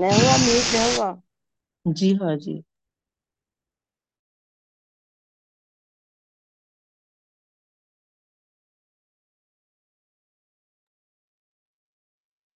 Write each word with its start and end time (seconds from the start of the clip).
نہیں 0.00 0.12
ہوا 0.12 0.36
میوٹ 0.36 0.74
نہیں 0.74 0.96
ہوا 0.96 1.14
جی 1.84 2.12
ہاں 2.14 2.36
جی۔ 2.36 2.60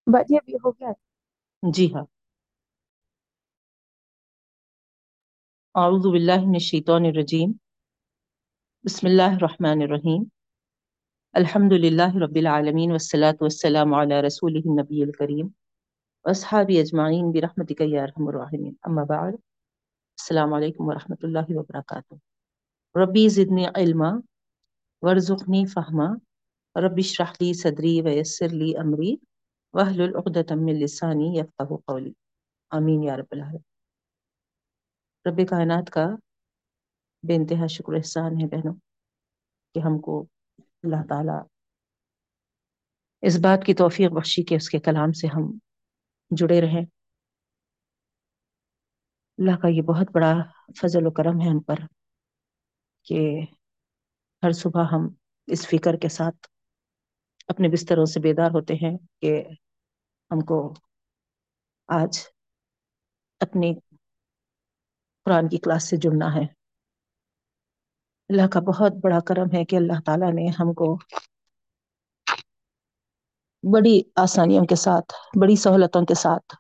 بھجیا 0.08 0.40
بھی 0.46 0.56
ہو 0.56 0.72
گیا 0.72 0.92
جی 1.64 1.94
ہاں۔ 1.94 2.06
اعوذ 5.76 6.06
باللہ 6.12 6.40
من 6.42 6.54
الشیطان 6.54 7.06
الرجیم۔ 7.06 7.52
بسم 8.86 9.08
اللہ 9.08 9.32
الرحمن 9.36 9.82
الرحیم۔ 9.82 10.24
الحمد 11.34 11.72
للہ 11.72 12.10
رب 12.24 12.36
العالمین 12.36 12.92
والصلاة 12.92 13.38
والسلام 13.42 13.94
علی 13.94 14.22
رسولہ 14.22 14.60
النبی 14.66 15.04
الکریم۔ 15.04 15.48
واصحابہ 16.26 16.80
اجمعین 16.80 17.30
برحمتک 17.32 17.82
یا 17.82 18.02
ارحم 18.04 18.28
الراحمین 18.28 18.74
اما 18.82 19.04
بعد، 19.04 19.32
السلام 20.18 20.54
علیکم 20.54 20.88
ورحمۃ 20.88 21.24
اللہ 21.24 21.48
وبرکاتہ 21.50 22.16
ربی 22.96 23.28
زدنی 23.30 23.66
علما 23.76 24.10
ورزقنی 25.02 25.66
فہما 25.66 26.08
رب 26.76 26.98
اشرح 26.98 27.32
لی 27.42 27.52
صدری 27.54 28.02
ویسر 28.02 28.54
لی 28.54 28.76
امری 28.78 29.16
واحلل 29.74 30.16
عقدۃ 30.16 30.52
من 30.58 30.80
لسانی 30.80 31.30
یفقهوا 31.40 31.78
قولی 31.86 32.12
آمین 32.72 33.04
یا 33.04 33.18
رب 33.18 33.32
العالمین 33.32 33.66
رب 35.26 35.42
کائنات 35.50 35.90
کا 35.90 36.06
بے 37.24 37.36
انتہا 37.36 37.68
شکر 37.68 37.94
احسان 37.94 38.40
ہے 38.42 38.48
بہنوں 38.48 38.74
کہ 39.76 39.80
ہم 39.80 40.00
کو 40.00 40.20
اللہ 40.84 41.08
تعالی 41.10 41.40
اس 43.24 43.40
بات 43.40 43.66
کی 43.66 43.74
توفیق 43.74 44.12
بخشی 44.12 44.44
کہ 44.44 44.56
اس 44.56 44.70
کے 44.70 44.80
کلام 44.80 45.12
سے 45.14 45.28
ہم 45.28 45.52
جڑے 46.32 46.62
رہیں۔ 46.62 46.86
اللہ 49.40 49.56
کا 49.62 49.68
یہ 49.68 49.82
بہت 49.82 50.08
بڑا 50.12 50.32
فضل 50.82 51.08
و 51.08 51.12
کرم 51.12 51.42
ہے 51.42 51.50
ہم 51.50 51.60
پر 51.60 51.80
کہ 53.08 53.20
ہر 54.44 54.52
صبح 54.52 54.84
ہم 54.92 55.08
اس 55.48 55.68
فکر 55.68 55.98
کے 55.98 56.10
ساتھ 56.10 56.48
اپنے 57.48 57.68
بستروں 57.70 58.06
سے 58.06 58.20
بیدار 58.20 58.52
ہوتے 58.52 58.74
ہیں 58.74 58.98
کہ 59.22 59.34
ہم 60.32 60.40
کو 60.40 60.58
آج 61.90 62.20
اپنی 63.42 63.74
قرآن 65.26 65.50
کی 65.50 65.58
کلاس 65.58 65.90
سے 65.90 65.98
جڑنا 65.98 66.36
ہے۔ 66.36 66.46
اللہ 68.30 68.48
کا 68.48 68.60
بہت 68.60 68.94
بڑا 69.04 69.20
کرم 69.20 69.56
ہے 69.56 69.66
کہ 69.66 69.76
اللہ 69.76 70.00
تعالی 70.06 70.32
نے 70.32 70.48
ہم 70.60 70.74
کو 70.74 70.88
بڑی 73.64 73.96
آسانیوں 74.16 74.66
کے 74.66 74.76
ساتھ، 74.78 75.10
بڑی 75.40 75.56
سہولتوں 75.58 76.06
کے 76.06 76.16
ساتھ 76.18 76.56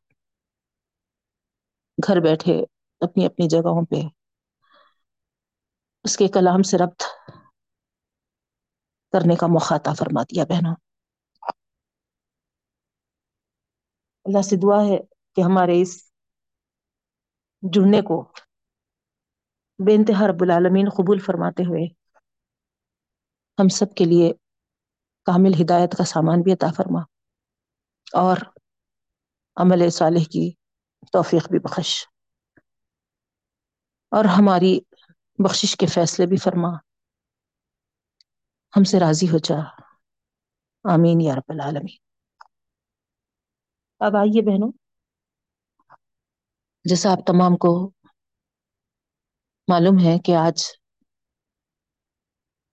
گھر 1.98 2.20
بیٹھے 2.20 2.56
اپنی 3.02 3.26
اپنی 3.26 3.48
جگہوں 3.50 3.86
پہ 3.86 4.02
اس 6.06 6.18
کے 6.18 6.28
کلام 6.30 6.62
سے 6.64 6.78
ربط 6.78 7.02
کرنے 9.14 9.36
کا 9.36 9.48
موخع 9.48 9.76
عطا 9.76 9.94
فرما 9.94 10.22
دیا 10.26 10.44
بہنوں۔ 10.46 10.76
اللہ 14.26 14.42
سے 14.42 14.56
دعا 14.58 14.80
ہے 14.84 14.98
کہ 15.38 15.42
ہمارے 15.42 15.82
اس 15.82 15.92
جڑنے 17.64 18.02
کو 18.02 18.18
بے 19.80 19.96
انتہا 19.96 20.28
رب 20.28 20.42
العالمین 20.42 20.90
قبول 20.92 21.20
فرماتے 21.22 21.64
ہوئے 21.64 21.86
ہم 23.58 23.68
سب 23.72 23.94
کے 23.94 24.06
لیے 24.06 24.32
کامل 25.27 25.53
ہدایت 25.61 25.97
کا 25.97 26.03
سامان 26.05 26.41
بھی 26.41 26.53
عطا 26.53 26.72
فرما 26.72 27.02
اور 28.17 28.38
عمل 29.58 29.89
صالح 29.89 30.23
کی 30.32 30.45
توفیق 31.14 31.49
بھی 31.49 31.59
بخش 31.59 31.92
اور 34.11 34.26
ہماری 34.31 34.73
بخشش 35.39 35.76
کے 35.77 35.86
فیصلے 35.86 36.26
بھی 36.26 36.37
فرما 36.37 36.71
ہم 38.73 38.83
سے 38.83 38.99
راضی 38.99 39.30
ہو 39.30 39.37
جا۔ 39.37 39.58
آمین 40.86 41.21
یا 41.21 41.33
رب 41.36 41.48
العالمین۔ 41.48 41.98
اب 44.02 44.15
آئیے 44.15 44.42
بہنوں، 44.42 44.71
جیسا 46.86 47.11
آپ 47.11 47.26
تمام 47.27 47.58
کو 47.58 47.71
معلوم 49.67 49.99
ہے 49.99 50.17
کہ 50.20 50.36
آج 50.37 50.58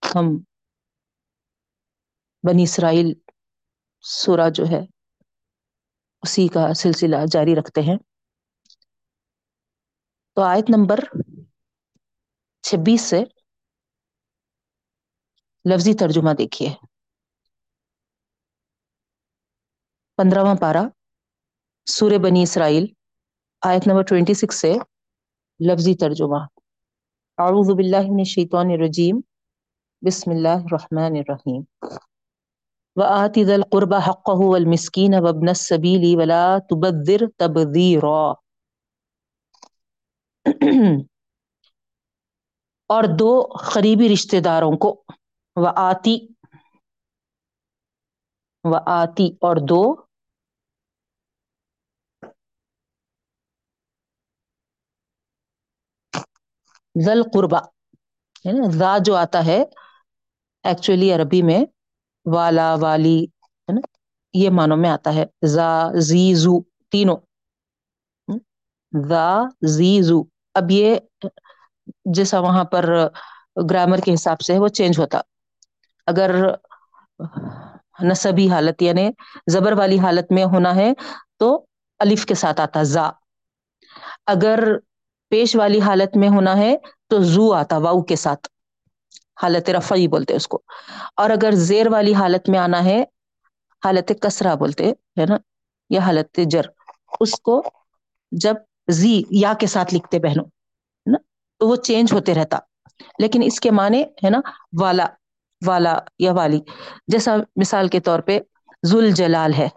ہم 0.03 0.27
بنی 2.43 2.63
اسرائیل 2.63 3.13
سورہ 4.01 4.49
جو 4.53 4.63
ہے، 4.71 4.79
اسی 6.21 6.47
کا 6.47 6.73
سلسلہ 6.73 7.15
جاری 7.31 7.55
رکھتے 7.55 7.81
ہیں۔ 7.81 7.97
تو 10.35 10.41
آیت 10.41 10.65
نمبر 10.69 10.99
چھبیس 12.61 13.01
سے 13.01 13.23
لفظی 15.65 15.93
ترجمہ 15.93 16.33
دیکھیے۔ 16.37 16.69
پندرواں 20.17 20.55
پارہ 20.61 20.83
سورہ 21.85 22.17
بنی 22.23 22.43
اسرائیل، 22.43 22.85
آیت 23.61 23.87
نمبر 23.87 24.03
ٹوینٹی 24.03 24.33
سکس 24.33 24.61
سے 24.61 24.73
لفظی 25.59 25.95
ترجمہ۔ 25.95 26.45
اعوذ 27.37 27.75
باللہ 27.75 28.01
من 28.01 28.19
الشیطان 28.19 28.65
الرجیم، 28.71 29.21
بسم 30.05 30.31
اللہ 30.31 30.47
الرحمن 30.47 31.17
الرحیم۔ 31.17 31.61
وآت 32.99 33.39
ذا 33.39 33.55
القربى 33.55 33.99
حقه 34.07 34.39
والمسكين 34.51 35.13
وابن 35.13 35.49
السبيل 35.49 36.17
ولا 36.17 36.57
تبذر 36.69 37.25
تبذيرا۔ 37.37 38.33
اور 42.87 43.03
دو 43.19 43.41
قریبی 43.73 44.13
رشتہ 44.13 44.37
داروں 44.37 44.77
کو 44.77 45.03
و 45.55 45.67
آتی 45.75 46.17
و 48.63 48.75
آتی 48.85 49.27
اور 49.41 49.55
دو 49.69 49.81
ذل 57.05 57.23
قربا 57.33 57.59
یعنی 58.43 58.77
ذا 58.77 58.97
جو 59.05 59.15
آتا 59.15 59.45
ہے 59.45 59.63
ایکچولی 60.63 61.13
عربی 61.13 61.41
میں 61.41 61.59
والا 62.33 62.75
والی، 62.75 63.23
ہے 63.23 63.71
نا؟ 63.71 63.81
یہ 64.33 64.49
معنوں 64.49 64.77
میں 64.77 64.89
آتا 64.89 65.13
ہے۔ 65.13 65.25
زا 65.45 65.87
زی 65.93 66.33
زو 66.33 66.61
تینوں۔ 66.91 67.17
ذا 69.07 69.37
زی 69.61 70.01
زو 70.01 70.21
اب 70.53 70.71
یہ 70.71 70.95
جیسا 72.05 72.39
وہاں 72.39 72.63
پر 72.63 73.07
گرامر 73.69 73.97
کے 73.97 74.13
حساب 74.13 74.41
سے 74.41 74.59
وہ 74.59 74.67
چینج 74.67 74.99
ہوتا۔ 74.99 75.21
اگر 76.05 76.35
نصبی 78.01 78.49
حالت 78.49 78.81
یعنی 78.81 79.09
زبر 79.51 79.71
والی 79.71 79.99
حالت 79.99 80.31
میں 80.31 80.43
ہونا 80.43 80.75
ہے، 80.75 80.93
تو 81.37 81.65
الف 81.99 82.25
کے 82.25 82.33
ساتھ 82.35 82.61
آتا، 82.61 82.83
زا۔ 82.83 83.09
اگر 84.25 84.63
پیش 85.29 85.55
والی 85.55 85.81
حالت 85.81 86.17
میں 86.17 86.29
ہونا 86.29 86.57
ہے، 86.57 86.77
تو 87.07 87.19
زو 87.19 87.53
آتا، 87.53 87.77
واؤ 87.77 88.01
کے 88.01 88.15
ساتھ۔ 88.15 88.47
حالت 89.41 89.69
رفعی 89.69 90.07
بولتے 90.07 90.35
اس 90.35 90.47
کو۔ 90.47 90.61
اور 91.15 91.29
اگر 91.29 91.51
زیر 91.51 91.87
والی 91.89 92.13
حالت 92.13 92.49
میں 92.49 92.59
آنا 92.59 92.83
ہے، 92.83 93.03
حالت 93.85 94.11
کسرا 94.21 94.55
بولتے، 94.55 94.89
ہے 94.89 95.25
نا؟ 95.25 95.37
یا 95.89 95.99
حالت 95.99 96.39
جر، 96.45 96.61
اس 97.19 97.31
کو 97.31 97.63
جب 98.31 98.55
زی، 98.87 99.21
یا 99.29 99.53
کے 99.59 99.67
ساتھ 99.67 99.93
لکھتے 99.93 100.19
بہنوں، 100.19 100.45
ہے 100.45 101.11
نا؟ 101.11 101.17
تو 101.59 101.67
وہ 101.67 101.75
چینج 101.75 102.13
ہوتے 102.13 102.33
رہتا۔ 102.33 102.57
لیکن 103.19 103.41
اس 103.43 103.59
کے 103.59 103.71
معنی، 103.71 104.03
ہے 104.03 104.29
نا، 104.29 104.39
والا 104.81 105.05
والا 105.67 105.99
یا 106.19 106.33
والی۔ 106.33 106.61
جیسا 107.07 107.35
مثال 107.55 107.87
کے 107.87 107.99
طور 107.99 108.19
پہ 108.19 108.39
ذوال 108.85 109.11
جلال 109.11 109.53
ہے، 109.53 109.69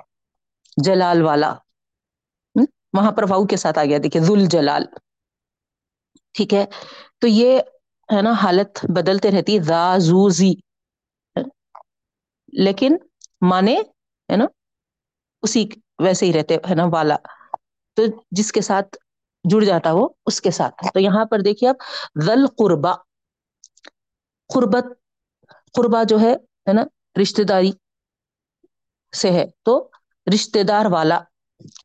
جلال 0.84 1.22
والا۔ 1.22 1.54
وہاں 2.92 3.12
پر 3.12 3.30
واؤ 3.30 3.44
کے 3.44 3.56
ساتھ 3.56 3.78
آ 3.78 3.84
گیا، 3.84 3.98
دیکھیے 4.02 4.22
ذوال 4.22 4.46
جلال 4.46 4.84
ٹھیک 6.32 6.54
ہے؟ 6.54 6.66
تو 7.18 7.26
یہ 7.26 7.60
ہے 8.16 8.22
نا، 8.22 8.32
حالت 8.32 8.86
بدلتے 8.96 9.30
رہتی 9.30 9.58
ذا 9.60 9.98
زو 9.98 10.28
زی 10.28 10.52
لیکن 12.52 12.96
معنی 13.40 13.76
ہے 14.32 14.36
نا، 14.36 14.44
اسی 15.42 15.68
ویسے 15.98 16.26
ہی 16.26 16.32
رہتے، 16.32 16.54
ہے 16.54 16.74
نا، 16.74 16.84
والا۔ 16.92 17.16
تو 17.94 18.02
جس 18.30 18.52
کے 18.52 18.60
ساتھ 18.60 18.96
جڑ 19.50 19.64
جاتا 19.64 19.92
وہ، 19.92 20.08
اس 20.26 20.40
کے 20.40 20.50
ساتھ۔ 20.50 20.74
تو 20.94 21.00
یہاں 21.00 21.24
پر 21.24 21.38
دیکھیے 21.40 21.70
آپ، 21.70 21.76
ذل 22.22 22.46
قربا۔ 22.46 22.92
قربت 24.54 24.84
قربا 25.72 26.02
جو 26.02 26.20
ہے 26.20 26.32
ہے 26.34 26.72
نا 26.72 26.82
رشتے 27.22 27.44
داری 27.44 27.70
سے 29.16 29.30
ہے۔ 29.30 29.44
تو 29.62 29.90
رشتے 30.34 30.62
دار 30.62 30.84
والا 30.84 31.20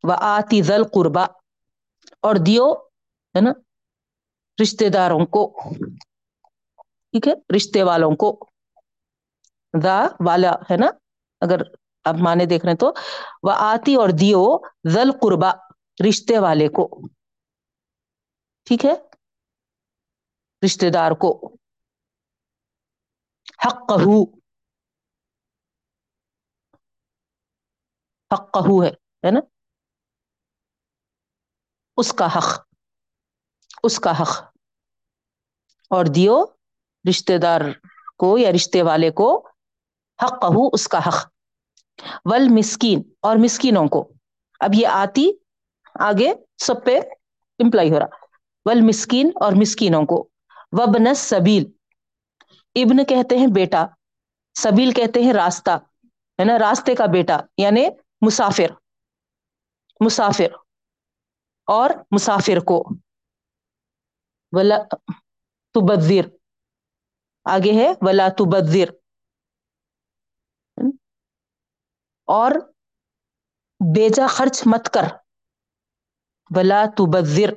و 0.04 0.12
آتی 0.12 0.62
ذل 0.62 0.84
قربا۔ 0.84 1.26
اور 2.22 2.36
دیو، 2.36 2.74
ہے 3.36 3.42
نا 3.42 3.52
رشتے 4.62 4.90
داروں 4.90 5.26
کو۔ 5.26 5.60
ٹھیک 7.18 7.28
ہے؟ 7.28 7.56
رشتے 7.56 7.84
والوں 7.84 8.16
کو 8.16 8.50
ذا 9.82 9.98
والا 10.26 10.52
ہے 10.72 10.78
نا؟ 10.78 10.88
اگر 11.42 11.62
آپ 12.04 12.16
معنی 12.22 12.46
دیکھ 12.46 12.66
رہے 12.66 12.72
ہیں 12.72 12.78
تو 12.78 12.92
وہ 13.44 13.52
آتی 13.56 13.96
اور 13.96 14.10
دیو 14.10 14.44
ذل 14.90 15.12
قربا 15.12 15.52
رشتے 16.10 16.40
والے 16.40 16.68
کو، 16.68 17.02
ٹھیک 18.68 18.86
ہے؟ 18.86 18.94
رشتے 20.66 20.90
دار 20.90 21.12
کو 21.12 21.56
حق 23.66 23.80
کہ 23.90 24.26
حق 28.32 28.58
کہ 28.58 28.84
ہے 28.84 28.90
ہے 29.24 29.32
نا؟ 29.32 29.40
اس 31.98 32.14
کا 32.14 32.26
حق، 32.26 32.68
اس 33.84 34.00
کا 34.00 34.12
حق۔ 34.12 34.58
اور 35.92 36.06
دیو 36.06 36.57
رشتے 37.10 37.38
دار 37.38 37.62
کو 38.18 38.38
یا 38.38 38.52
رشتے 38.52 38.82
والے 38.82 39.12
کو 39.12 39.48
حق 40.24 40.42
کہ 40.42 40.70
اس 40.74 40.88
کا 40.88 41.08
حق۔ 41.08 41.32
ول 42.26 42.48
مسکین 42.50 43.02
اور 43.22 43.36
مسکینوں 43.36 43.88
کو۔ 43.88 44.14
اب 44.60 44.70
یہ 44.74 44.88
آتی 44.88 45.30
آگے 46.00 46.34
سب 46.58 46.86
پہ 46.86 47.00
امپلائی 47.60 47.92
ہو 47.92 48.00
رہا۔ 48.00 48.06
ول 48.66 48.82
مسکین 48.82 49.32
اور 49.36 49.52
مسکینوں 49.52 50.06
کو۔ 50.06 50.30
وبن 50.72 51.16
سبیل 51.16 51.66
ابن 52.76 53.06
کہتے 53.06 53.38
ہیں 53.38 53.48
بیٹا۔ 53.48 53.86
سبیل 54.60 54.92
کہتے 54.92 55.24
ہیں 55.24 55.34
راستہ۔ 55.34 55.70
ہے 56.40 56.44
نا؟ 56.44 56.60
راستے 56.60 56.96
کا 56.96 57.06
بیٹا 57.06 57.40
یعنی 57.58 57.88
مسافر۔ 58.22 58.72
مسافر۔ 60.00 60.48
اور 61.66 61.90
مسافر 62.12 62.60
کو۔ 62.60 62.90
ولا 64.52 64.78
تبذر۔ 65.74 66.47
آگے 67.50 67.72
ہے، 67.72 67.94
ولا 68.02 68.28
تبذر۔ 68.38 68.90
اور 72.26 72.52
بیجا 73.96 74.28
خرچ 74.28 74.64
مت 74.66 74.90
کر۔ 74.94 75.02
ولا 76.56 76.86
تبذر۔ 76.98 77.50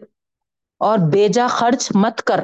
اور 0.79 0.99
بیجا 1.13 1.47
خرچ 1.51 1.89
مت 1.95 2.23
کر۔ 2.23 2.41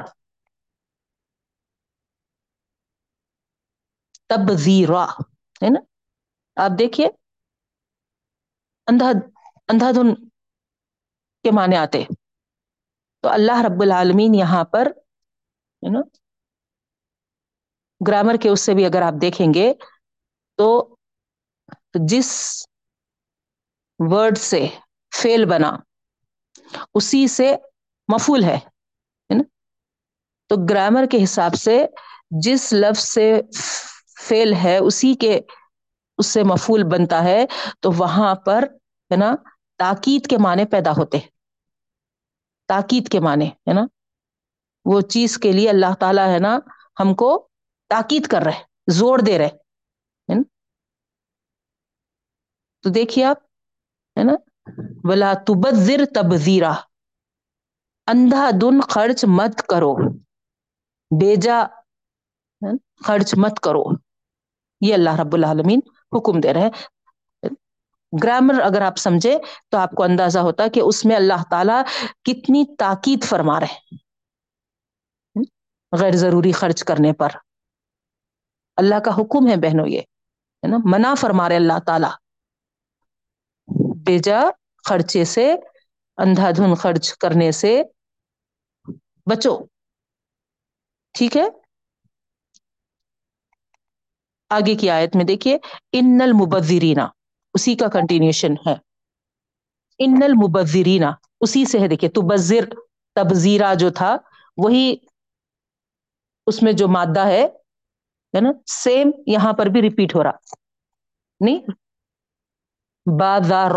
تبذیرا۔ 4.29 5.05
ہے 5.63 5.71
نا؟ 5.71 5.81
آپ 6.65 6.71
دیکھیے، 6.79 7.07
اندھا 8.87 9.09
اندھا 9.69 9.91
دھن 9.91 10.29
کے 11.43 11.51
معنی 11.51 11.77
آتے۔ 11.77 12.05
تو 13.21 13.29
اللہ 13.29 13.63
رب 13.67 13.83
العالمین 13.83 14.35
یہاں 14.35 14.65
پر 14.65 14.89
نا 15.93 16.01
گرامر 18.01 18.37
کے 18.43 18.49
اس 18.49 18.61
سے 18.61 18.75
بھی 18.75 18.85
اگر 18.87 19.03
آپ 19.03 19.21
دیکھیں 19.21 19.47
گے 19.55 19.73
تو 20.59 20.69
جس 22.09 22.31
ورڈ 24.01 24.39
سے 24.39 24.67
فیل 25.13 25.45
بنا، 25.45 25.77
اسی 26.95 27.27
سے 27.29 27.55
مفول 28.09 28.45
ہے 28.45 28.59
تو 30.51 30.57
گرامر 30.71 31.07
کے 31.11 31.23
حساب 31.25 31.55
سے 31.55 31.85
جس 32.43 32.73
لفظ 32.73 33.05
سے 33.05 33.41
فیل 34.21 34.53
ہے، 34.55 34.77
اسی 34.79 35.15
کے 35.15 35.39
اس 36.19 36.27
سے 36.27 36.43
مفول 36.43 36.83
بنتا 36.83 37.23
ہے، 37.25 37.45
تو 37.81 37.91
وہاں 37.93 38.35
پر، 38.35 38.65
ہے 39.11 39.17
نا، 39.17 39.35
تاکید 39.81 40.27
کے 40.27 40.39
معنی 40.39 40.65
پیدا 40.65 40.91
ہوتے 40.91 41.19
تاکید 42.69 43.09
کے 43.09 43.21
معنی، 43.21 43.47
ہے 43.47 43.73
نا؟ 43.73 43.85
وہ 44.87 45.01
چیز 45.01 45.37
کے 45.39 45.53
لیے 45.53 45.69
اللہ 45.69 45.95
تعالی، 46.01 46.23
ہے 46.33 46.39
نا، 46.39 46.59
ہم 47.01 47.15
کو 47.15 47.29
تاکید 47.91 48.27
کر 48.27 48.43
رہے 48.43 48.93
زور 48.93 49.19
دے 49.19 49.39
رہے 49.39 49.49
تو 52.85 52.91
دیکھیے 52.91 53.25
آپ، 53.25 53.39
ہے 54.17 54.25
نا؟ 54.25 54.35
بلا 55.05 55.33
تبذر 55.47 56.05
تبزیرا 56.15 56.73
اندھا 58.07 58.51
دن 58.63 58.81
خرچ 58.81 59.25
مت 59.29 59.63
کرو، 59.69 59.95
بیجا 61.11 61.67
خرچ 63.07 63.35
مت 63.37 63.61
کرو۔ 63.61 63.85
یہ 64.81 64.95
اللہ 64.95 65.21
رب 65.21 65.35
العالمین 65.35 65.81
حکم 66.17 66.41
دے 66.41 66.53
رہے 66.55 66.69
گرامر 68.13 68.61
اگر 68.61 68.81
آپ 68.81 68.97
سمجھے 68.99 69.37
تو 69.69 69.79
آپ 69.79 69.91
کو 69.91 70.03
اندازہ 70.03 70.39
ہوتا 70.39 70.69
کہ 70.75 70.81
اس 70.81 71.05
میں 71.05 71.17
اللہ 71.17 71.43
تعالی 71.51 71.79
کتنی 72.25 72.65
تاکید 72.79 73.25
فرما 73.25 73.61
رہے 73.61 73.97
غیر 75.93 76.17
ضروری 76.17 76.53
خرچ 76.53 76.85
کرنے 76.85 77.13
پر۔ 77.13 77.31
اللہ 78.77 78.95
کا 78.95 79.15
حکم 79.15 79.49
ہے 79.49 79.57
بہنوں 79.57 79.87
یہ، 79.87 80.01
ہے 80.01 80.67
نا؟ 80.67 80.77
منع 80.85 81.15
فرما 81.15 81.49
رہے 81.49 81.57
اللہ 81.57 81.79
تعالی۔ 81.87 82.07
بیجا 84.03 84.41
خرچے 84.85 85.25
سے، 85.25 85.55
اندھا 86.17 86.51
دھن 86.51 86.75
خرچ 86.75 87.13
کرنے 87.13 87.53
سے 87.53 87.83
بچو۔ 89.27 89.59
ٹھیک 91.13 91.37
ہے؟ 91.37 91.45
آگے 94.51 94.75
کی 94.75 94.91
آیت 94.91 95.17
میں 95.17 95.25
دیکھیے، 95.25 95.59
ان 95.93 96.19
المبذرینا 96.23 97.09
اسی 97.55 97.75
کا 97.75 97.89
کنٹینیوشن 97.89 98.53
ہے۔ 98.67 98.75
ان 99.99 100.23
المبذرینا 100.23 101.13
اسی 101.41 101.65
سے 101.65 101.79
ہے 101.79 101.89
دیکھیے، 101.89 102.11
تبذر 102.11 102.69
تبزیرا 103.15 103.75
جو 103.75 103.91
تھا، 103.91 104.17
وہی 104.57 104.97
اس 106.47 106.63
میں 106.63 106.73
جو 106.73 106.89
مادہ 106.89 107.27
ہے 107.27 107.49
نا؟ 108.33 108.51
سیم 108.67 109.11
یہاں 109.27 109.53
پر 109.53 109.67
بھی 109.67 109.83
ریپیٹ 109.83 110.15
ہو 110.15 110.23
رہا۔ 110.23 110.31
نہیں 111.41 111.59
بازار 113.19 113.71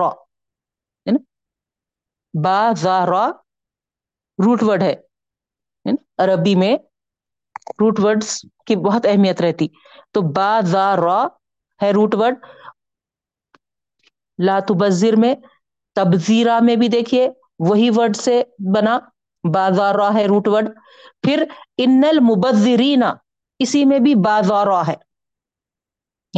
بازار 2.44 3.07
روٹ 4.46 4.63
ورڈ 4.63 4.84
ہے۔ 4.84 4.96
عربی 6.18 6.56
میں 6.56 6.78
روٹ 7.69 8.00
ورڈس 8.00 8.46
کی 8.66 8.75
بہت 8.75 9.06
اہمیت 9.06 9.42
رہتی۔ 9.42 9.68
تو 10.12 10.22
بازار 10.22 10.98
ہے 11.81 11.92
روٹ 11.92 12.16
ورڈ 12.16 12.36
لاتبذر 14.46 15.16
میں 15.16 15.36
تبزیرا 15.96 16.60
میں 16.62 16.75
بھی 16.75 16.88
دیکھیے، 16.88 17.30
وہی 17.60 17.90
ورڈ 17.96 18.16
سے 18.16 18.44
بنا۔ 18.74 19.00
بازار 19.54 19.96
ہے 20.13 20.25
روٹ 20.25 20.48
ورڈ 20.48 20.69
پھر 21.22 21.46
ان 21.78 22.01
المبذرینا 22.10 23.13
اسی 23.60 23.86
میں 23.86 24.00
بھی 24.00 24.16
بازار 24.16 24.68
ہے۔ 24.88 24.96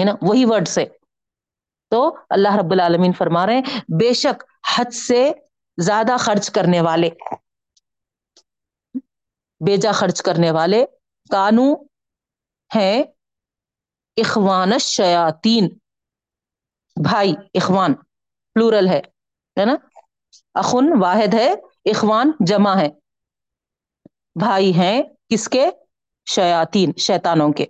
نا؟ 0.05 0.11
وہی 0.21 0.45
ورڈ 0.45 0.67
سے۔ 0.67 0.85
تو 1.89 2.17
اللہ 2.29 2.55
رب 2.55 2.71
العالمین 2.71 3.13
فرما 3.13 3.45
رہے 3.45 3.53
ہیں، 3.53 3.61
بے 3.99 4.13
شک 4.13 4.43
حد 4.75 4.93
سے 4.93 5.31
زیادہ 5.77 6.15
خرچ 6.19 6.49
کرنے 6.49 6.81
والے، 6.81 7.09
بیجا 9.65 9.91
خرچ 9.91 10.21
کرنے 10.21 10.51
والے 10.51 10.85
کانو 11.31 11.73
ہیں۔ 12.75 13.03
اخوان 14.17 14.77
شیاتین 14.79 15.69
بھائی، 17.03 17.33
اخوان 17.53 17.93
پلورل 18.53 18.87
ہے 18.87 19.01
نا؟ 19.65 19.75
اخن 20.53 20.85
واحد 21.01 21.33
ہے، 21.33 21.53
اخوان 21.85 22.31
جمع 22.39 22.75
ہے۔ 22.75 22.89
بھائی 24.39 24.73
ہیں، 24.73 25.03
کس 25.29 25.49
کے؟ 25.49 25.69
شیاتین 26.35 26.91
شیتانوں 26.97 27.53
کے۔ 27.53 27.65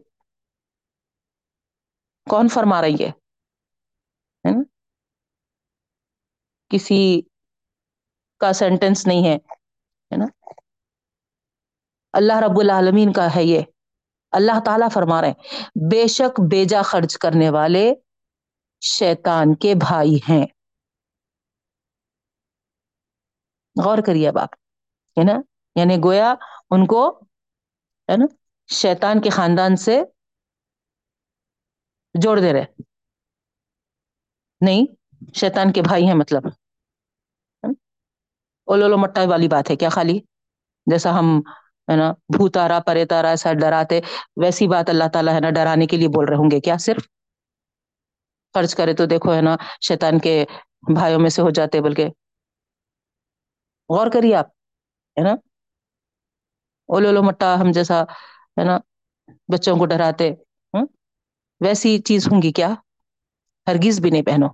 کون 2.30 2.48
فرما 2.48 2.82
رہی 2.82 2.96
ہے؟ 3.06 3.12
کسی 6.70 7.22
کا 8.40 8.54
سینٹینس 8.54 9.08
نہیں 9.08 9.30
ہے 9.30 10.16
نا؟ 10.18 10.26
اللہ 12.14 12.34
رب 12.34 12.60
العالمین 12.60 13.14
کا 13.14 13.36
ہے 13.36 13.44
یہ۔ 13.44 13.62
اللہ 14.32 14.52
تعالی 14.66 14.86
فرما 14.94 15.22
رہے 15.22 15.28
ہیں، 15.28 15.64
بے 15.92 16.08
شک 16.08 16.42
بیجا 16.52 16.82
خرچ 16.82 17.18
کرنے 17.18 17.50
والے 17.50 17.94
شیطان 18.82 19.56
کے 19.56 19.74
بھائی 19.76 20.16
ہیں۔ 20.30 20.46
غور 23.84 23.98
کریے 24.08 24.28
اب 24.28 24.38
آپ، 24.38 24.54
ہے 25.18 25.24
نا؟ 25.24 25.42
یعنی 25.76 25.96
گویا 26.04 26.34
ان 26.70 26.88
کو، 26.88 27.20
ہے 28.10 28.18
نا؟ 28.18 28.41
شیطان 28.72 29.22
کے 29.22 29.30
خاندان 29.30 29.76
سے 29.76 30.02
جوڑ 32.14 32.40
دے 32.40 32.54
رہے۔ 32.54 32.66
نہیں، 34.62 34.86
شیطان 35.36 35.72
کے 35.72 35.82
بھائی 35.82 36.08
ہیں 36.08 36.14
مطلب۔ 36.14 36.42
اولو 38.66 38.98
مٹا 38.98 39.22
والی 39.30 39.48
بات 39.48 39.70
ہے، 39.70 39.76
کیا 39.76 39.90
خالی؟ 39.90 40.20
جیسا 40.86 41.20
ہم، 41.20 41.40
ہے 41.92 41.96
نا 41.96 42.12
بھو 42.12 42.50
تارا 42.50 42.80
پرے 42.86 43.06
تارا 43.06 43.30
ایسا 43.30 43.54
ڈراتے، 43.54 44.02
ویسی 44.42 44.68
بات 44.68 44.90
اللہ 44.90 45.04
تعالیٰ، 45.14 45.34
ہے 45.34 45.40
نا، 45.40 45.50
ڈرانے 45.50 45.86
کے 45.86 45.98
لیے 45.98 46.08
بول 46.08 46.26
رہے 46.26 46.36
ہوں 46.36 46.52
گے۔ 46.52 46.60
کیا 46.60 46.78
صرف؟ 46.78 47.08
خرچ 48.54 48.76
کرے 48.76 48.94
تو 48.94 49.06
دیکھو، 49.06 49.34
ہے 49.34 49.42
نا، 49.42 49.56
شیطان 49.82 50.20
کے 50.20 50.46
بھائیوں 50.96 51.20
میں 51.20 51.30
سے 51.30 51.42
ہو 51.42 51.50
جاتے، 51.50 51.82
بلکہ 51.82 52.08
غور 53.90 54.08
کریے 54.14 54.36
آپ، 54.36 54.46
ہے 55.18 55.24
نا۔ 55.24 55.32
اولو 56.90 57.12
لو 57.12 57.24
مٹا، 57.24 57.56
ہم 57.62 57.72
جیسا 57.72 58.04
ہے 58.58 58.64
نا، 58.64 58.76
بچوں 59.50 59.76
کو 59.78 59.86
ڈراتے 59.88 60.28
ویسی 61.62 61.98
چیز 62.02 62.28
ہوں 62.28 62.42
گی 62.42 62.52
کیا؟ 62.54 62.70
ہرگز 63.68 64.00
بھی 64.02 64.10
نہیں 64.10 64.24
پہنو 64.24 64.48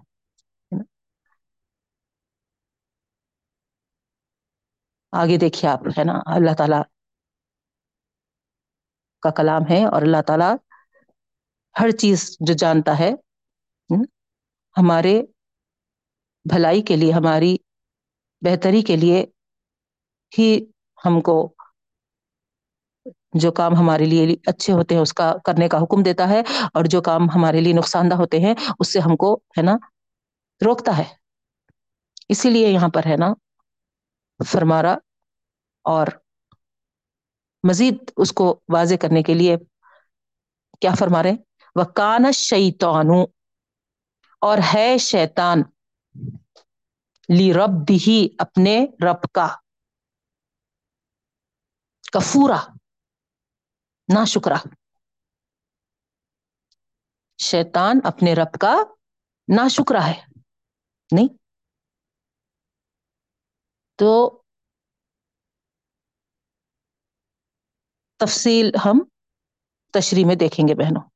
آگے 5.14 5.38
دیکھیے 5.38 5.70
آپ، 5.70 5.82
ہے 5.98 6.04
نا، 6.04 6.16
اللہ 6.34 6.54
تعالی 6.54 6.82
کا 9.24 9.30
کلام 9.34 9.64
ہے 9.70 9.84
اور 9.86 10.02
اللہ 10.02 10.22
تعالی 10.24 10.50
ہر 11.76 11.92
چیز 11.98 12.20
جو 12.42 12.54
جانتا 12.56 12.98
ہے 13.00 13.12
ہمارے 14.76 15.16
بھلائی 16.46 16.82
کے 16.82 16.96
لیے، 16.96 17.12
ہماری 17.14 17.56
بہتری 18.42 18.82
کے 18.82 18.96
لیے 18.96 19.26
ہی 20.32 20.50
ہم 21.00 21.20
کو 21.22 21.36
جو 23.34 23.52
کام 23.52 23.76
ہمارے 23.76 24.06
لیے 24.06 24.36
اچھے 24.48 24.74
ہوتے 24.74 24.96
ہیں، 24.96 25.02
اس 25.02 25.14
کا 25.14 25.34
کرنے 25.46 25.68
کا 25.70 25.78
حکم 25.78 26.04
دیتا 26.04 26.28
ہے، 26.30 26.42
اور 26.74 26.86
جو 26.86 27.02
کام 27.02 27.30
ہمارے 27.36 27.62
لیے 27.62 27.74
نقصان 27.74 28.12
دہ 28.12 28.16
ہوتے 28.16 28.40
ہیں، 28.40 28.54
اس 28.80 28.94
سے 28.94 29.00
ہم 29.00 29.16
کو، 29.16 29.34
ہے 29.58 29.62
نا، 29.62 29.76
روکتا 30.62 30.98
ہے۔ 30.98 31.04
اسی 32.30 32.50
لیے 32.50 32.68
یہاں 32.70 32.90
پر، 32.90 33.06
ہے 33.06 33.16
نا 33.18 33.34
فرمارا 34.40 34.96
اور 35.86 36.08
مزید 37.64 38.12
اس 38.18 38.32
کو 38.34 38.46
واضح 38.70 38.96
کرنے 39.02 39.24
کے 39.24 39.34
لیے 39.34 39.56
کیا 40.82 40.94
فرما 41.00 41.24
رہے 41.24 41.36
وہ 41.76 41.84
کان 41.96 42.32
شیتانو 42.32 43.22
اور 44.42 44.58
ہے 44.74 44.98
شیتان 45.00 45.62
لی 47.30 47.54
رب 47.54 47.86
بھی 47.88 48.18
اپنے 48.38 48.76
رب 49.04 49.22
کا، 49.32 49.48
کفورا۔ 52.14 52.60
نا 54.14 54.26
شکرا 54.26 54.56
شیطان 57.38 58.00
اپنے 58.04 58.34
رب 58.34 58.60
کا 58.62 58.76
نا 59.56 59.68
شکرا 59.68 60.08
ہے۔ 60.08 60.22
نہیں؟ 61.12 61.28
تو 63.96 64.42
تفصیل 68.18 68.72
ہم 68.86 69.00
تشریح 69.94 70.26
میں 70.26 70.36
دیکھیں 70.36 70.68
گے 70.68 70.76
بہنوں۔ 70.76 71.10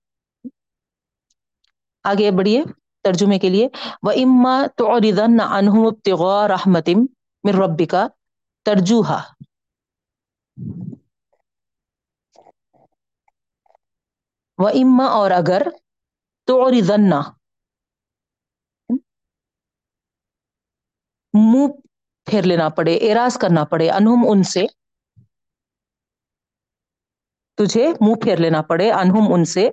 آگے 2.04 2.32
بڑھیے 2.32 2.64
ترجمے 3.04 3.40
کے 3.40 3.50
لیے۔ 3.50 3.68
وہ 4.04 4.12
اما 4.12 4.68
تو 4.78 4.92
انغ 4.92 5.90
رحمتم 6.48 7.06
مر 7.44 7.54
ربی 7.54 7.86
کا 7.86 8.08
و 14.62 14.68
اما 14.68 15.06
اور 15.06 15.32
اگر 15.32 15.62
تو 16.48 16.64
اور 16.64 16.74
منہ 21.34 21.68
پھیر 22.26 22.44
لینا 22.44 22.70
پڑے 22.70 22.96
اراض 22.96 23.38
کرنا 23.38 23.64
پڑے 23.66 23.90
انوم 23.90 24.26
ان 24.30 24.44
سے 24.44 24.66
تجھے 27.58 27.88
منہ 28.02 28.16
پھیر 28.16 28.38
لینا 28.38 28.62
پڑے، 28.62 28.92
انہم 28.92 29.34
ان 29.34 29.46
سے 29.46 29.70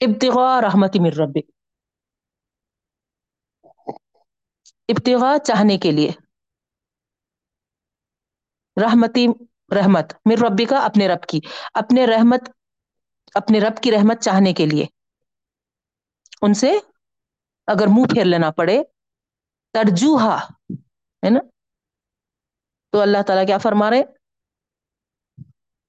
ابتغاء 0.00 0.60
رحمت 0.60 0.96
من 0.96 1.12
ربک۔ 1.22 1.50
ابتغاء 4.88 5.38
چاہنے 5.38 5.78
کے 5.78 5.90
لیے۔ 5.90 6.10
رحمتی 8.82 9.26
رحمت۔ 9.74 10.14
میر 10.24 10.38
ربی 10.38 10.64
کا 10.64 10.78
اپنے 10.78 11.08
رب 11.08 11.22
کی۔ 11.28 11.40
اپنے 11.74 12.06
رحمت، 12.06 12.50
اپنے 13.34 13.60
رب 13.60 13.82
کی 13.82 13.92
رحمت 13.92 14.20
چاہنے 14.20 14.52
کے 14.52 14.66
لیے۔ 14.66 14.86
ان 16.42 16.54
سے 16.54 16.78
اگر 17.66 17.86
منہ 17.86 18.14
پھیر 18.14 18.24
لینا 18.24 18.50
پڑے، 18.50 18.82
ترجوہا، 19.72 20.44
ہے 21.24 21.30
نا؟ 21.30 21.40
تو 22.90 23.00
اللہ 23.00 23.18
تعالی 23.26 23.46
کیا 23.46 23.58
فرما 23.58 23.90
رہے 23.90 24.00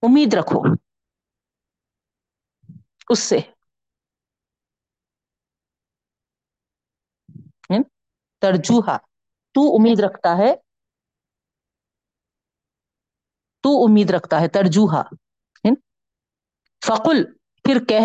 امید 0.02 0.34
رکھو۔ 0.34 0.62
اس 3.10 3.20
سے۔ 3.20 3.40
ترجوحا 8.40 8.98
تو 9.54 9.75
امید 9.75 10.00
رکھتا 10.00 10.38
ہے 10.38 10.56
تو 13.63 13.86
امید 13.86 14.10
رکھتا 14.10 14.41
ہے 14.41 14.48
ترجوحا 14.48 15.01
فقل، 16.86 17.34
پھر 17.63 17.86
کہ 17.86 18.00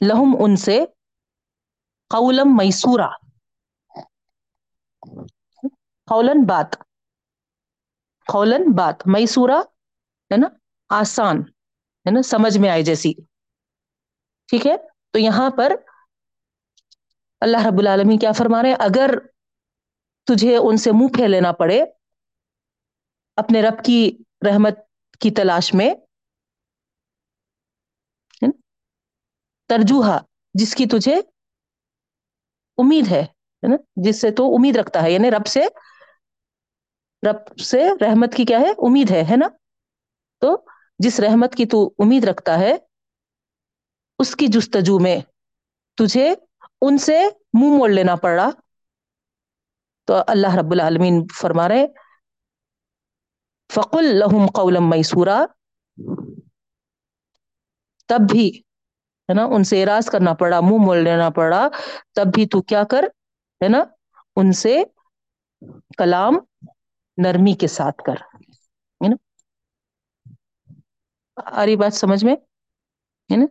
لہم 0.00 0.36
ان 0.40 0.56
سے 0.56 0.84
قولم 2.10 2.56
میسورا۔ 2.56 3.08
قولن 6.06 6.46
بات 6.48 6.76
قولن 8.32 8.64
بات، 8.76 9.06
میسورا، 9.06 9.60
ہے 10.32 10.36
نا؟ 10.36 10.48
آسان، 10.88 11.38
ہے 12.06 12.10
نا؟ 12.10 12.22
سمجھ 12.22 12.58
میں 12.58 12.70
آئے 12.70 12.82
جیسی۔ 12.82 13.14
ٹھیک 14.46 14.66
ہے؟ 14.66 14.76
تو 15.10 15.18
یہاں 15.18 15.50
پر 15.50 15.72
اللہ 17.40 17.66
رب 17.66 17.78
العالمین 17.78 18.18
کیا 18.18 18.32
فرما 18.32 18.62
رہے 18.62 18.72
اگر 18.72 19.14
تجھے 20.24 20.56
ان 20.56 20.76
سے 20.76 20.92
منہ 20.92 21.16
پھیر 21.16 21.28
لینا 21.28 21.52
پڑے، 21.52 21.84
اپنے 23.36 23.62
رب 23.62 23.84
کی 23.84 24.18
رحمت 24.46 24.78
کی 25.20 25.30
تلاش 25.30 25.74
میں 25.74 25.94
ترجوحا 29.68 30.18
جس 30.54 30.74
کی 30.74 30.86
تجھے 30.86 31.16
امید 32.78 33.08
ہے 33.12 33.22
نا؟ 33.62 33.76
جس 33.96 34.20
سے 34.20 34.30
تو 34.30 34.54
امید 34.54 34.76
رکھتا 34.76 35.02
ہے 35.02 35.12
یعنی 35.12 35.30
رب 35.30 35.46
سے 35.46 35.60
رب 37.30 37.58
سے 37.58 37.82
رحمت 38.00 38.34
کی 38.36 38.44
کیا 38.44 38.60
ہے؟ 38.60 38.70
امید 38.70 39.10
ہے 39.10 39.22
ہے 39.22 39.36
نا؟ 39.36 39.48
تو 40.40 40.66
جس 40.98 41.20
رحمت 41.20 41.54
کی 41.54 41.66
تو 41.66 41.94
امید 41.98 42.24
رکھتا 42.24 42.58
ہے، 42.58 42.76
اس 44.18 44.36
کی 44.36 44.46
جستجو 44.46 44.98
میں 44.98 45.20
تجھے 45.96 46.34
ان 46.80 46.98
سے 46.98 47.24
منہ 47.52 47.78
موڑ 47.78 47.90
لینا 47.90 48.16
پڑا۔ 48.16 48.50
تو 50.04 50.14
اللہ 50.26 50.54
رب 50.54 50.72
العالمین 50.72 51.26
فرما 51.40 51.68
رہے 51.68 51.86
فقل 53.70 54.06
لہم 54.14 54.46
قولم 54.54 54.90
میسورا 54.90 55.38
تب 58.08 58.20
بھی، 58.30 58.46
ہے 59.28 59.34
نا، 59.34 59.44
ان 59.46 59.64
سے 59.64 59.82
اراض 59.82 60.06
کرنا 60.06 60.32
پڑا، 60.34 60.60
منہ 60.60 60.84
مول 60.84 60.98
لینا 60.98 61.28
پڑا، 61.30 61.62
تب 62.14 62.26
بھی 62.34 62.46
تو 62.46 62.62
کیا 62.62 62.82
کر، 62.84 63.04
ہے 63.60 63.68
نا، 63.68 63.82
ان 64.36 64.52
سے 64.54 64.74
کلام 65.98 66.34
نرمی 67.18 67.52
کے 67.54 67.66
ساتھ 67.68 68.02
کر، 68.02 68.16
ہے 69.00 69.08
نا۔ 69.08 69.16
آ 71.52 71.64
رہی 71.66 71.76
بات 71.76 71.94
سمجھ 71.94 72.24
میں؟ 72.24 72.36
ہے 73.30 73.36
نا۔ 73.36 73.46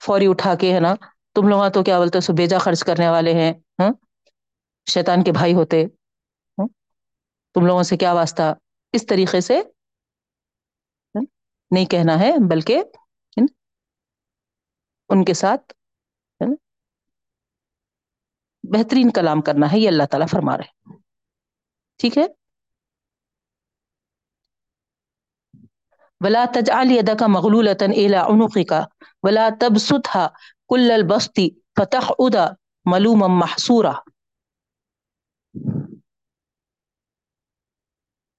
فوری 0.00 0.26
اٹھا 0.26 0.54
کے، 0.54 0.72
ہے 0.74 0.80
نا، 0.80 0.92
تم 1.36 1.48
لوگ 1.48 1.60
تو 1.74 1.82
کیا 1.82 1.98
بولتے 1.98 2.20
سو 2.20 2.32
بیجا 2.32 2.58
خرچ 2.58 2.84
کرنے 2.84 3.08
والے 3.08 3.32
ہیں 3.34 3.52
ہاں 3.78 3.90
شیطان 4.86 5.22
کے 5.24 5.32
بھائی 5.32 5.54
ہوتے۔ 5.54 5.84
تم 7.58 7.66
لوگوں 7.66 7.82
سے 7.82 7.96
کیا 7.96 8.12
واسطہ؟ 8.12 8.42
اس 8.94 9.06
طریقے 9.06 9.40
سے 9.40 9.60
نہیں 11.70 11.84
کہنا 11.90 12.18
ہے، 12.18 12.30
بلکہ 12.50 12.82
ان 15.10 15.24
کے 15.24 15.34
ساتھ 15.34 15.72
بہترین 18.64 19.10
کلام 19.16 19.40
کرنا 19.42 19.66
ہے، 19.72 19.78
یہ 19.78 19.88
اللہ 19.88 20.06
تعالیٰ 20.10 20.28
فرما 20.30 20.56
رہے 20.58 20.96
ٹھیک 22.00 22.18
ہے؟ 22.18 22.26
ولا 26.20 26.44
تجعل 26.54 26.90
يدك 26.90 27.22
مغلولة 27.22 27.82
إلى 27.82 28.16
عنقك 28.16 28.72
ولا 29.26 29.48
تبسطها 29.50 30.24
كل 30.66 30.90
البسط 30.90 31.40
فتقعد 31.78 32.36
ملوما 32.86 33.28
محسورا 33.42 33.92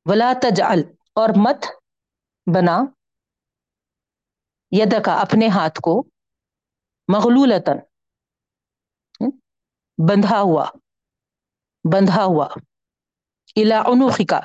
ولا 0.10 0.34
تجعل 0.42 0.82
اور 1.16 1.30
مت 1.38 1.66
بنا 2.56 2.80
ید 4.72 5.04
کا 5.06 5.16
اپنے 5.16 5.48
ہاتھ 5.48 5.80
کو 5.80 6.08
مغلولتن 7.08 7.78
بندھا 10.10 10.42
ہوا 10.42 10.66
بندھا 11.94 12.24
ہوا، 12.24 12.48
الا 13.56 13.80
عنوخی 13.80 14.26
کا 14.26 14.40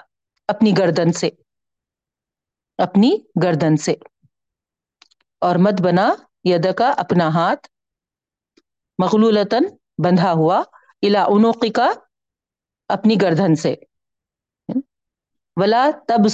اپنی 0.48 0.72
گردن 0.78 1.12
سے، 1.12 1.30
اپنی 2.78 3.18
گردن 3.42 3.76
سے۔ 3.76 3.94
اور 5.38 5.56
مت 5.56 5.80
بنا 5.82 6.14
ید 6.44 6.74
کا 6.76 6.90
اپنا 6.90 7.28
ہاتھ 7.28 7.68
مغلولتن 8.98 9.62
بندھا 10.04 10.32
ہوا، 10.32 10.62
الا 11.02 11.24
عنوقی 11.24 11.70
کا 11.72 11.92
اپنی 12.88 13.14
گردن 13.22 13.54
سے۔ 13.54 13.74
ولا 15.56 15.84
تب 16.08 16.26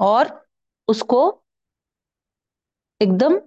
اور 0.00 0.26
اس 0.88 1.00
کو 1.08 1.20
ایک 3.00 3.20
دم 3.20 3.38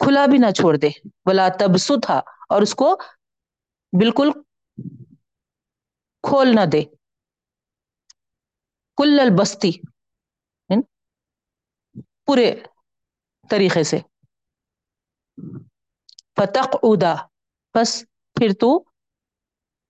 کھلا 0.00 0.24
بھی 0.26 0.38
نہ 0.38 0.50
چھوڑ 0.50 0.76
دے۔ 0.76 0.88
بلا 1.24 1.48
تب 1.60 1.76
تھا 2.02 2.18
اور 2.48 2.62
اس 2.62 2.74
کو 2.74 2.94
بالکل 3.92 4.30
کھول 6.24 6.54
نہ 6.54 6.64
دے۔ 6.72 6.82
کل 8.98 9.20
البستی 9.20 9.68
یعنی 9.68 10.82
پورے 12.26 12.48
طریقے 13.50 13.82
سے۔ 13.84 13.98
فتق 16.36 16.76
ادا 16.82 17.14
بس 17.74 17.90
پھر 18.36 18.52
تو 18.60 18.78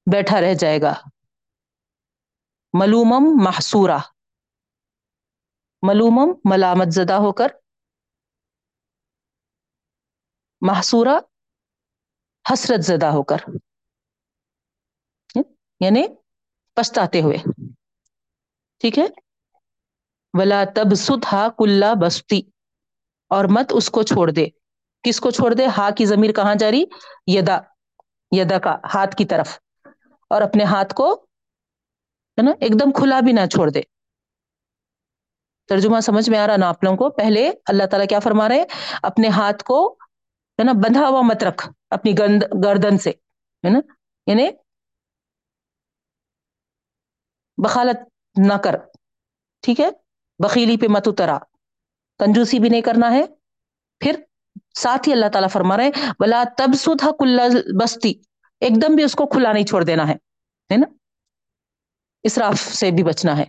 بیٹھا 0.06 0.40
رہ 0.40 0.54
جائے 0.54 0.80
گا۔ 0.82 0.94
ملومم 2.72 3.44
محسورا 3.44 3.98
ملومم 5.82 6.32
ملامت 6.44 6.92
زدہ 6.92 7.12
ہو 7.12 7.32
کر۔ 7.32 7.46
محصورہ 10.60 11.18
حسرت 12.52 12.84
زدہ 12.84 13.06
ہو 13.06 13.22
کر۔ 13.22 13.36
یعنی 15.80 16.06
پچھتاتے 16.74 17.20
ہوئے۔ 17.20 17.36
ٹھیک 18.78 18.98
ہے؟ 18.98 19.04
ولا 20.38 20.64
تب 20.74 20.94
سا 20.94 21.48
کلّا 21.58 21.92
بستی 22.02 22.40
اور 23.28 23.44
مت 23.44 23.72
اس 23.76 23.90
کو 23.90 24.02
چھوڑ 24.02 24.30
دے۔ 24.30 24.46
کس 25.02 25.20
کو 25.20 25.30
چھوڑ 25.30 25.54
دے؟ 25.54 25.66
ہا 25.78 25.90
کی 25.90 26.04
زمیر 26.04 26.32
کہاں 26.32 26.54
جاری؟ 26.54 26.84
یدا۔ 27.26 27.58
یدا 28.30 28.58
کا 28.58 28.76
ہاتھ 28.94 29.16
کی 29.16 29.24
طرف۔ 29.24 29.58
اور 30.30 30.42
اپنے 30.42 30.64
ہاتھ 30.64 30.94
کو 30.94 31.26
ہے 32.40 32.44
نا 32.44 32.50
ایک 32.60 32.72
دم 32.80 32.92
کھلا 32.92 33.20
بھی 33.20 33.32
نہ 33.32 33.40
چھوڑ 33.52 33.70
دے۔ 33.70 33.80
ترجمہ 35.68 36.00
سمجھ 36.00 36.30
میں 36.30 36.38
آ 36.38 36.46
رہا 36.46 36.56
نا 36.56 36.68
آپ 36.68 36.84
لوگوں 36.84 36.96
کو؟ 36.96 37.10
پہلے 37.10 37.52
اللہ 37.66 37.86
تعالیٰ 37.86 38.08
کیا 38.08 38.18
فرما 38.18 38.48
رہے 38.48 38.64
اپنے 39.02 39.28
ہاتھ 39.28 39.64
کو 39.64 39.96
ہے 40.58 40.64
نا، 40.64 40.72
بندھا 40.72 41.08
ہوا 41.08 41.20
مت 41.20 41.44
رکھ 41.44 41.68
اپنی 41.90 42.18
گند، 42.18 42.42
گردن 42.64 42.98
سے، 42.98 43.10
ہے 43.10 43.70
نا؟ 43.70 43.80
یعنی 44.26 44.48
بخالت 47.64 47.96
نہ 48.38 48.54
کر، 48.54 48.76
ٹھیک 49.62 49.80
ہے؟ 49.80 49.90
بکیلی 50.38 50.76
پہ 50.76 50.86
مت 50.88 51.08
اترا۔ 51.08 51.38
کنجوسی 52.18 52.58
بھی 52.58 52.68
نہیں 52.68 52.80
کرنا 52.80 53.12
ہے۔ 53.12 53.22
پھر 53.98 54.22
ساتھ 54.78 55.08
ہی 55.08 55.12
اللہ 55.12 55.26
تعالیٰ 55.32 55.48
فرما 55.50 55.76
رہے 55.76 55.90
بلا 56.18 56.44
تب 56.56 56.74
سا 56.74 57.10
کل 57.18 57.40
بستی 57.80 58.14
ایک 58.60 58.82
دم 58.82 58.94
بھی 58.94 59.04
اس 59.04 59.14
کو 59.14 59.26
کھلا 59.26 59.52
نہیں 59.52 59.64
چھوڑ 59.64 59.84
دینا 59.84 60.08
ہے 60.08 60.76
نا؟ 60.76 60.86
اسراف 62.22 62.60
سے 62.60 62.90
بھی 62.90 63.02
بچنا 63.02 63.36
ہے۔ 63.36 63.44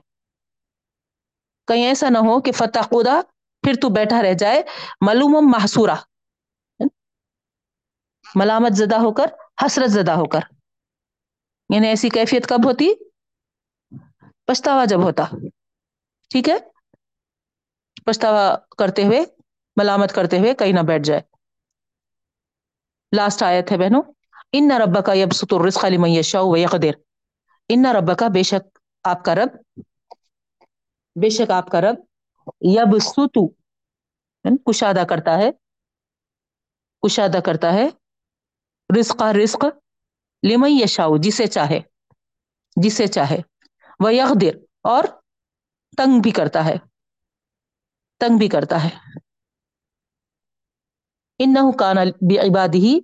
کہیں 1.67 1.85
ایسا 1.85 2.09
نہ 2.09 2.17
ہو 2.17 2.41
کہ 2.41 2.51
فتح 2.51 2.79
خدا 2.79 3.21
پھر 3.61 3.73
تو 3.81 3.89
بیٹھا 3.89 4.21
رہ 4.21 4.33
جائے 4.33 4.63
معلوم 5.01 5.51
محسورا 5.51 5.95
ملامت 8.35 8.71
زدہ 8.73 8.95
ہو 8.95 9.13
کر، 9.13 9.25
حسرت 9.65 9.91
زدہ 9.91 10.11
ہو 10.11 10.25
کر۔ 10.25 10.39
یعنی 11.73 11.87
ایسی 11.87 12.09
کیفیت 12.09 12.47
کب 12.47 12.65
ہوتی؟ 12.65 12.93
پچھتاوا 14.45 14.85
جب 14.85 14.99
ہوتا۔ 15.03 15.23
ٹھیک 16.29 16.49
ہے؟ 16.49 16.57
پچھتاوا 18.05 18.57
کرتے 18.77 19.03
ہوئے، 19.03 19.19
ملامت 19.75 20.15
کرتے 20.15 20.39
ہوئے 20.39 20.53
کہیں 20.55 20.73
نہ 20.73 20.79
بیٹھ 20.79 21.03
جائے۔ 21.03 21.21
لاسٹ 23.15 23.43
آیت 23.43 23.71
ہے 23.71 23.77
بہنوں۔ 23.77 24.01
ان 24.53 24.67
نہ 24.67 24.73
ربا 24.73 25.01
کا 25.01 25.13
یب 25.13 25.31
ستر 25.31 25.69
خالی 25.69 25.97
میشا 25.97 26.39
و 26.41 26.55
قدیر 26.71 26.93
ان 27.73 27.81
نہ 27.81 27.87
ربا 27.87 28.13
کا 28.13 28.27
بے 28.27 28.43
شک 28.43 28.79
آپ 29.03 29.25
کا 29.25 29.35
رب، 29.35 29.79
بے 31.15 31.29
شک 31.29 31.51
آپ 31.51 31.69
کا 31.69 31.81
رب 31.81 31.95
یب 32.61 32.97
ستو 33.01 33.43
یعنی 34.43 34.57
کشادہ 34.57 35.03
کرتا 35.09 35.37
ہے، 35.37 35.51
کشادہ 37.01 37.39
کرتا 37.45 37.73
ہے، 37.73 37.87
رزق 38.99 39.21
رزق 39.43 39.65
لمئی 40.43 40.73
یشاؤ، 40.73 41.17
جسے 41.17 41.47
چاہے 41.47 41.79
جسے 42.75 43.07
چاہے 43.07 43.37
وہ 43.99 44.13
یکدر 44.13 44.57
اور 44.81 45.03
تنگ 45.97 46.21
بھی 46.21 46.31
کرتا 46.31 46.65
ہے، 46.65 46.75
تنگ 48.19 48.37
بھی 48.37 48.47
کرتا 48.47 48.83
ہے۔ 48.83 48.89
ان 51.39 51.53
نہ 51.53 51.71
کان 51.79 51.97
عباد 51.97 52.75
ہی 52.75 52.99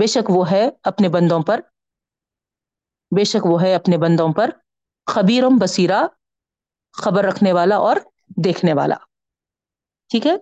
بے 0.00 0.06
شک 0.06 0.30
وہ 0.30 0.50
ہے 0.50 0.70
اپنے 0.82 1.08
بندوں 1.08 1.42
پر۔ 1.42 1.60
بے 3.16 3.24
شک 3.24 3.46
وہ 3.46 3.62
ہے 3.62 3.74
اپنے 3.74 3.98
بندوں 3.98 4.32
پر 4.32 4.50
خبیرم 5.06 5.56
بصیرہ 5.60 6.02
خبر 6.92 7.24
رکھنے 7.24 7.52
والا 7.52 7.76
اور 7.76 7.96
دیکھنے 8.44 8.72
والا۔ 8.72 8.94
ٹھیک 10.10 10.26
ہے؟ 10.26 10.32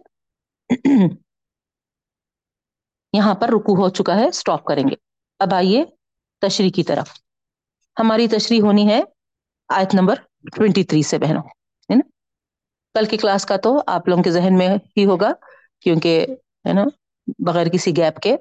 یہاں 3.13 3.35
پر 3.35 3.49
رکو 3.49 3.77
ہو 3.77 3.89
چکا 3.89 4.15
ہے 4.15 4.29
اسٹاپ 4.29 4.65
کریں 4.65 4.85
گے۔ 4.91 4.95
اب 5.39 5.55
آئیے 5.55 5.85
تشریح 6.43 6.71
کی 6.71 6.83
طرف۔ 6.83 7.09
ہماری 7.97 8.29
تشریح 8.29 8.61
ہونی 8.63 8.89
ہے 8.89 9.01
آیت 9.69 9.95
نمبر 9.95 10.15
ٹوینٹی 10.57 10.85
تھری 10.85 11.03
سے 11.03 11.19
بہنوں، 11.19 11.43
ہے 11.89 11.95
نا؟ 11.95 12.09
کل 12.95 13.05
کی 13.05 13.17
کلاس 13.17 13.47
کا 13.47 13.57
تو 13.57 13.83
آپ 13.87 14.09
لوگوں 14.09 14.23
کے 14.23 14.31
ذہن 14.31 14.59
میں 14.59 14.69
ہی 14.97 15.05
ہوگا، 15.05 15.31
کیونکہ، 15.81 16.27
ہے 16.69 16.73
نا، 16.73 16.85
بغیر 17.39 17.67
کسی 17.69 17.97
گیپ 17.97 18.21
کے۔ 18.21 18.37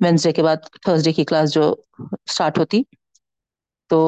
وینسڈے 0.00 0.32
کے 0.32 0.42
بعد 0.42 0.56
تھرسڈے 0.82 1.12
کی 1.12 1.24
کلاس 1.24 1.52
جو 1.52 1.74
اسٹارٹ 1.98 2.58
ہوتی۔ 2.58 2.82
تو 3.90 4.00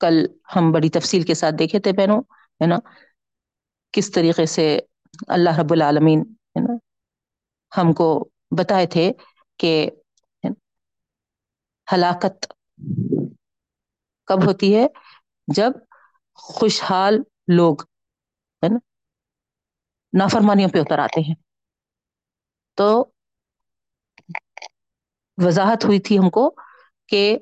کل 0.00 0.24
ہم 0.56 0.72
بڑی 0.72 0.88
تفصیل 0.90 1.22
کے 1.22 1.34
ساتھ 1.34 1.54
دیکھے 1.54 1.78
تھے 1.78 1.92
بہنوں، 1.92 2.20
ہے 2.60 2.66
نا؟ 2.66 2.76
کس 3.94 4.10
طریقے 4.10 4.46
سے 4.46 4.66
اللہ 5.28 5.58
رب 5.58 5.72
العالمین، 5.72 6.20
ہے 6.56 6.60
نا، 6.60 6.74
ہم 7.72 7.92
کو 7.92 8.08
بتائے 8.58 8.86
تھے 8.86 9.10
کہ 9.58 9.90
ہلاکت 11.88 12.46
کب 14.28 14.46
ہوتی 14.46 14.74
ہے؟ 14.76 14.86
جب 15.48 15.72
خوشحال 16.38 17.18
لوگ، 17.48 17.82
ہے 18.62 18.68
نا، 18.68 18.78
نافرمانیوں 20.12 20.68
پہ 20.68 20.78
اتر 20.78 20.98
آتے 20.98 21.20
ہیں۔ 21.20 21.34
تو 22.78 22.88
وضاحت 25.38 25.84
ہوئی 25.84 26.00
تھی 26.00 26.18
ہم 26.18 26.30
کو 26.30 26.50
کہ 27.08 27.38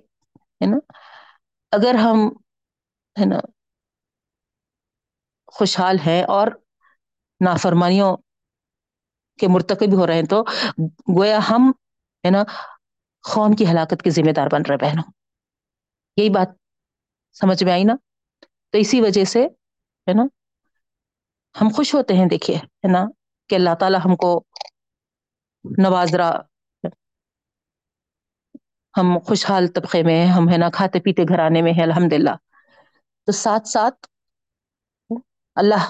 ہے 0.61 0.67
نا؟ 0.67 0.77
اگر 1.73 1.95
ہم، 1.95 2.29
ہے 3.17 3.25
نا، 3.25 3.41
خوشحال 5.47 5.97
ہیں 6.07 6.23
اور 6.23 6.49
نافرمانیوں 7.41 8.17
کے 9.39 9.49
مرتکب 9.49 9.95
ہو 9.95 10.07
رہے 10.07 10.15
ہیں 10.15 10.23
تو 10.23 10.43
گویا 11.19 11.39
ہم، 11.51 11.71
ہے 12.25 12.31
نا 12.31 12.43
قوم 13.35 13.53
کی 13.53 13.67
ہلاکت 13.67 14.03
کے 14.03 14.11
ذمہ 14.11 14.33
دار 14.33 14.47
بن 14.53 14.63
رہے 14.69 14.77
بہنوں۔ 14.77 15.13
یہی 16.17 16.31
بات 16.31 16.49
سمجھ 17.33 17.65
میں 17.65 17.73
آئی 17.73 17.85
نا؟ 17.85 17.95
تو 18.71 18.79
اسی 18.79 19.01
وجہ 19.01 19.25
سے، 19.25 19.45
ہے 20.07 20.13
نا، 20.13 20.23
ہم 21.61 21.69
خوش 21.69 21.95
ہوتے 21.95 22.15
ہیں، 22.15 22.27
دیکھیے، 22.27 22.57
ہے 22.57 22.93
نا، 22.93 23.05
کہ 23.49 23.55
اللہ 23.55 23.75
تعالی 23.75 23.99
ہم 24.05 24.17
کو 24.17 24.45
نواز 25.79 26.15
رہا 26.15 26.41
ہم 28.97 29.19
خوشحال 29.19 29.67
طبقے 29.69 30.03
میں 30.03 30.27
ہم 30.27 30.49
ہے 30.49 30.57
نا 30.57 30.69
کھاتے 30.71 31.01
پیتے 31.01 31.23
گھرانے 31.29 31.63
میں 31.63 31.73
ہے 31.73 31.83
الحمد 31.83 32.13
للہ 32.13 32.35
تو 33.29 33.33
ساتھ 33.35 33.69
ساتھ 33.69 34.07
اللہ 35.57 35.85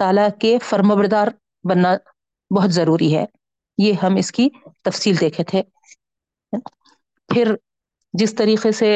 تعالی 0.00 0.22
کے 0.40 0.58
فرمبردار 0.62 1.28
بننا 1.64 1.94
بہت 2.50 2.70
ضروری 2.70 3.16
ہے۔ 3.16 3.24
یہ 3.78 3.92
ہم 4.02 4.14
اس 4.16 4.32
کی 4.32 4.48
تفصیل 4.82 5.20
دیکھے 5.20 5.44
تھے۔ 5.44 5.62
پھر 7.28 7.54
جس 8.14 8.34
طریقے 8.34 8.72
سے 8.72 8.90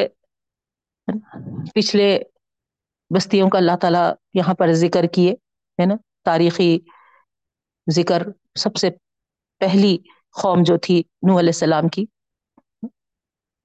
پچھلے 1.74 2.09
بستیوں 3.11 3.48
کا 3.50 3.59
اللہ 3.59 3.76
تعالی 3.80 4.04
یہاں 4.35 4.54
پر 4.54 4.72
ذکر 4.74 5.06
کیے، 5.06 5.33
ہے 5.78 5.87
نا، 5.87 5.94
تاریخی 6.24 6.70
ذکر 7.87 8.22
سب 8.54 8.76
سے 8.76 8.90
پہلی 9.61 9.96
قوم 10.42 10.62
جو 10.62 10.76
تھی 10.78 10.98
نو 11.22 11.38
علیہ 11.38 11.48
السلام 11.48 11.88
کی۔ 11.88 12.04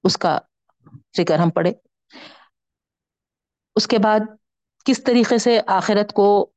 اس 0.06 0.18
کا 0.18 0.40
ذکر 1.18 1.40
ہم 1.40 1.50
پڑھے 1.50 1.72
اس 3.76 3.88
کے 3.88 3.98
بعد 3.98 4.20
کس 4.86 5.04
طریقے 5.04 5.38
سے 5.38 5.60
آخرت 5.68 6.14
کو 6.14 6.52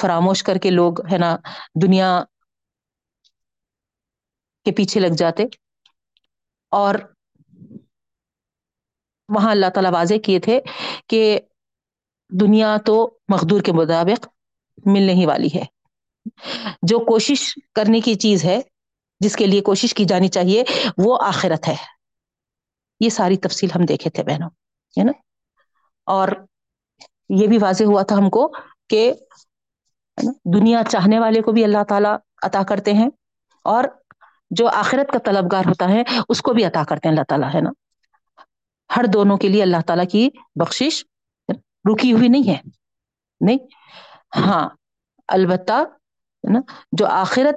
فراموش 0.00 0.42
کر 0.42 0.58
کے 0.58 0.70
لوگ 0.70 1.12
ہے 1.12 1.18
نا 1.18 1.36
دنیا 1.82 2.24
کے 4.64 4.72
پیچھے 4.72 5.00
لگ 5.00 5.14
جاتے 5.18 5.44
اور 6.70 6.94
وہاں 9.28 9.50
اللہ 9.50 9.66
تعالی 9.74 9.88
واضح 9.92 10.14
کیے 10.24 10.38
تھے 10.38 10.60
کہ 11.06 11.40
دنیا 12.40 12.76
تو 12.86 13.18
مخدور 13.28 13.60
کے 13.60 13.72
مطابق 13.72 14.26
ملنے 14.86 15.12
ہی 15.12 15.26
والی 15.26 15.48
ہے۔ 15.54 15.64
جو 16.82 16.98
کوشش 16.98 17.54
کرنے 17.74 18.00
کی 18.00 18.14
چیز 18.14 18.44
ہے، 18.44 18.60
جس 19.20 19.36
کے 19.36 19.46
لیے 19.46 19.60
کوشش 19.60 19.94
کی 19.94 20.04
جانی 20.04 20.28
چاہیے، 20.28 20.64
وہ 20.98 21.18
آخرت 21.22 21.68
ہے۔ 21.68 21.99
یہ 23.00 23.08
ساری 23.10 23.36
تفصیل 23.38 23.70
ہم 23.74 23.84
دیکھے 23.88 24.10
تھے 24.10 24.22
بہنوں، 24.24 24.48
ہے 24.96 25.04
نا؟ 25.04 25.12
اور 26.06 26.28
یہ 27.38 27.46
بھی 27.46 27.58
واضح 27.58 27.84
ہوا 27.84 28.02
تھا 28.02 28.16
ہم 28.16 28.28
کو 28.30 28.46
کہ 28.90 29.12
دنیا 30.54 30.82
چاہنے 30.90 31.18
والے 31.18 31.40
کو 31.42 31.52
بھی 31.52 31.64
اللہ 31.64 31.82
تعالی 31.88 32.08
عطا 32.42 32.62
کرتے 32.68 32.92
ہیں 32.92 33.08
اور 33.64 33.84
جو 34.50 34.68
آخرت 34.68 35.12
کا 35.12 35.18
طلبگار 35.24 35.64
ہوتا 35.68 35.88
ہے 35.88 36.02
اس 36.28 36.40
کو 36.42 36.52
بھی 36.52 36.64
عطا 36.64 36.82
کرتے 36.88 37.08
ہیں 37.08 37.14
اللہ 37.14 37.24
تعالیٰ، 37.28 37.54
ہے 37.54 37.60
نا؟ 37.60 37.70
ہر 38.90 39.04
دونوں 39.12 39.36
کے 39.38 39.48
لیے 39.48 39.62
اللہ 39.62 39.80
تعالی 39.86 40.06
کی 40.06 40.28
بخشش 40.60 41.04
رکی 41.88 42.12
ہوئی 42.12 42.28
نہیں 42.28 42.48
ہے، 42.48 42.60
نہیں؟ 43.40 43.58
ہاں 44.36 44.68
البتہ 45.28 45.82
نا، 46.44 46.60
جو 46.92 47.06
آخرت 47.06 47.56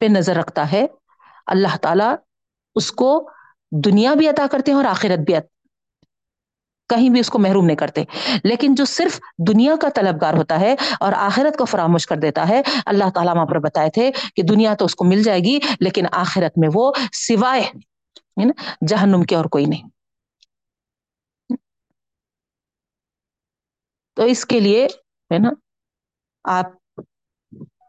پہ 0.00 0.06
نظر 0.08 0.36
رکھتا 0.36 0.70
ہے، 0.72 0.86
اللہ 1.46 1.76
تعالی 1.82 2.04
اس 2.76 2.90
کو 2.92 3.10
دنیا 3.70 4.14
بھی 4.14 4.28
عطا 4.28 4.46
کرتے 4.50 4.70
ہیں 4.70 4.76
اور 4.76 4.84
آخرت 4.84 5.18
بھی 5.18 5.34
کہیں 6.88 7.10
بھی 7.10 7.20
اس 7.20 7.30
کو 7.30 7.38
محروم 7.38 7.66
نہیں 7.66 7.76
کرتے۔ 7.76 8.04
لیکن 8.44 8.74
جو 8.74 8.84
صرف 8.84 9.20
دنیا 9.48 9.74
کا 9.80 9.88
طلبگار 9.94 10.34
ہوتا 10.34 10.60
ہے 10.60 10.74
اور 11.00 11.12
آخرت 11.12 11.58
کو 11.58 11.64
فراموش 11.64 12.06
کر 12.06 12.16
دیتا 12.16 12.48
ہے، 12.48 12.62
اللہ 12.86 13.10
تعالیٰ 13.14 13.34
وہاں 13.34 13.46
پر 13.46 13.58
بتائے 13.58 13.90
تھے 13.90 14.10
کہ 14.36 14.42
دنیا 14.42 14.74
تو 14.74 14.84
اس 14.84 14.94
کو 14.94 15.04
مل 15.04 15.22
جائے 15.22 15.40
گی، 15.40 15.58
لیکن 15.80 16.04
آخرت 16.12 16.58
میں 16.58 16.68
وہ 16.74 16.92
سوائے 17.12 17.72
جہنم 18.88 19.22
کے 19.22 19.36
اور 19.36 19.44
کوئی 19.44 19.64
نہیں۔ 19.64 19.88
تو 24.14 24.22
اس 24.22 24.46
کے 24.46 24.60
لیے 24.60 24.86
ہے 25.32 25.38
نا، 25.38 25.50
آپ 26.44 26.66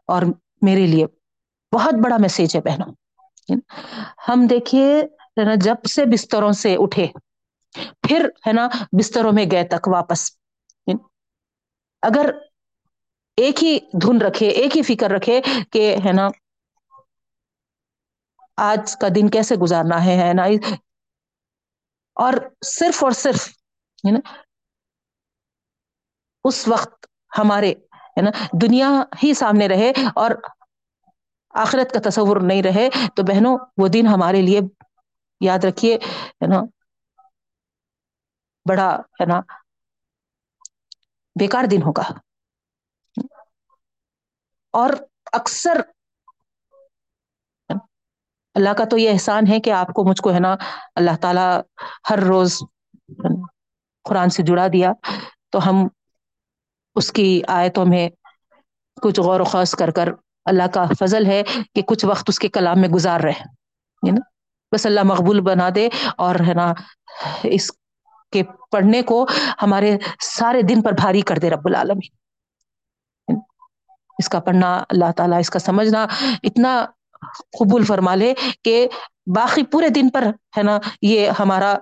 اور 0.06 0.22
میرے 0.62 0.86
لیے 0.86 1.06
بہت 1.72 1.94
بڑا 1.94 2.16
میسج 2.20 2.56
ہے 2.56 2.60
بہنوں۔ 2.60 2.94
ہم 4.28 4.46
دیکھیے 4.46 5.02
نا، 5.36 5.54
جب 5.56 5.74
سے 5.84 6.04
بستروں 6.04 6.52
سے 6.52 6.76
اٹھے، 6.78 7.06
پھر 8.00 8.28
ہے 8.46 8.52
نا 8.52 8.68
بستروں 8.98 9.32
میں 9.32 9.44
گئے 9.50 9.64
تک 9.64 9.88
واپس۔ 9.88 10.30
اگر 12.02 12.30
ایک 13.36 13.64
ہی 13.64 13.78
دھن 14.02 14.22
رکھے، 14.22 14.48
ایک 14.48 14.76
ہی 14.76 14.82
فکر 14.82 15.10
رکھے 15.10 15.40
کہ 15.72 15.96
ہے 16.04 16.12
نا، 16.12 16.28
آج 18.56 18.96
کا 18.96 19.08
دن 19.14 19.28
کیسے 19.28 19.54
گزارنا 19.54 20.04
ہے 20.04 20.32
نا۔ 20.34 20.44
اور 22.14 22.32
صرف 22.66 23.04
اور 23.04 23.12
صرف، 23.12 23.48
ہے 24.06 24.10
نا، 24.10 24.20
اس 26.44 26.68
وقت 26.68 27.06
ہمارے، 27.38 27.70
ہے 27.92 28.22
نا، 28.22 28.30
دنیا 28.62 28.90
ہی 29.22 29.34
سامنے 29.34 29.68
رہے 29.68 29.92
اور 30.14 30.30
آخرت 31.50 31.92
کا 31.92 32.10
تصور 32.10 32.36
نہیں 32.36 32.62
رہے، 32.62 32.88
تو 33.16 33.22
بہنوں، 33.22 33.58
وہ 33.76 33.88
دن 33.88 34.06
ہمارے 34.06 34.42
لیے 34.42 34.60
یاد 35.42 35.64
رکھیے، 35.64 35.96
ہے 35.96 36.46
نا؟ 36.46 36.60
بڑا، 38.68 38.96
ہے 39.20 39.26
نا؟ 39.26 39.40
بیکار 41.40 41.64
دن 41.70 41.82
ہوگا۔ 41.82 42.02
اور 44.72 44.90
اکثر 45.32 45.80
اللہ 48.54 48.70
کا 48.78 48.84
تو 48.84 48.98
یہ 48.98 49.10
احسان 49.10 49.42
ہے 49.50 49.60
کہ 49.60 49.70
آپ 49.70 49.86
کو 49.86 50.04
مجھ 50.04 50.22
کو، 50.22 50.32
ہے 50.32 50.40
نا، 50.40 50.56
اللہ 50.94 51.16
تعالی 51.20 51.60
ہر 52.10 52.18
روز 52.18 52.62
قرآن 54.04 54.30
سے 54.30 54.42
جڑا 54.42 54.66
دیا۔ 54.72 54.92
تو 55.50 55.68
ہم 55.68 55.88
اس 56.94 57.12
کی 57.12 57.42
آیتوں 57.48 57.86
میں 57.86 58.08
کچھ 59.02 59.20
غور 59.20 59.40
و 59.40 59.44
خوص 59.44 59.74
کر 59.74 59.90
کر 59.90 60.08
اللہ 60.44 60.62
کا 60.74 60.84
فضل 61.00 61.26
ہے 61.26 61.42
کہ 61.74 61.82
کچھ 61.82 62.04
وقت 62.04 62.24
اس 62.28 62.38
کے 62.38 62.48
کلام 62.48 62.80
میں 62.80 62.88
گزار 62.88 63.20
رہے 63.20 64.10
نا؟ 64.10 64.31
بس 64.72 64.86
اللہ 64.86 65.00
مقبول 65.04 65.40
بنا 65.40 65.68
دے 65.74 65.88
اور 66.16 66.34
ہے 66.34 66.54
نا، 66.54 66.72
اس 67.42 67.72
کے 68.32 68.42
پڑھنے 68.70 69.02
کو 69.02 69.26
ہمارے 69.62 69.98
سارے 70.20 70.62
دن 70.62 70.82
پر 70.82 70.92
بھاری 70.92 71.20
کر 71.20 71.36
دے 71.36 71.50
رب 71.50 71.62
العالمین۔ 71.64 73.36
اس 74.18 74.28
کا 74.28 74.40
پڑھنا 74.40 74.84
اللہ 74.88 75.12
تعالی، 75.16 75.36
اس 75.40 75.50
کا 75.50 75.58
سمجھنا 75.58 76.06
اتنا 76.42 76.86
قبول 77.58 77.84
فرما 77.84 78.14
لے 78.14 78.34
کہ 78.64 78.88
باقی 79.26 79.62
پورے 79.62 79.88
دن 79.88 80.10
پر 80.10 80.24
ہے 80.56 80.62
نا 80.62 80.78
یہ 81.02 81.30
ہمارا 81.38 81.74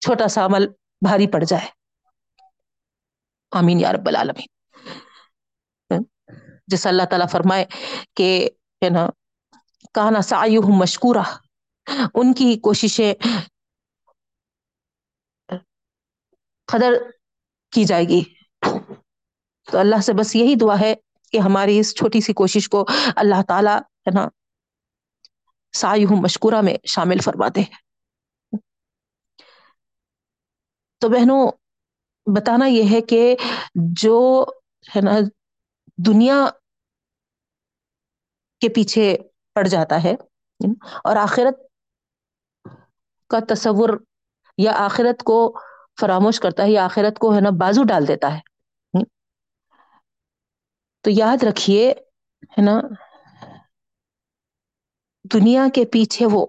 چھوٹا 0.00 0.28
سا 0.28 0.44
عمل 0.44 0.66
بھاری 1.00 1.26
پڑ 1.26 1.44
جائے۔ 1.44 1.66
امین 3.52 3.80
یا 3.80 3.92
رب 3.92 4.08
العالمین۔ 4.08 4.46
جیسا 6.66 6.88
اللہ 6.88 7.02
تعالی 7.02 7.24
فرمائے 7.30 7.64
کہ 8.16 8.48
ہے 8.84 8.90
نا 8.90 9.06
کہنا 9.94 10.20
سا 10.20 10.44
مشکورا 10.68 11.22
ان 11.86 12.32
کی 12.32 12.54
کوششیں 12.60 13.12
قدر 16.68 16.92
کی 17.72 17.84
جائے 17.84 18.04
گی۔ 18.04 18.22
تو 19.68 19.78
اللہ 19.78 20.00
سے 20.00 20.12
بس 20.12 20.34
یہی 20.36 20.54
دعا 20.54 20.78
ہے 20.80 20.94
کہ 21.32 21.38
ہماری 21.38 21.78
اس 21.78 21.94
چھوٹی 21.96 22.20
سی 22.20 22.32
کوشش 22.32 22.68
کو 22.68 22.84
اللہ 23.16 23.42
تعالی 23.48 23.76
ہے 24.06 24.10
نا 24.14 24.28
سائی 25.74 26.04
ہوں 26.04 26.22
مشکورہ 26.22 26.60
میں 26.60 26.76
شامل 26.86 27.18
فرماتے 27.18 27.60
ہیں۔ 27.60 27.80
تو 31.02 31.08
بہنوں، 31.08 31.50
بتانا 32.26 32.66
یہ 32.66 32.90
ہے 32.90 33.00
کہ 33.00 33.36
جو 33.96 34.18
ہے 34.96 35.00
نا 35.00 35.18
دنیا 35.98 36.36
کے 38.62 38.68
پیچھے 38.68 39.16
پڑ 39.56 39.66
جاتا 39.66 40.02
ہے، 40.02 40.14
اور 41.04 41.16
آخرت 41.16 41.60
کا 43.32 43.54
تصور 43.54 43.88
یا 44.58 44.72
آخرت 44.76 45.22
کو 45.22 45.58
فراموش 46.00 46.40
کرتا 46.40 46.62
ہے 46.62 46.70
یا 46.70 46.84
آخرت 46.84 47.18
کو 47.18 47.34
ہے 47.34 47.40
نا 47.40 47.50
بازو 47.50 47.82
ڈال 47.82 48.08
دیتا 48.08 48.34
ہے۔ 48.34 48.40
تو 51.00 51.10
یاد 51.10 51.42
رکھیے، 51.42 51.90
ہے 52.42 52.62
نا، 52.62 52.80
دنیا 55.34 55.66
کے 55.74 55.84
پیچھے 55.84 56.26
وہ 56.26 56.46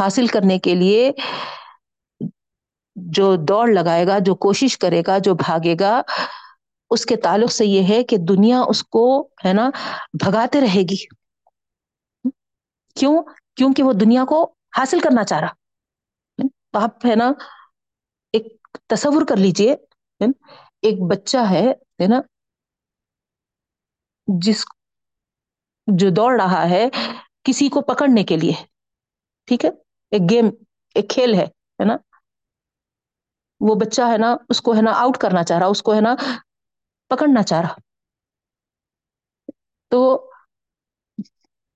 حاصل 0.00 0.26
کرنے 0.26 0.58
کے 0.58 0.74
لیے 0.74 1.12
جو 2.96 3.36
دوڑ 3.36 3.68
لگائے 3.68 4.06
گا، 4.06 4.18
جو 4.18 4.34
کوشش 4.34 4.78
کرے 4.78 5.02
گا، 5.06 5.18
جو 5.18 5.34
بھاگے 5.34 5.74
گا، 5.80 6.02
اس 6.90 7.06
کے 7.06 7.16
تعلق 7.16 7.52
سے 7.52 7.66
یہ 7.66 7.88
ہے 7.88 8.02
کہ 8.02 8.16
دنیا 8.28 8.60
اس 8.68 8.84
کو 8.84 9.28
ہے 9.44 9.52
نا 9.52 9.70
بھگاتے 10.12 10.60
رہے 10.60 10.82
گی۔ 10.82 11.06
کیوں؟ 12.94 13.22
کیونکہ 13.56 13.82
وہ 13.82 13.92
دنیا 13.92 14.24
کو 14.24 14.54
حاصل 14.78 15.00
کرنا 15.00 15.24
چاہ 15.24 15.40
رہا۔ 15.40 15.52
آپ 16.84 17.06
ہے 17.06 17.14
نا، 17.14 17.32
ایک 18.32 18.46
تصور 18.86 19.26
کر 19.28 19.36
لیجیے 19.36 19.76
ایک 20.82 20.94
بچہ 21.10 21.36
ہے 21.36 22.06
نا، 22.08 22.20
جس 24.42 24.64
جو 25.86 26.10
دوڑ 26.10 26.40
رہا 26.40 26.68
ہے 26.70 26.84
کسی 27.42 27.68
کو 27.68 27.80
پکڑنے 27.80 28.24
کے 28.24 28.36
لیے۔ 28.36 28.52
ٹھیک 29.44 29.64
ہے؟ 29.64 29.70
ایک 30.10 30.30
گیم، 30.30 30.46
ایک 30.94 31.10
کھیل 31.10 31.34
ہے 31.34 31.44
ہے 31.44 31.84
نا۔ 31.84 31.96
وہ 33.60 33.74
بچہ 33.74 34.02
ہے 34.02 34.18
نا، 34.18 34.36
اس 34.48 34.60
کو 34.60 34.74
ہے 34.74 34.82
نا 34.82 34.90
آؤٹ 34.94 35.16
کرنا 35.16 35.44
چاہ 35.44 35.58
رہا، 35.58 35.66
اس 35.66 35.82
کو 35.82 35.94
ہے 35.94 36.00
نا 36.00 36.14
پکڑنا 37.08 37.42
چاہ 37.42 37.60
رہا۔ 37.60 37.74
تو 39.88 40.30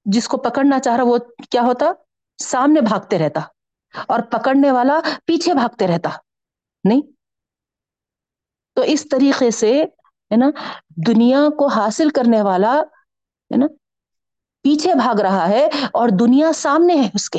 جس 0.04 0.28
کو 0.28 0.36
پکڑنا 0.36 0.78
چاہ 0.78 0.96
رہا، 0.96 1.04
وہ 1.04 1.18
کیا 1.50 1.62
ہوتا؟ 1.62 1.86
سامنے 2.42 2.80
بھاگتے 2.80 3.18
رہتا 3.18 3.40
اور 4.08 4.20
پکڑنے 4.20 4.70
والا 4.70 5.00
پیچھے 5.24 5.54
بھاگتے 5.54 5.86
رہتا۔ 5.86 6.10
نہیں؟ 6.84 7.02
تو 8.74 8.82
اس 8.82 9.08
طریقے 9.10 9.50
سے، 9.50 9.82
ہے 9.82 10.36
نا، 10.36 10.46
دنیا 11.06 11.38
کو 11.58 11.66
حاصل 11.66 12.10
کرنے 12.10 12.42
والا، 12.42 12.72
ہے 12.72 13.56
نا، 13.56 13.66
پیچھے 14.62 14.94
بھاگ 14.94 15.20
رہا 15.20 15.48
ہے 15.48 15.66
اور 15.92 16.08
دنیا 16.20 16.52
سامنے 16.52 16.94
ہے 16.94 17.08
اس 17.14 17.30
کے۔ 17.30 17.38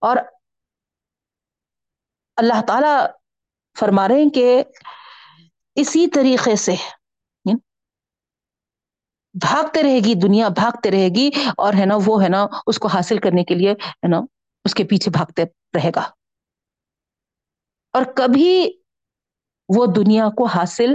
اور 0.00 0.16
اللہ 2.36 2.62
تعالی 2.66 3.06
فرما 3.78 4.08
رہے 4.08 4.14
ہیں 4.14 4.30
کہ 4.30 4.64
اسی 5.74 6.06
طریقے 6.06 6.56
سے 6.56 6.74
بھاگتے 9.40 9.82
رہے 9.82 9.98
گی، 10.04 10.14
دنیا 10.14 10.48
بھاگتے 10.48 10.90
رہے 10.90 11.08
گی 11.14 11.30
اور 11.56 11.74
ہے 11.74 11.86
نا 11.86 11.94
وہ 12.06 12.22
ہے 12.22 12.28
نا 12.28 12.46
اس 12.66 12.78
کو 12.78 12.88
حاصل 12.88 13.18
کرنے 13.18 13.44
کے 13.44 13.54
لیے 13.54 13.72
ہے 13.72 14.08
نا 14.08 14.18
اس 14.64 14.74
کے 14.74 14.84
پیچھے 14.84 15.10
بھاگتے 15.10 15.42
رہے 15.44 15.90
گا۔ 15.96 16.10
اور 17.92 18.02
کبھی 18.16 18.80
وہ 19.76 19.86
دنیا 19.96 20.28
کو 20.36 20.44
حاصل 20.44 20.90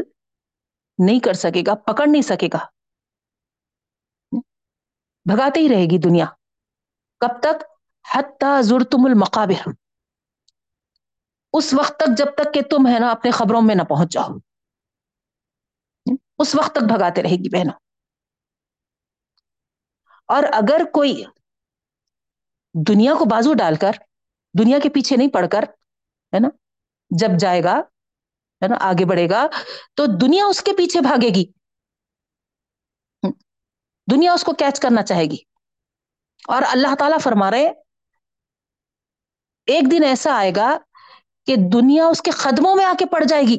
نہیں 1.05 1.19
کر 1.19 1.33
سکے 1.33 1.63
گا، 1.67 1.75
پکڑ 1.75 2.07
نہیں 2.07 2.21
سکے 2.21 2.47
گا۔ 2.53 2.65
بھگاتے 5.25 5.59
ہی 5.59 5.69
رہے 5.69 5.85
گی 5.85 5.97
دنیا۔ 5.97 6.25
کب 7.19 7.39
تک؟ 7.39 7.63
حتی 8.15 8.61
زرتم 8.61 9.05
المقابر۔ 9.05 9.69
اس 11.53 11.73
وقت 11.73 11.97
تک 11.97 12.17
جب 12.17 12.25
تک 12.25 12.53
کہ 12.53 12.61
تم 12.61 12.87
ہے 12.87 12.99
نا 12.99 13.09
اپنے 13.11 13.31
خبروں 13.31 13.61
میں 13.61 13.75
نہ 13.75 13.83
پہنچ 13.83 14.11
جاؤ۔ 14.11 14.29
اس 16.37 16.55
وقت 16.55 16.71
تک 16.71 16.83
بھگاتے 16.83 17.23
رہے 17.23 17.29
گی 17.29 17.49
بہنوں۔ 17.49 17.88
اور 20.29 20.43
اگر 20.51 20.81
کوئی 20.93 21.23
دنیا 22.87 23.13
کو 23.19 23.25
بازو 23.25 23.53
ڈال 23.53 23.75
کر، 23.75 23.91
دنیا 24.59 24.79
کے 24.83 24.89
پیچھے 24.89 25.15
نہیں 25.15 25.29
پڑ 25.29 25.45
کر، 25.51 25.63
ہے 26.33 26.39
نا، 26.39 26.49
جب 27.09 27.39
جائے 27.39 27.63
گا، 27.63 27.75
ہے 28.61 28.67
نا، 28.67 28.75
آگے 28.81 29.05
بڑھے 29.05 29.29
گا، 29.29 29.47
تو 29.93 30.05
دنیا 30.21 30.45
اس 30.45 30.61
کے 30.61 30.71
پیچھے 30.77 31.01
بھاگے 31.01 31.29
گی۔ 31.29 31.45
دنیا 34.07 34.33
اس 34.33 34.43
کو 34.43 34.53
کیچ 34.53 34.79
کرنا 34.79 35.03
چاہے 35.03 35.23
گی۔ 35.23 35.37
اور 36.47 36.61
اللہ 36.71 36.95
تعالی 36.99 37.19
فرما 37.19 37.51
رہے 37.51 37.67
ایک 39.67 39.91
دن 39.91 40.03
ایسا 40.03 40.33
آئے 40.33 40.51
گا 40.55 40.77
کہ 41.45 41.55
دنیا 41.73 42.05
اس 42.05 42.21
کے 42.21 42.31
قدموں 42.31 42.75
میں 42.75 42.85
آ 42.85 42.93
کے 42.99 43.05
پڑ 43.05 43.23
جائے 43.23 43.43
گی۔ 43.43 43.57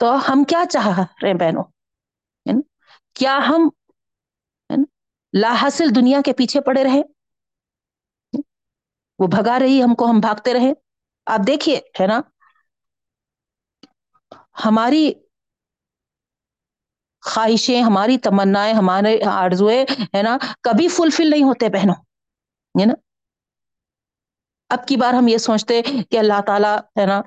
تو 0.00 0.14
ہم 0.28 0.44
کیا 0.48 0.62
چاہ 0.70 0.88
رہے 1.22 1.34
بہنوں؟ 1.34 1.64
کیا 3.16 3.38
ہم 3.48 3.68
لا 5.34 5.52
حاصل 5.60 5.94
دنیا 5.96 6.20
کے 6.24 6.32
پیچھے 6.34 6.60
پڑے 6.60 6.84
رہے 6.84 7.00
وہ 9.18 9.26
بھگا 9.28 9.58
رہی، 9.58 9.82
ہم 9.82 9.94
کو 9.94 10.10
ہم 10.10 10.20
بھاگتے 10.20 10.54
رہے 10.54 10.72
آپ 11.26 11.46
دیکھیے، 11.46 11.76
ہے 12.00 12.06
نا؟ 12.06 12.20
ہماری 14.64 15.04
خواہشیں، 17.22 17.80
ہماری 17.82 18.16
تمنا 18.18 18.64
ہمارے 18.72 19.12
آرزوئے 19.32 19.82
ہے 20.14 20.22
نا، 20.22 20.36
کبھی 20.62 20.88
فلفل 20.88 21.30
نہیں 21.30 21.42
ہوتے 21.42 21.68
بہنوں، 21.70 21.94
ہے 22.74 22.86
نا؟ 22.86 22.94
اب 24.70 24.86
کی 24.86 24.96
بار 24.96 25.14
ہم 25.14 25.28
یہ 25.28 25.38
سوچتے 25.40 25.80
کہ 26.10 26.18
اللہ 26.18 26.40
تعالی، 26.46 26.72
ہے 26.96 27.06
نا 27.06 27.20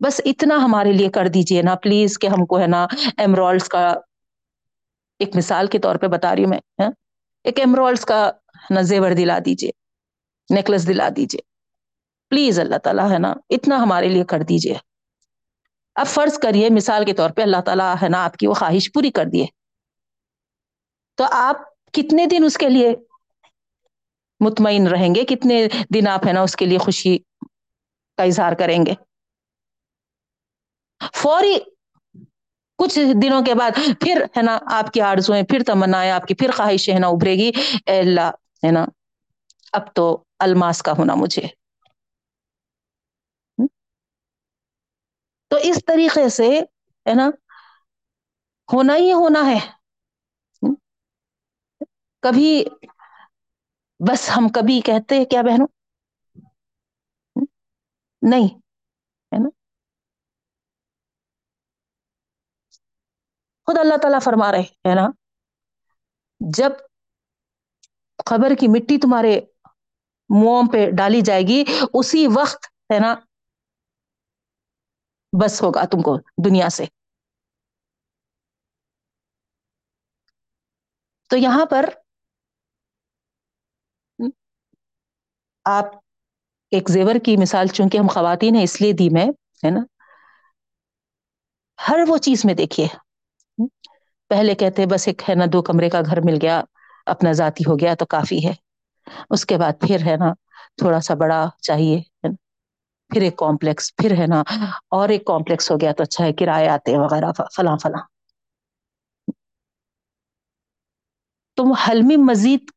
بس 0.00 0.20
اتنا 0.24 0.56
ہمارے 0.56 0.92
لیے 0.92 1.08
کر 1.10 1.28
دیجیے 1.28 1.62
نا، 1.62 1.74
پلیز 1.74 2.18
کہ 2.18 2.26
ہم 2.26 2.44
کو 2.46 2.58
ہے 2.60 2.66
نا 2.66 2.86
ایمرالس 3.16 3.68
کا 3.68 3.84
ایک 5.20 5.36
مثال 5.36 5.66
کے 5.66 5.78
طور 5.78 5.96
پہ 5.96 6.06
بتا 6.06 6.34
رہی 6.34 6.44
ہوں 6.44 6.50
میں 6.50 6.58
ہاں؟ 6.80 6.90
ایک 7.44 7.58
ایمرالس 7.60 8.04
کا 8.04 8.20
نا 8.70 8.80
زیور 8.82 9.10
دلا 9.10 9.38
دیجیے 9.44 9.70
نیکلس 10.50 10.86
دلا 10.88 11.08
دیجیے 11.16 11.40
پلیز 12.30 12.58
اللہ 12.60 12.78
تعالی 12.82 13.02
ہے 13.12 13.18
نا 13.18 13.32
اتنا 13.50 13.76
ہمارے 13.76 14.08
لیے 14.08 14.24
کر 14.24 14.42
دیجیے 14.42 14.74
اب 15.96 16.06
فرض 16.06 16.38
کریے 16.38 16.68
مثال 16.70 17.04
کے 17.04 17.12
طور 17.12 17.30
پہ 17.30 17.42
اللہ 17.42 17.60
تعالیٰ 17.60 17.94
ہے 18.02 18.08
نا 18.08 18.24
آپ 18.24 18.36
کی 18.36 18.46
وہ 18.46 18.54
خواہش 18.54 18.92
پوری 18.92 19.10
کر 19.10 19.24
دیے۔ 19.24 19.46
تو 21.18 21.24
آپ 21.30 21.56
کتنے 21.92 22.26
دن 22.26 22.44
اس 22.44 22.56
کے 22.58 22.68
لیے 22.68 22.94
مطمئن 24.40 24.86
رہیں 24.86 25.14
گے؟ 25.14 25.24
کتنے 25.24 25.56
دن 25.94 26.08
آپ 26.08 26.26
ہے 26.26 26.32
نا 26.32 26.40
اس 26.40 26.56
کے 26.56 26.66
لیے 26.66 26.78
خوشی 26.78 27.16
کا 28.18 28.22
اظہار 28.22 28.52
کریں 28.52 28.78
گے؟ 28.86 28.94
فوری 31.00 31.58
کچھ 32.78 32.98
دنوں 33.22 33.42
کے 33.42 33.54
بعد 33.54 33.70
پھر 34.00 34.24
ہے 34.36 34.42
نا 34.42 34.58
آپ 34.72 34.92
کی 34.92 35.00
آرزویں 35.00 35.42
پھر 35.42 35.62
تمنا 35.66 36.14
آپ 36.14 36.26
کی 36.26 36.34
پھر 36.34 36.50
خواہشیں 36.50 36.94
ہے 36.94 36.98
نا 36.98 37.06
ابھرے 37.06 37.34
گی۔ 37.34 37.50
اے 37.86 37.98
اللہ، 38.00 38.30
ہے 38.66 38.70
نا؟ 38.70 38.84
اب 39.72 39.94
تو 39.94 40.24
الماس 40.38 40.82
کا 40.82 40.92
ہونا 40.92 41.14
مجھے۔ 41.14 41.46
تو 45.48 45.56
اس 45.62 45.84
طریقے 45.86 46.28
سے 46.28 46.60
ہے 47.06 47.14
نا 47.14 47.30
ہونا 48.68 48.96
ہی 48.96 49.12
ہونا 49.12 49.46
ہے۔ 49.46 49.58
کبھی 52.22 52.64
بس 54.00 54.30
ہم 54.36 54.48
کبھی 54.48 54.80
کہتے 54.80 55.14
ہیں، 55.14 55.24
کیا 55.24 55.42
بہنوں؟ 55.42 55.66
نہیں، 58.22 58.48
ہے 59.32 59.38
نا؟ 59.38 59.48
خود 63.66 63.78
اللہ 63.78 63.96
تعالی 64.02 64.16
فرما 64.24 64.52
رہے 64.52 64.62
ہے 64.88 64.94
نا؟ 64.94 65.06
جب 66.40 66.72
خبر 68.26 68.54
کی 68.60 68.68
مٹی 68.68 68.98
تمہارے 68.98 69.40
منہ 70.30 70.72
پہ 70.72 70.90
ڈالی 70.90 71.20
جائے 71.20 71.42
گی، 71.42 71.64
اسی 71.94 72.26
وقت، 72.26 72.66
ہے 72.92 72.98
نا، 72.98 73.14
بس 75.32 75.62
ہوگا 75.62 75.84
تم 75.84 76.02
کو 76.02 76.16
دنیا 76.44 76.68
سے۔ 76.68 76.84
تو 81.30 81.36
یہاں 81.36 81.66
پر 81.66 81.84
آپ 85.66 85.84
ایک 86.72 86.90
زیور 86.90 87.14
کی 87.24 87.36
مثال، 87.36 87.66
چونکہ 87.66 87.98
ہم 87.98 88.06
خواتین 88.06 88.54
ہیں، 88.54 88.62
اس 88.62 88.80
لیے 88.80 88.92
دی 88.92 89.08
میں، 89.12 89.26
ہے 89.64 89.70
نا؟ 89.70 89.80
ہر 91.78 91.98
وہ 92.08 92.16
چیز 92.18 92.44
میں 92.44 92.54
دیکھیے۔ 92.54 92.86
پہلے 94.30 94.54
کہتے 94.54 94.86
بس 94.86 95.06
ایک 95.08 95.22
ہے 95.28 95.34
نا، 95.34 95.44
دو 95.52 95.62
کمرے 95.62 95.88
کا 95.90 96.00
گھر 96.06 96.20
مل 96.20 96.38
گیا، 96.42 96.60
اپنا 97.06 97.32
ذاتی 97.32 97.64
ہو 97.66 97.78
گیا 97.78 97.94
تو 97.94 98.06
کافی 98.06 98.46
ہے۔ 98.46 98.52
اس 99.30 99.44
کے 99.46 99.56
بعد 99.56 99.80
پھر 99.80 100.06
ہے 100.06 100.16
نا، 100.16 100.32
تھوڑا 100.76 101.00
سا 101.00 101.14
بڑا 101.14 101.40
چاہیے 101.62 102.00
پھر 103.10 103.22
ایک 103.22 103.36
کمپلیکس، 103.36 103.96
پھر 103.96 104.18
ہے 104.18 104.26
نا، 104.26 104.42
اور 104.90 105.08
ایک 105.08 105.24
کمپلیکس 105.24 105.70
ہو 105.70 105.80
گیا 105.80 105.92
تو 105.92 106.02
اچھا 106.02 106.24
ہے، 106.24 106.32
کرایہ 106.32 106.68
آتے 106.68 106.98
وغیرہ، 106.98 107.30
فلاں 107.56 107.76
فلاں۔ 107.82 108.02
تم 111.56 111.72
حلمی 111.72 112.16
مزید 112.20 112.70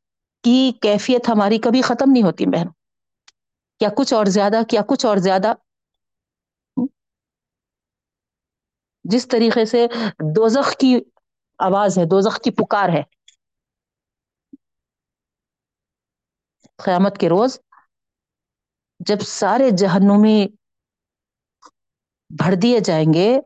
کی 0.44 0.58
کیفیت 0.82 1.30
ہماری 1.30 1.58
کبھی 1.58 1.82
ختم 1.82 2.12
نہیں 2.12 2.24
ہوتی 2.24 2.46
بہن۔ 2.46 2.68
کیا 3.82 3.90
کچھ 3.98 4.13
اور 4.13 4.26
زیادہ 4.28 4.60
کیا 4.70 4.82
کچھ 4.88 5.06
اور 5.06 5.18
زیادہ۔ 5.18 5.54
جس 9.12 9.28
طریقے 9.28 9.65
سے 9.65 9.88
دوزخ 10.36 10.76
کی 10.76 11.00
آواز 11.60 11.98
ہے، 11.98 12.06
دوزخ 12.06 12.39
کی 12.39 12.52
پکار 12.52 12.89
ہے۔ 12.89 13.04
قیامت 16.76 17.17
کے 17.17 17.30
روز 17.30 17.60
جب 19.00 19.20
سارے 19.22 19.70
جہنمی 19.78 20.48
بھر 22.30 22.56
دیے 22.56 22.80
جائیں 22.80 23.13
گے، 23.13 23.39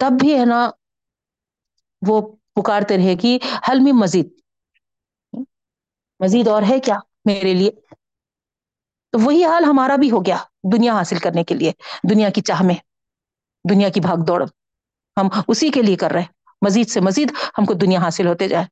تب 0.00 0.12
بھی 0.20 0.40
ہے 0.40 0.44
نا 0.44 0.70
وہ 2.08 2.20
پکارتے 2.54 2.96
رہے 2.96 3.16
کہ 3.16 3.38
حلمی 3.68 3.92
مزید۔ 3.92 4.28
مزید 6.20 6.48
اور 6.48 6.62
ہے 6.68 6.80
کیا 6.80 6.98
میرے 7.24 7.54
لیے؟ 7.54 7.70
تو 9.12 9.18
وہی 9.22 9.44
حال 9.44 9.64
ہمارا 9.64 9.96
بھی 9.96 10.10
ہو 10.10 10.24
گیا 10.26 10.36
دنیا 10.72 10.92
حاصل 10.92 11.18
کرنے 11.18 11.44
کے 11.44 11.54
لیے، 11.54 11.72
دنیا 12.10 12.30
کی 12.30 12.40
چاہ 12.40 12.62
میں۔ 12.62 12.87
دنیا 13.64 13.88
کی 13.88 14.00
بھاگ 14.00 14.16
دوڑ۔ 14.16 14.44
ہم 15.16 15.28
اسی 15.48 15.70
کے 15.70 15.82
لیے 15.82 15.96
کر 15.96 16.10
رہے 16.10 16.20
ہیں۔ 16.20 16.32
مزید 16.62 16.88
سے 16.88 17.00
مزید 17.00 17.32
ہم 17.58 17.64
کو 17.64 17.74
دنیا 17.74 17.98
حاصل 17.98 18.26
ہوتے 18.26 18.48
جائے۔ 18.48 18.64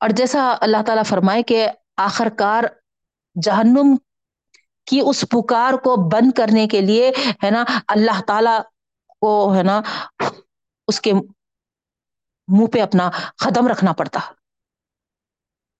اور 0.00 0.08
جیسا 0.08 0.56
اللہ 0.60 0.76
تعالی 0.86 1.02
فرمائے 1.02 1.42
کہ 1.42 1.68
آخر 1.96 2.28
کار 2.38 2.64
جہنم 3.42 3.96
کی 4.86 5.00
اس 5.06 5.24
پکار 5.30 5.72
کو 5.72 6.08
بند 6.08 6.32
کرنے 6.32 6.66
کے 6.66 6.80
لیے 6.80 7.12
ہے 7.44 7.50
نا 7.50 7.64
اللہ 7.88 8.20
تعالی 8.26 8.62
کو 9.20 9.54
ہے 9.54 9.62
نا 9.62 9.80
اس 10.88 11.00
کے 11.00 11.12
منہ 12.48 12.66
پہ 12.66 12.80
اپنا 12.80 13.10
قدم 13.36 13.68
رکھنا 13.68 13.92
پڑتا۔ 13.92 14.20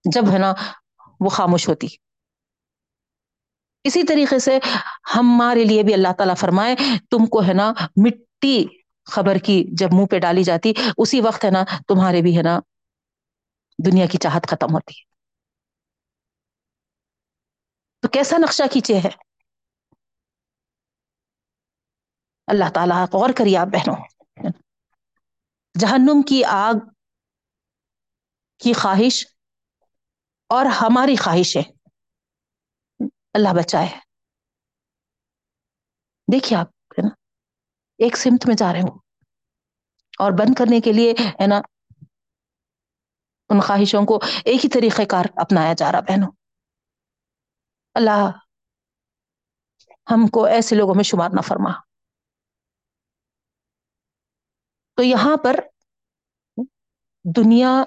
جب 0.04 0.32
ہے 0.32 0.38
نا 0.38 0.54
وہ 1.20 1.28
خاموش 1.28 1.68
ہوتی۔ 1.68 1.86
اسی 3.87 4.03
طریقے 4.03 4.38
سے 4.38 4.59
ہمارے 5.16 5.64
لیے 5.64 5.83
بھی 5.83 5.94
اللہ 5.94 6.12
تعالی 6.18 6.35
فرمائے، 6.38 6.75
تم 7.11 7.27
کو 7.27 7.42
ہے 7.42 7.53
نا 7.53 7.72
مٹی 8.05 8.66
خبر 9.05 9.37
کی 9.37 9.64
جب 9.72 9.88
منہ 9.92 10.07
پہ 10.07 10.18
ڈالی 10.18 10.44
جاتی، 10.44 10.72
اسی 10.99 11.20
وقت 11.20 11.44
ہے 11.44 11.51
نا 11.51 11.64
تمہارے 11.88 12.22
بھی 12.22 12.37
ہے 12.37 12.42
نا 12.42 12.61
دنیا 13.87 14.07
کی 14.07 14.18
چاہت 14.18 14.46
ختم 14.46 14.75
ہوتی 14.75 14.94
ہے۔ 15.01 15.05
تو 18.03 18.09
کیسا 18.09 18.37
نقشہ 18.38 18.62
کھینچے 18.72 18.99
ہے 18.99 19.09
اللہ 22.46 22.64
تعالیٰ 22.75 23.05
غور 23.12 23.31
کریے 23.37 23.57
آپ 23.57 23.66
بہنوں۔ 23.66 23.96
جہنم 25.81 26.22
کی 26.22 26.44
آگ 26.44 26.75
کی 28.59 28.72
خواہش 28.72 29.27
اور 30.49 30.66
ہماری 30.66 31.16
خواہش 31.16 31.57
ہے۔ 31.57 31.75
اللہ 33.37 33.49
بچائے۔ 33.57 33.88
دیکھیے 36.33 36.59
آپ، 36.59 36.66
ہے 36.66 37.03
نا، 37.03 37.14
ایک 37.99 38.16
سمت 38.16 38.46
میں 38.46 38.57
جا 38.57 38.72
رہے 38.72 38.81
ہوں۔ 38.81 38.99
اور 40.18 40.33
بند 40.33 40.55
کرنے 40.59 40.81
کے 40.81 40.92
لیے، 40.92 41.11
ہے 41.11 41.46
نا، 41.46 41.57
ان 43.49 43.61
خواہشوں 43.61 44.07
کو 44.07 44.16
ایک 44.44 44.64
ہی 44.64 44.70
طریقہ 44.70 45.03
کار 45.11 45.25
اپنایا 45.37 45.72
جا 45.72 45.92
رہا، 45.92 46.01
بہنوں۔ 46.01 46.33
اللہ 47.94 48.31
ہم 50.11 50.27
کو 50.27 50.44
ایسے 50.44 50.77
لوگوں 50.77 50.94
میں 50.94 51.05
شمار 51.05 51.29
نہ 51.29 51.40
فرما۔ 51.40 51.70
تو 54.94 55.03
یہاں 55.03 55.37
پر 55.44 55.57
دنیا 57.37 57.83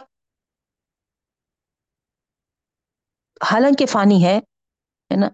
حالانکہ 3.52 3.86
فانی 3.86 4.26
ہے 4.26 4.40
نا؟ 5.18 5.30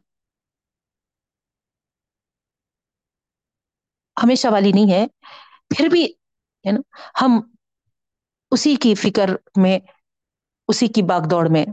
ہمیشہ 4.18 4.48
والی 4.52 4.72
نہیں 4.72 4.92
ہے، 4.94 5.06
پھر 5.70 5.88
بھی 5.88 6.06
ہے 6.66 6.72
نا، 6.72 6.80
ہم 7.22 7.40
اسی 8.52 8.76
کی 8.76 8.96
فکر 8.96 9.30
میں، 9.56 9.80
اسی 10.68 10.88
کی 10.88 11.02
باغ 11.02 11.28
دوڑ 11.30 11.50
میں 11.50 11.66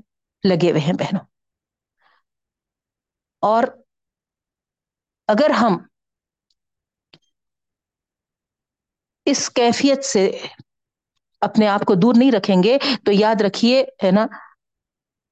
لگے 0.45 0.71
ہوئے 0.71 0.81
ہیں 0.81 0.93
بہنوں۔ 0.93 1.25
اور 3.43 3.65
اگر 5.29 5.51
ہم 5.51 5.79
اس 9.27 9.51
کیفیت 9.51 10.05
سے 10.05 10.39
اپنے 11.41 11.67
آپ 11.67 11.85
کو 11.85 11.95
دور 11.95 12.15
نہیں 12.19 12.33
رکھیں 12.33 12.63
گے، 12.63 12.77
تو 13.05 13.13
یاد 13.13 13.41
رکھیے 13.41 13.85
ہے 14.05 14.11
نا 14.11 14.27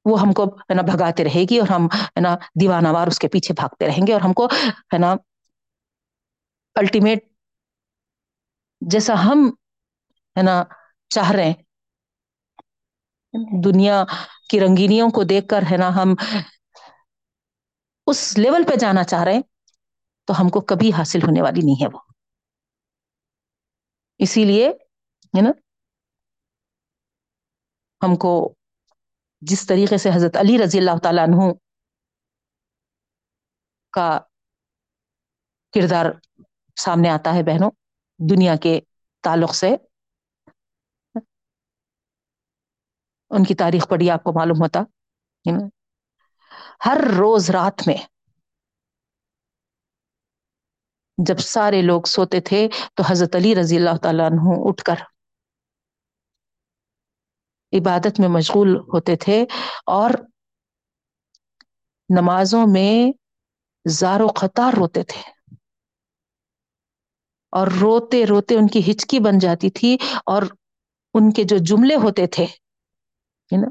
وہ 0.04 0.20
ہم 0.20 0.32
کو، 0.32 0.44
ہے 0.44 0.74
نا، 0.74 0.82
بھگاتے 0.82 1.24
رہے 1.24 1.44
گی 1.50 1.58
اور 1.58 1.68
ہم، 1.68 1.86
ہے 1.86 2.20
نا، 2.20 2.36
دیوانہ 2.60 2.88
وار 2.88 3.06
اس 3.06 3.18
کے 3.18 3.28
پیچھے 3.28 3.54
بھاگتے 3.54 3.86
رہیں 3.86 4.06
گے 4.06 4.12
اور 4.12 4.20
ہم 4.20 4.32
کو، 4.32 4.46
ہے 4.94 4.98
نا 4.98 5.14
الٹیمیٹ 6.76 7.24
جیسا 8.82 9.14
ہم، 9.24 9.48
ہے 10.36 10.42
نا، 10.42 10.62
چاہ 11.10 11.30
رہے 11.30 11.44
ہیں۔ 11.44 11.54
دنیا 13.64 14.04
کی 14.50 14.60
رنگینیوں 14.60 15.10
کو 15.10 15.22
دیکھ 15.24 15.48
کر، 15.48 15.62
ہے 15.70 15.76
نا، 15.76 15.88
ہم 15.96 16.14
اس 18.06 18.38
لیول 18.38 18.62
پہ 18.68 18.76
جانا 18.76 19.02
چاہ 19.02 19.22
رہے 19.24 19.34
ہیں 19.34 19.42
تو 20.28 20.40
ہم 20.40 20.48
کو 20.48 20.60
کبھی 20.60 20.92
حاصل 20.92 21.22
ہونے 21.22 21.42
والی 21.42 21.60
نہیں 21.64 21.82
ہے 21.82 21.88
وہ۔ 21.92 21.98
اسی 24.20 24.44
لیے، 24.44 24.68
ہے 25.34 25.40
نا، 25.40 25.50
ہم 28.02 28.16
کو 28.16 28.32
جس 29.42 29.66
طریقے 29.66 29.98
سے 29.98 30.10
حضرت 30.14 30.36
علی 30.36 30.58
رضی 30.58 30.78
اللہ 30.78 30.98
تعالیٰ 31.02 31.24
عنہ 31.24 31.52
کا 33.94 34.08
کردار 35.74 36.06
سامنے 36.76 37.08
آتا 37.08 37.34
ہے 37.34 37.42
بہنوں، 37.42 37.70
دنیا 38.20 38.56
کے 38.56 38.78
تعلق 39.24 39.54
سے۔ 39.54 39.70
ان 43.30 43.44
کی 43.44 43.54
تاریخ 43.54 43.88
پڑھی 43.88 44.10
آپ 44.10 44.22
کو 44.22 44.32
معلوم 44.32 44.62
ہوتا۔ 44.62 44.80
ہر 46.86 46.98
روز 47.18 47.50
رات 47.50 47.86
میں 47.86 47.96
جب 51.18 51.38
سارے 51.44 51.80
لوگ 51.82 52.02
سوتے 52.06 52.40
تھے 52.40 52.60
تو 52.94 53.02
حضرت 53.06 53.36
علی 53.36 53.54
رضی 53.54 53.76
اللہ 53.76 53.96
تعالیٰ 54.02 54.26
عنہ 54.26 54.40
اٹھ 54.64 54.84
کر 54.84 54.98
عبادت 57.72 58.20
میں 58.20 58.28
مشغول 58.28 58.76
ہوتے 58.76 59.16
تھے 59.16 59.44
اور 59.86 60.10
نمازوں 62.08 62.64
میں 62.72 63.12
زار 63.88 64.20
و 64.20 64.26
قطار 64.26 64.72
روتے 64.72 65.02
تھے۔ 65.02 65.30
اور 67.50 67.66
روتے 67.66 68.26
روتے 68.26 68.54
ان 68.54 68.66
کی 68.66 68.90
ہچکی 68.90 69.18
بن 69.18 69.38
جاتی 69.38 69.70
تھی 69.70 69.96
اور 70.26 70.42
ان 71.14 71.32
کے 71.32 71.44
جو 71.44 71.56
جملے 71.58 71.94
ہوتے 71.94 72.26
تھے 72.26 72.46
نا، 73.52 73.68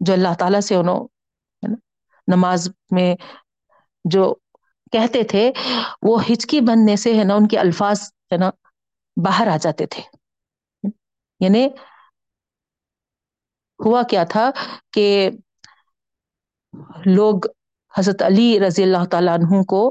جو 0.00 0.12
اللہ 0.12 0.34
تعالی 0.38 0.60
سے 0.60 0.74
انوں 0.74 1.08
نماز 2.28 2.68
میں 2.90 3.14
جو 4.04 4.34
کہتے 4.92 5.22
تھے، 5.22 5.52
وہ 6.02 6.22
ہچکی 6.32 6.60
بننے 6.60 6.96
سے، 6.96 7.18
ہے 7.18 7.24
نا، 7.24 7.34
ان 7.34 7.48
کے 7.48 7.58
الفاظ، 7.58 8.00
ہے 8.32 8.36
نا، 8.36 8.50
باہر 9.24 9.48
آ 9.48 9.56
جاتے 9.56 9.86
تھے۔ 9.86 10.02
یعنی 11.40 11.68
ہوا 13.80 14.02
کیا 14.10 14.24
تھا 14.30 14.50
کہ 14.92 15.06
لوگ 17.08 17.46
حضرت 17.94 18.22
علی 18.22 18.48
رضی 18.60 18.82
اللہ 18.82 19.04
تعالی 19.10 19.28
عنہ 19.28 19.62
کو 19.68 19.82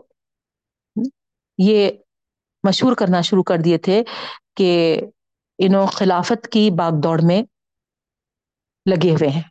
یہ 1.59 1.89
مشہور 2.63 2.95
کرنا 2.95 3.21
شروع 3.21 3.43
کر 3.43 3.57
دیے 3.57 3.77
تھے 3.79 4.01
کہ 4.55 4.69
انوں 5.59 5.85
خلافت 5.93 6.47
کی 6.47 6.69
باغ 6.77 6.99
دوڑ 7.03 7.19
میں 7.23 7.41
لگے 8.85 9.11
ہوئے 9.11 9.29
ہیں، 9.29 9.41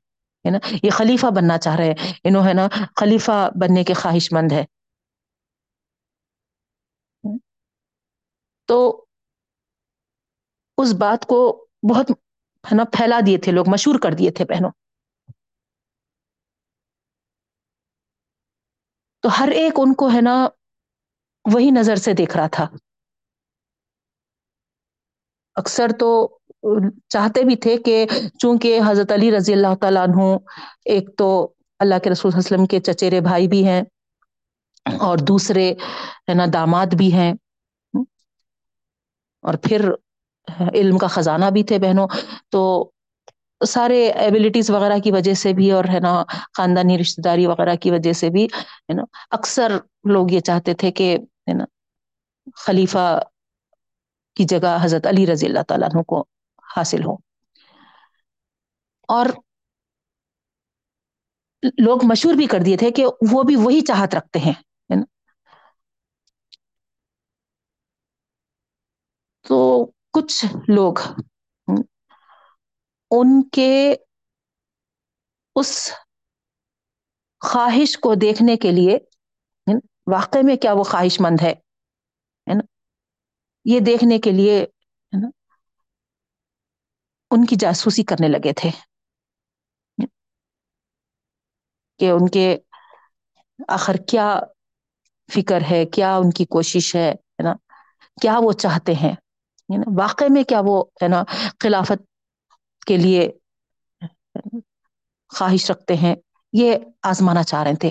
ہے 0.44 0.51
نا؟ 0.51 0.59
یہ 0.83 0.90
خلیفہ 0.90 1.27
بننا 1.31 1.59
چاہ 1.59 1.77
رہے 1.77 1.87
ہیں، 1.88 2.12
انہوں، 2.24 2.46
ہے 2.46 2.53
نا، 2.55 2.66
خلیفہ 2.96 3.38
بننے 3.61 3.85
کے 3.85 3.94
خواہش 3.94 4.33
مند 4.33 4.53
ہے 4.53 4.64
تو 8.68 8.79
اس 10.79 10.92
بات 10.94 11.24
کو 11.27 11.38
بہت 11.90 12.11
ہے 12.70 12.76
نا، 12.76 12.85
پھیلا 12.85 13.20
دیے 13.26 13.38
تھے 13.38 13.52
لوگ، 13.52 13.64
مشہور 13.68 13.98
کر 14.02 14.12
دیے 14.12 14.31
تھے 14.31 14.44
بہنوں۔ 14.44 14.70
تو 19.22 19.28
ہر 19.38 19.48
ایک 19.48 19.72
ان 19.76 19.94
کو 19.94 20.11
ہے 20.11 20.20
نا 20.20 20.48
وہی 21.52 21.70
نظر 21.70 21.96
سے 21.96 22.12
دیکھ 22.12 22.37
رہا 22.37 22.46
تھا۔ 22.46 22.66
اکثر 25.54 25.87
تو 25.98 26.38
چاہتے 27.09 27.44
بھی 27.44 27.57
تھے 27.57 27.76
کہ 27.76 28.07
چونکہ 28.38 28.81
حضرت 28.87 29.12
علی 29.12 29.37
رضی 29.37 29.52
اللہ 29.52 29.74
تعالیٰ 29.81 30.02
عنہ، 30.02 30.38
ایک 30.85 31.09
تو 31.18 31.52
اللہ 31.78 31.94
کے 32.04 32.11
رسول 32.11 32.33
وسلم 32.37 32.66
کے 32.66 32.81
چچیرے 32.81 33.20
بھائی 33.20 33.48
بھی 33.48 33.66
ہیں 33.66 33.83
اور 35.00 35.18
دوسرے 35.18 35.72
ہے 36.28 36.35
نا 36.35 36.44
داماد 36.52 36.87
بھی 36.87 37.12
ہیں۔ 37.12 37.33
اور 39.42 39.54
پھر 39.54 39.90
علم 40.74 40.98
کا 40.98 41.06
خزانہ 41.06 41.50
بھی 41.52 41.62
تھے 41.62 41.78
بہنوں، 41.78 42.06
تو 42.50 42.61
سارے 43.61 44.00
ایبلٹیز 44.14 44.70
وغیرہ 44.70 44.98
کی 44.98 45.11
وجہ 45.11 45.34
سے 45.34 45.52
بھی 45.52 45.70
اور 45.70 45.84
ہے 45.84 46.00
نا، 46.00 46.12
خاندانی 46.54 46.98
رشتے 46.98 47.22
داری 47.22 47.46
وغیرہ 47.46 47.74
کی 47.74 47.90
وجہ 47.90 48.12
سے 48.12 48.28
بھی، 48.30 48.44
ہے 48.44 48.94
نا، 48.94 49.02
اکثر 49.30 49.72
لوگ 50.08 50.30
یہ 50.30 50.40
چاہتے 50.40 50.74
تھے 50.74 50.90
کہ، 50.92 51.16
ہے 51.48 51.54
نا، 51.54 51.64
خلیفہ 52.56 53.06
کی 54.37 54.44
جگہ 54.44 54.76
حضرت 54.82 55.06
علی 55.06 55.26
رضی 55.26 55.46
اللہ 55.46 55.62
تعالیٰ 55.68 55.88
عنہ 55.88 56.02
کو 56.04 56.24
حاصل 56.64 57.04
ہو۔ 57.04 57.14
اور 59.08 59.26
لوگ 61.78 62.04
مشہور 62.04 62.34
بھی 62.34 62.46
کر 62.46 62.61
دیے 62.61 62.76
تھے 62.76 62.90
کہ 62.90 63.04
وہ 63.32 63.42
بھی 63.42 63.56
وہی 63.56 63.80
چاہت 63.82 64.14
رکھتے 64.14 64.38
ہیں 64.38 64.52
تو 69.46 69.58
کچھ 70.18 70.44
لوگ 70.68 70.94
ان 73.11 73.48
کے 73.48 73.94
اس 75.57 75.90
خواہش 77.40 77.98
کو 77.98 78.14
دیکھنے 78.14 78.57
کے 78.57 78.70
لیے 78.72 78.98
واقع 80.12 80.38
میں 80.44 80.57
کیا 80.57 80.72
وہ 80.72 80.83
خواہش 80.83 81.20
مند 81.20 81.42
ہے؟ 81.42 81.54
نا 82.46 82.64
یہ 83.64 83.81
دیکھنے 83.81 84.18
کے 84.18 84.31
لیے 84.31 84.66
ان 87.31 87.44
کی 87.44 87.57
جاسوسی 87.57 88.02
کرنے 88.04 88.28
لگے 88.28 88.52
تھے۔ 88.52 88.70
کہ 91.98 92.11
ان 92.11 92.28
کے 92.28 92.59
آخر 93.68 93.94
کیا 94.09 94.40
فکر 95.35 95.59
ہے، 95.70 95.87
کیا 95.87 96.16
ان 96.16 96.31
کی 96.31 96.44
کوشش 96.44 96.96
ہے 96.96 97.14
نا؟ 97.42 97.54
کیا 98.22 98.35
وہ 98.42 98.52
چاہتے 98.52 98.92
ہیں؟ 98.94 99.27
واقع 99.98 100.24
میں 100.28 100.42
کیا 100.42 100.61
وہ 100.64 100.85
ہے 101.02 101.09
نا 101.09 101.22
خلافت 101.61 102.02
کے 102.87 102.96
لیے 102.96 103.31
خواہش 105.28 105.70
رکھتے 105.70 105.96
ہیں، 105.96 106.14
یہ 106.52 106.76
آزمانا 107.02 107.42
چاہ 107.42 107.62
رہے 107.62 107.76
تھے۔ 107.76 107.90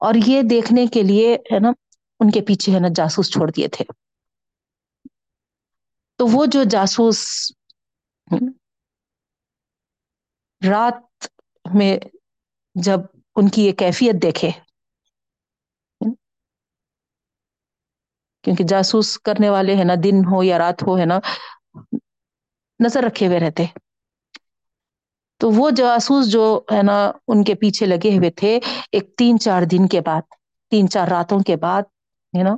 اور 0.00 0.14
یہ 0.26 0.42
دیکھنے 0.42 0.86
کے 0.86 1.02
لیے 1.02 1.34
ہے 1.52 1.58
نا 1.58 1.68
ان 2.20 2.30
کے 2.30 2.40
پیچھے 2.40 2.74
ہے 2.74 2.80
نا 2.80 2.88
جاسوس 2.96 3.30
چھوڑ 3.30 3.50
دیے 3.50 3.68
تھے۔ 3.68 3.84
تو 6.16 6.26
وہ 6.26 6.46
جو 6.46 6.64
جاسوس 6.64 7.18
رات 10.70 11.26
میں 11.74 11.98
جب 12.74 13.00
ان 13.36 13.48
کی 13.48 13.66
یہ 13.66 13.72
کیفیت 13.72 14.22
دیکھے 14.22 14.50
کیونکہ 18.48 18.64
جاسوس 18.64 19.18
کرنے 19.18 19.50
والے 19.50 19.76
ہے 19.76 19.84
نا، 19.84 19.94
دن 20.04 20.24
ہو 20.30 20.42
یا 20.42 20.58
رات 20.58 20.82
ہو، 20.82 20.98
ہے 20.98 21.04
نا، 21.04 21.18
نظر 22.84 23.02
رکھے 23.02 23.26
ہوئے 23.26 23.40
رہتے۔ 23.40 23.64
تو 25.38 25.50
وہ 25.50 25.70
جاسوس 25.70 26.30
جو 26.30 26.60
ہے 26.72 26.82
نا، 26.82 27.12
ان 27.28 27.44
کے 27.44 27.54
پیچھے 27.54 27.86
لگے 27.86 28.18
ہوئے 28.18 28.30
تھے، 28.30 28.60
ایک 28.92 29.16
تین 29.16 29.38
چار 29.38 29.62
دن 29.62 29.88
کے 29.88 30.00
بعد، 30.00 30.22
تین 30.70 30.88
چار 30.88 31.08
راتوں 31.08 31.40
کے 31.40 31.56
بعد، 31.56 31.82
ہے 32.38 32.42
نا، 32.42 32.56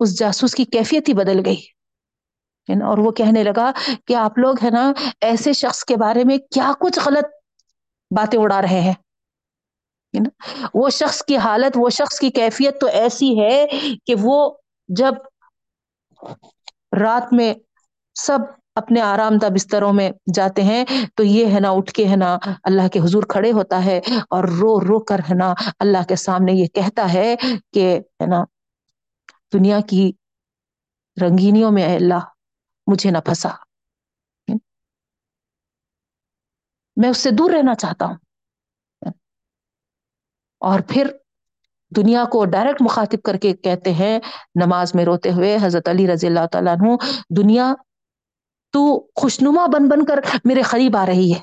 اس 0.00 0.18
جاسوس 0.18 0.54
کی 0.54 0.64
کیفیت 0.64 1.08
ہی 1.08 1.14
بدل 1.14 1.40
گئی۔ 1.44 1.62
اور 2.68 2.98
وہ 2.98 3.10
کہنے 3.10 3.42
لگا 3.42 3.72
کہ 4.06 4.16
آپ 4.16 4.38
لوگ، 4.38 4.54
ہے 4.64 4.70
نا، 4.70 4.92
ایسے 5.20 5.52
شخص 5.52 5.84
کے 5.84 5.96
بارے 5.96 6.24
میں 6.24 6.38
کیا 6.38 6.72
کچھ 6.80 6.98
غلط 7.06 7.24
باتیں 8.10 8.38
اڑا 8.38 8.62
رہے 8.62 8.80
ہیں۔ 8.80 9.03
نا؟ 10.20 10.66
وہ 10.74 10.90
شخص 10.90 11.24
کی 11.24 11.36
حالت، 11.36 11.72
وہ 11.76 11.90
شخص 11.90 12.18
کی 12.18 12.30
کیفیت 12.30 12.80
تو 12.80 12.86
ایسی 12.86 13.40
ہے 13.40 13.66
کہ 14.06 14.14
وہ 14.22 14.54
جب 14.88 15.14
رات 17.00 17.32
میں 17.32 17.54
سب 18.14 18.38
اپنے 18.74 19.00
آرام 19.00 19.38
دہ 19.38 19.46
بستروں 19.46 19.92
میں 19.92 20.10
جاتے 20.34 20.62
ہیں 20.62 20.84
تو 21.16 21.22
یہ 21.22 21.54
ہے 21.54 21.60
نا، 21.60 21.70
اٹھ 21.70 21.92
کے 21.92 22.08
ہے 22.08 22.16
نا 22.16 22.38
اللہ 22.64 22.88
کے 22.88 22.98
حضور 22.98 23.22
کھڑے 23.28 23.52
ہوتا 23.52 23.84
ہے 23.84 24.00
اور 24.30 24.44
رو 24.44 24.80
رو 24.80 25.00
کر 25.00 25.18
ہے 25.18 25.34
نا 25.34 25.54
اللہ 25.78 26.04
کے 26.08 26.16
سامنے 26.16 26.52
یہ 26.52 26.66
کہتا 26.66 27.12
ہے 27.12 27.36
کہ 27.72 27.96
ہے 27.96 28.26
نا، 28.26 28.44
دنیا 29.52 29.80
کی 29.80 30.12
رنگینیوں 31.22 31.70
میں 31.70 31.96
اللہ، 31.96 32.18
مجھے 32.86 33.10
نہ 33.10 33.18
پھنسا۔ 33.18 33.48
میں 36.96 37.08
اس 37.08 37.18
سے 37.18 37.30
دور 37.30 37.50
رہنا 37.50 37.74
چاہتا 37.74 38.06
ہوں۔ 38.06 38.14
اور 40.64 40.80
پھر 40.88 41.16
دنیا 41.96 42.24
کو 42.24 42.44
ڈائریکٹ 42.44 42.82
مخاطب 42.82 43.22
کر 43.24 43.36
کے 43.36 43.52
کہتے 43.52 43.92
ہیں، 43.92 44.18
نماز 44.64 44.94
میں 44.94 45.04
روتے 45.04 45.30
ہوئے 45.30 45.56
حضرت 45.62 45.88
علی 45.88 46.12
رضی 46.12 46.26
اللہ 46.26 46.46
تعالیٰ 46.52 46.72
عنہ، 46.72 46.96
دنیا 47.36 47.74
تو 48.72 49.06
خوشنما 49.20 49.66
بن 49.66 49.88
بن 49.88 50.04
کر 50.04 50.14
میرے 50.44 50.62
قریب 50.62 50.96
آ 50.96 51.06
رہی 51.06 51.32
ہے۔ 51.34 51.40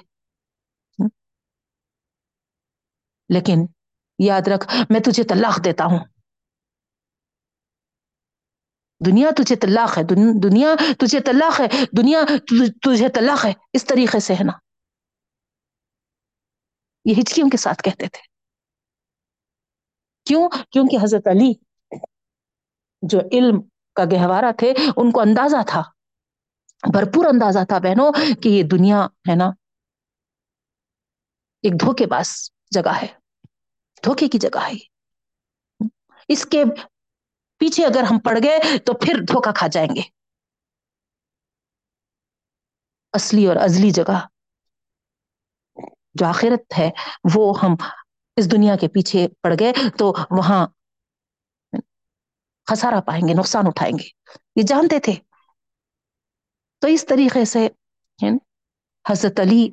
لیکن 3.30 3.65
یاد 4.19 4.47
رکھ، 4.47 4.76
میں 4.89 4.99
تجھے 4.99 5.24
طلاق 5.24 5.63
دیتا 5.63 5.86
ہوں۔ 5.86 5.99
دنیا 9.05 9.30
تجھے 9.38 9.55
طلاق 9.55 9.97
ہے 9.97 10.03
دنیا 10.43 10.76
تجھے 10.99 11.19
طلاق 11.19 11.61
ہے، 11.61 11.67
دنیا 11.97 12.22
تجھے 12.82 13.09
طلاق 13.09 13.45
ہے۔ 13.45 13.53
اس 13.74 13.86
طریقے 13.86 14.19
سے 14.19 14.34
ہے 14.34 14.43
نا۔ 14.43 14.53
یہ 17.05 17.13
ہچکیوں 17.19 17.49
کے 17.49 17.57
ساتھ 17.57 17.84
کہتے 17.84 18.07
تھے۔ 18.07 18.30
کیوں؟ 20.32 20.49
کیونکہ 20.71 20.97
حضرت 21.03 21.27
علی 21.27 21.51
جو 23.01 23.19
علم 23.32 23.61
کا 23.95 24.03
گہوارہ 24.11 24.51
تھے، 24.57 24.73
ان 24.97 25.11
کو 25.11 25.21
اندازہ 25.21 25.61
تھا، 25.67 25.82
بھرپور 26.84 27.25
اندازہ 27.25 27.63
تھا 27.67 27.77
بہنوں، 27.77 28.11
کہ 28.43 28.49
یہ 28.49 28.63
دنیا 28.63 29.05
ہے 29.29 29.36
نا، 29.36 29.49
ایک 31.63 31.73
دھوکے 31.79 32.05
باز 32.05 32.29
جگہ 32.71 32.93
ہے، 33.01 33.07
دھوکے 34.05 34.27
کی 34.27 34.38
جگہ 34.38 34.65
ہے 34.67 34.77
اس 36.29 36.45
کے 36.45 36.63
پیچھے 37.61 37.86
اگر 37.86 38.03
ہم 38.03 38.19
پڑ 38.19 38.38
گئے 38.43 38.77
تو 38.77 38.93
پھر 38.93 39.13
دھوکا 39.27 39.51
کھا 39.51 39.67
جائیں 39.67 39.89
گے۔ 39.95 40.01
اصلی 43.13 43.47
اور 43.47 43.55
ازلی 43.55 43.91
جگہ 43.91 44.19
جو 46.15 46.25
آخرت 46.25 46.77
ہے، 46.77 46.89
وہ 47.34 47.53
ہم 47.63 47.75
اس 48.41 48.51
دنیا 48.51 48.75
کے 48.75 48.87
پیچھے 48.87 49.27
پڑ 49.41 49.53
گئے 49.59 49.73
تو 49.97 50.13
وہاں 50.31 50.67
خسارا 52.65 53.01
پائیں 53.01 53.27
گے، 53.27 53.33
نقصان 53.33 53.67
اٹھائیں 53.67 53.93
گے۔ 53.93 54.07
یہ 54.55 54.63
جانتے 54.67 54.99
تھے۔ 54.99 55.13
تو 56.79 56.87
اس 56.87 57.05
طریقے 57.05 57.45
سے 57.45 57.67
حضرت 59.09 59.39
علی 59.39 59.69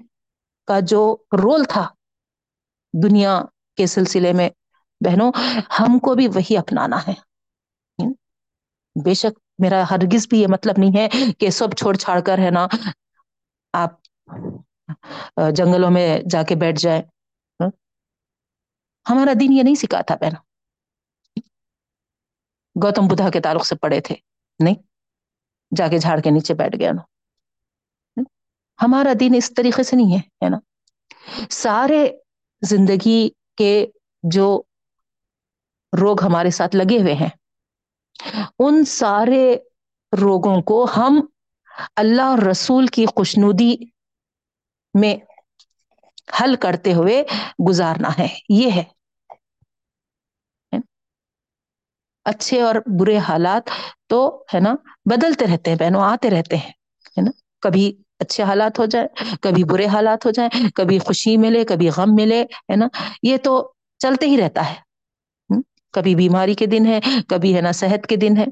کا 0.67 0.81
جو 0.81 1.17
رول 1.43 1.65
تھا 1.69 1.89
دنیا 3.03 3.43
کے 3.77 3.87
سلسلے 3.87 4.33
میں، 4.33 4.51
بہنوں، 5.05 5.33
ہم 5.81 5.99
کو 5.99 6.15
بھی 6.15 6.29
وہی 6.29 6.57
اپنانا 6.57 6.99
ہے۔ 7.09 7.15
بے 9.05 9.15
شک 9.15 9.39
میرا 9.59 9.83
ہرگز 9.91 10.27
بھی 10.29 10.41
یہ 10.43 10.47
مطلب 10.47 10.75
نہیں 10.79 10.97
ہے 10.97 11.09
کہ 11.39 11.51
سب 11.51 11.77
چھوڑ 11.77 11.97
چھاڑ 11.97 12.21
کر 12.21 12.39
ہے 12.39 12.51
نا، 12.51 12.67
آپ 13.73 13.93
جنگلوں 15.57 15.91
میں 15.91 16.21
جا 16.31 16.43
کے 16.43 16.55
بیٹھ 16.55 16.81
جائے 16.81 17.03
ہمارا 19.11 19.33
دین 19.41 19.53
یہ 19.53 19.63
نہیں 19.63 19.75
سکھاتا 19.75 20.17
پہنا 20.17 20.39
گوتم 22.85 23.07
بدھا 23.07 23.31
کے 23.31 23.41
تعلق 23.41 23.67
سے 23.67 23.77
پڑے 23.77 24.01
تھے۔ 24.01 24.15
نہیں، 24.59 24.75
جا 25.77 25.89
کے 25.89 25.99
جھاڑ 25.99 26.21
کے 26.21 26.31
نیچے 26.31 26.55
بیٹھ 26.55 26.77
گیا 26.77 26.93
نا 26.93 27.03
ہمارا 28.83 29.13
دین 29.21 29.35
اس 29.37 29.55
طریقے 29.55 29.83
سے 29.83 29.97
نہیں 29.97 30.19
ہے 30.19 30.49
نا؟ 30.49 30.59
سارے 31.51 32.09
زندگی 32.63 33.31
کے 33.57 33.87
جو 34.23 34.63
روگ 36.01 36.23
ہمارے 36.23 36.51
ساتھ 36.51 36.77
لگے 36.77 36.99
ہوئے 36.99 37.15
ہیں، 37.15 37.29
ان 38.59 38.85
سارے 38.85 39.57
روگوں 40.21 40.63
کو 40.63 40.87
ہم 40.97 41.27
اللہ 41.97 42.35
رسول 42.51 42.87
کی 42.87 43.07
خوشنودی 43.07 43.77
میں 44.95 45.17
حل 46.41 46.57
کرتے 46.57 46.93
ہوئے 46.93 47.25
گزارنا 47.69 48.09
ہے۔ 48.19 48.29
یہ 48.49 48.71
ہے۔ 48.71 48.85
اچھے 52.29 52.61
اور 52.63 52.75
برے 52.99 53.17
حالات 53.19 53.71
تو 54.07 54.19
ہے 54.55 54.61
نا 54.61 54.75
بدلتے 55.05 55.47
رہتے 55.47 55.71
ہیں 55.71 55.79
بہنوں 55.79 56.03
آتے 56.03 56.31
رہتے 56.31 56.57
ہیں، 56.57 56.73
ہے 57.17 57.21
نا؟ 57.21 57.31
کبھی 57.61 57.85
اچھے 58.19 58.43
حالات 58.43 58.79
ہو 58.79 58.85
جائے، 58.85 59.07
کبھی 59.41 59.65
برے 59.65 59.87
حالات 59.87 60.27
ہو 60.27 60.31
جائیں، 60.31 60.71
کبھی 60.75 60.99
خوشی 60.99 61.37
ملے، 61.37 61.65
کبھی 61.65 61.89
غم 61.89 62.15
ملے، 62.15 62.43
ہے 62.43 62.77
نا؟ 62.77 62.87
یہ 63.23 63.37
تو 63.37 63.73
چلتے 63.99 64.27
ہی 64.27 64.37
رہتا 64.41 64.71
ہے 64.71 64.75
کبھی 65.95 66.15
بیماری 66.15 66.55
کے 66.55 66.67
دن 66.67 66.87
ہے 66.87 67.01
کبھی 67.29 67.57
ہے 67.57 67.61
نا 67.61 67.73
صحت 67.73 68.07
کے 68.07 68.17
دن 68.17 68.37
ہے 68.37 68.45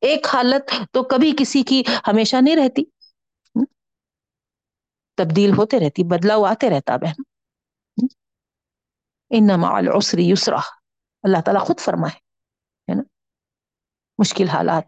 ایک 0.00 0.26
حالت 0.32 0.70
تو 0.90 1.02
کبھی 1.02 1.32
کسی 1.38 1.62
کی 1.62 1.82
ہمیشہ 2.08 2.36
نہیں 2.36 2.56
رہتی 2.56 2.84
تبدیل 5.18 5.52
ہوتے 5.52 5.78
رہتی، 5.80 6.04
بدلاؤ 6.04 6.44
آتے 6.44 6.70
رہتا، 6.70 6.96
بہن 6.96 8.06
انما 9.30 9.76
العسر 9.76 10.18
یسرا، 10.18 10.60
اللہ 11.22 11.40
تعالیٰ 11.40 11.62
خود 11.62 11.80
فرمائے۔ 11.80 12.20
ہے 12.88 12.94
نا؟ 12.94 13.02
مشکل 14.18 14.48
حالات 14.48 14.84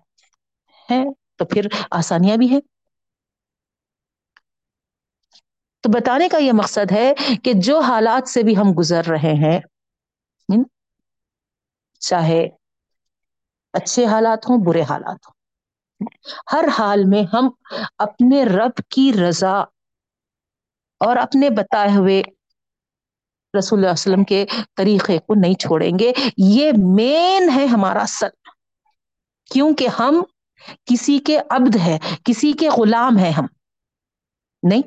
ہیں، 0.90 1.04
تو 1.36 1.44
پھر 1.44 1.66
آسانیاں 1.90 2.36
بھی 2.36 2.48
ہیں۔ 2.48 2.60
تو 5.80 5.88
بتانے 5.88 6.28
کا 6.28 6.38
یہ 6.38 6.52
مقصد 6.52 6.92
ہے 6.92 7.12
کہ 7.44 7.52
جو 7.54 7.80
حالات 7.80 8.28
سے 8.28 8.42
بھی 8.42 8.56
ہم 8.56 8.72
گزر 8.78 9.04
رہے 9.04 9.34
ہیں 9.34 9.60
چاہے 11.98 12.48
اچھے 13.72 14.06
حالات 14.06 14.44
ہوں، 14.48 14.64
برے 14.66 14.82
حالات 14.82 15.26
ہوں۔ 15.26 15.34
ہر 16.52 16.64
حال 16.78 17.04
میں 17.04 17.22
ہم 17.36 17.48
اپنے 17.98 18.44
رب 18.44 18.80
کی 18.90 19.12
رضا 19.22 19.60
اور 21.00 21.16
اپنے 21.16 21.50
بتائے 21.50 21.96
ہوئے 21.96 22.22
رسول 23.58 23.78
اللہ 23.78 23.92
وسلم 23.92 24.24
کے 24.24 24.46
طریقے 24.76 25.18
کو 25.18 25.34
نہیں 25.34 25.54
چھوڑیں 25.54 25.98
گے۔ 25.98 26.12
یہ 26.38 26.72
مین 26.78 27.50
ہے 27.54 27.66
ہمارا 27.66 28.04
سل 28.08 28.28
کیونکہ 29.50 29.88
ہم 29.98 30.22
کسی 30.84 31.18
کے 31.18 31.38
عبد 31.50 31.76
ہے 31.76 31.98
کسی 32.24 32.52
کے 32.52 32.68
غلام 32.68 33.18
ہے 33.18 33.30
ہم۔ 33.30 33.46
نہیں؟ 34.62 34.82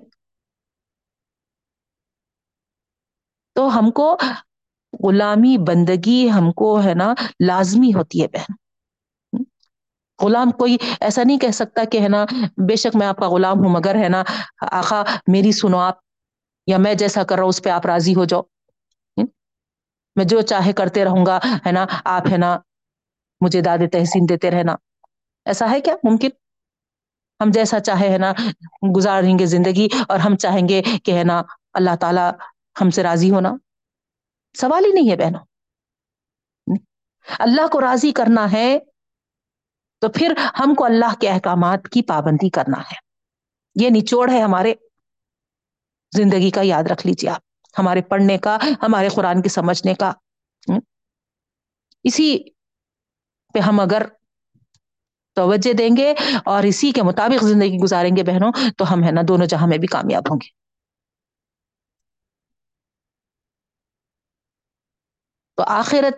تو 3.56 3.80
ہم 3.80 3.92
کو 3.92 4.18
غلامی 5.04 5.58
بندگی 5.58 6.30
ہم 6.30 6.52
کو 6.52 6.84
ہے 6.84 6.94
نا 6.94 7.14
لازمی 7.48 7.94
ہوتی 7.94 8.22
ہے 8.22 8.28
بہن۔ 8.28 8.54
غلام 10.24 10.52
کوئی 10.52 10.78
ایسا 11.02 11.24
نہیں 11.24 11.38
کہہ 11.38 11.52
سکتا 11.52 11.84
کہ 11.84 12.00
ہے 12.00 12.08
نا 12.08 12.26
بے 12.42 12.76
شک 12.76 12.96
میں 12.96 13.08
آپ 13.08 13.18
کا 13.18 13.30
غلام 13.30 13.58
ہوں، 13.58 13.70
مگر 13.70 13.96
ہے 13.96 14.10
نا 14.10 14.24
آخا 14.72 15.04
میری 15.28 15.52
سنو 15.52 15.78
آپ، 15.78 15.98
یا 16.68 16.78
میں 16.78 16.94
جیسا 16.94 17.24
کر 17.24 17.36
رہا 17.36 17.44
ہوں، 17.44 17.50
اس 17.50 17.64
پہ 17.64 17.70
آپ 17.70 17.86
راضی 17.86 18.16
ہو 18.16 18.26
جاؤ۔ 18.26 18.42
میں 20.18 20.26
جو 20.26 20.42
چاہے 20.42 20.74
کرتے 20.74 21.06
رہوں 21.06 21.26
گا، 21.26 21.40
ہے 21.66 21.72
نا؟ 21.72 21.86
آپ 22.06 22.22
ہے 22.32 22.38
نا، 22.38 22.58
مجھے 23.42 23.62
داد 23.62 23.78
تحسین 23.78 24.26
دیتے 24.30 24.52
رہنا۔ 24.52 24.76
ایسا 25.46 25.70
ہے 25.72 25.82
کیا؟ 25.82 25.96
ممکن؟ 26.04 26.30
ہم 27.44 27.52
جیسا 27.52 27.80
چاہے، 27.80 28.10
ہے 28.10 28.18
نا، 28.18 28.34
گزاریں 28.98 29.40
گے 29.40 29.46
زندگی 29.46 29.88
اور 30.08 30.20
ہم 30.20 30.38
چاہیں 30.38 30.70
گے 30.70 30.82
کہ، 31.04 31.18
ہے 31.18 31.24
نا، 31.24 31.42
اللہ 31.74 31.96
تعالی 32.02 32.22
ہم 32.82 32.90
سے 32.90 33.04
راضی 33.04 33.32
ہونا۔ 33.32 33.54
سوال 34.58 34.86
ہی 34.86 34.92
نہیں 34.92 35.12
ہے 35.12 35.16
بہنوں۔ 35.16 35.40
اللہ 37.40 37.68
کو 37.68 37.82
راضی 37.82 38.12
کرنا 38.12 38.52
ہے 38.52 38.80
تو 40.02 40.10
پھر 40.10 40.34
ہم 40.60 40.76
کو 40.76 40.86
اللہ 40.86 41.20
کے 41.22 41.30
احکامات 41.30 41.80
کی 41.92 42.02
پابندی 42.02 42.50
کرنا 42.50 42.82
ہے۔ 42.82 42.96
یہ 43.84 43.90
نچوڑ 43.90 44.32
ہے 44.32 44.42
ہمارے۔ 44.42 44.74
زندگی 46.16 46.52
کا 46.52 46.62
یاد 46.64 46.84
رکھ 46.84 47.08
لیجیے 47.08 47.30
آپ۔ 47.30 47.47
ہمارے 47.80 48.02
پڑھنے 48.02 48.38
کا، 48.38 48.58
ہمارے 48.82 49.10
قرآن 49.10 49.42
کے 49.42 49.50
سمجھنے 49.50 49.94
کا۔ 49.94 50.12
اسی 52.04 52.28
پہ 53.54 53.60
ہم 53.60 53.80
اگر 53.80 54.02
توجہ 55.38 55.74
دیں 55.74 55.90
گے 55.98 56.14
اور 56.46 56.64
اسی 56.64 56.92
کے 56.92 57.04
مطابق 57.04 57.44
زندگی 57.44 57.78
گزاریں 57.84 58.16
گے 58.16 58.24
بہنوں، 58.24 58.52
تو 58.78 58.94
ہم 58.94 59.04
ہے 59.04 59.12
نا 59.12 59.22
دونوں 59.28 59.46
جہاں 59.46 59.68
میں 59.68 59.78
بھی 59.78 59.88
کامیاب 59.88 60.24
ہوں 60.30 60.38
گے۔ 60.38 60.50
تو 65.58 65.64
آخرت 65.64 66.16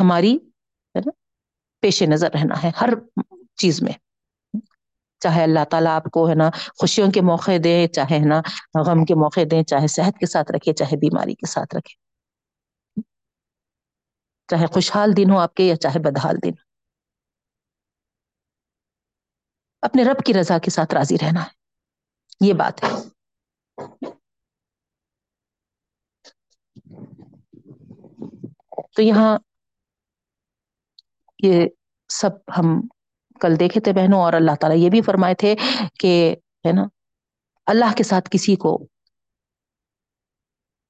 ہماری 0.00 0.38
پیش 1.82 2.02
نظر 2.02 2.30
رہنا 2.34 2.62
ہے 2.62 2.70
ہر 2.80 2.88
چیز 3.56 3.82
میں۔ 3.82 3.92
چاہے 5.22 5.42
اللہ 5.42 5.64
تعالیٰ 5.70 5.96
آپ 5.96 6.04
کو 6.04 6.28
ہے 6.28 6.34
نا 6.34 6.50
خوشیوں 6.50 7.10
کے 7.10 7.20
موقع 7.20 7.50
دے، 7.64 7.88
چاہے 7.88 8.18
ہے 8.18 8.26
نا 8.26 8.40
غم 8.86 9.04
کے 9.04 9.14
موقع 9.14 9.40
دیں 9.50 9.62
چاہے 9.62 9.86
صحت 9.86 10.18
کے 10.18 10.26
ساتھ 10.26 10.52
رکھے، 10.52 10.72
چاہے 10.72 10.96
بیماری 10.96 11.34
کے 11.34 11.46
ساتھ 11.46 11.74
رکھے۔ 11.74 11.94
چاہے 14.48 14.66
خوشحال 14.66 15.16
دن 15.16 15.30
ہو 15.30 15.38
آپ 15.38 15.54
کے 15.54 15.64
یا 15.64 15.76
چاہے 15.76 15.98
بدحال 15.98 16.36
دن۔ 16.44 16.52
اپنے 19.82 20.04
رب 20.04 20.24
کی 20.26 20.34
رضا 20.34 20.58
کے 20.58 20.70
ساتھ 20.70 20.94
راضی 20.94 21.16
رہنا۔ 21.22 21.42
ہے 21.42 21.62
یہ 22.40 22.52
بات 22.52 22.84
ہے۔ 22.84 22.88
تو 28.96 29.02
یہاں 29.02 29.38
یہ 31.42 31.66
سب 32.08 32.30
ہم 32.58 32.80
کل 33.42 33.60
دیکھے 33.60 33.80
تھے 33.80 33.92
بہنوں 33.92 34.20
اور 34.20 34.32
اللہ 34.32 34.56
تعالیٰ 34.60 34.78
یہ 34.78 34.90
بھی 34.90 35.02
فرمائے 35.02 35.34
تھے 35.34 35.54
کہ 36.00 36.36
ہے 36.66 36.72
نا، 36.72 36.82
اللہ 37.66 37.92
کے 37.96 38.04
ساتھ 38.04 38.30
کسی 38.30 38.56
کو 38.56 38.86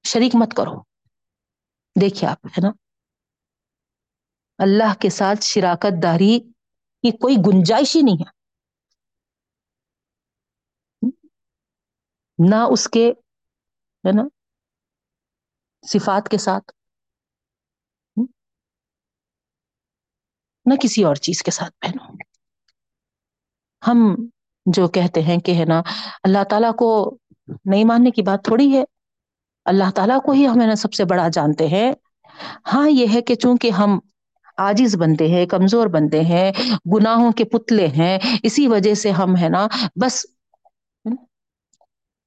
شریک 0.03 0.31
مت 0.35 0.53
کرو۔ 0.57 0.81
دیکھیے 2.01 2.29
آپ، 2.29 2.45
ہے 2.45 2.61
نا؟ 2.61 2.71
اللہ 4.57 4.93
کے 5.01 5.09
ساتھ 5.09 5.39
شراکت 5.41 6.03
داری 6.03 6.39
کی 7.03 7.11
کوئی 7.17 7.35
گنجائش 7.35 7.95
ہی 7.95 8.01
نہیں 8.01 8.21
ہے۔ 8.21 8.43
نہ 12.49 12.55
اس 12.71 12.89
کے، 12.89 13.09
ہے 14.07 14.11
نا، 14.11 14.23
صفات 15.87 16.29
کے 16.31 16.37
ساتھ، 16.37 16.71
نہ 20.65 20.73
کسی 20.83 21.03
اور 21.03 21.15
چیز 21.15 21.43
کے 21.43 21.51
ساتھ 21.51 21.73
پہنو 21.79 22.32
ہم 23.87 24.15
جو 24.65 24.87
کہتے 24.87 25.21
ہیں 25.21 25.37
کہ 25.37 25.55
ہے 25.55 25.65
نا، 25.65 25.81
اللہ 26.23 26.43
تعالی 26.43 26.67
کو 26.77 26.89
نہیں 27.65 27.83
ماننے 27.83 28.11
کی 28.11 28.21
بات 28.21 28.43
تھوڑی 28.43 28.71
ہے۔ 28.77 28.83
اللہ 29.65 29.91
تعالی 29.95 30.13
کو 30.25 30.31
ہی 30.31 30.47
ہمیں 30.47 30.75
سب 30.75 30.93
سے 30.93 31.05
بڑا 31.05 31.27
جانتے 31.27 31.67
ہیں۔ 31.67 31.91
ہاں 32.73 32.89
یہ 32.89 33.05
ہے 33.13 33.21
کہ 33.21 33.35
چونکہ 33.35 33.71
ہم 33.71 33.99
آجز 34.57 34.95
بنتے 34.95 35.27
ہیں، 35.27 35.45
کمزور 35.45 35.87
بنتے 35.87 36.21
ہیں، 36.21 36.51
گناہوں 36.93 37.31
کے 37.31 37.43
پتلے 37.45 37.87
ہیں، 37.87 38.17
اسی 38.43 38.67
وجہ 38.67 38.93
سے 38.93 39.11
ہم 39.11 39.37
ہے 39.37 39.49
نا 39.49 39.67
بس 40.01 40.25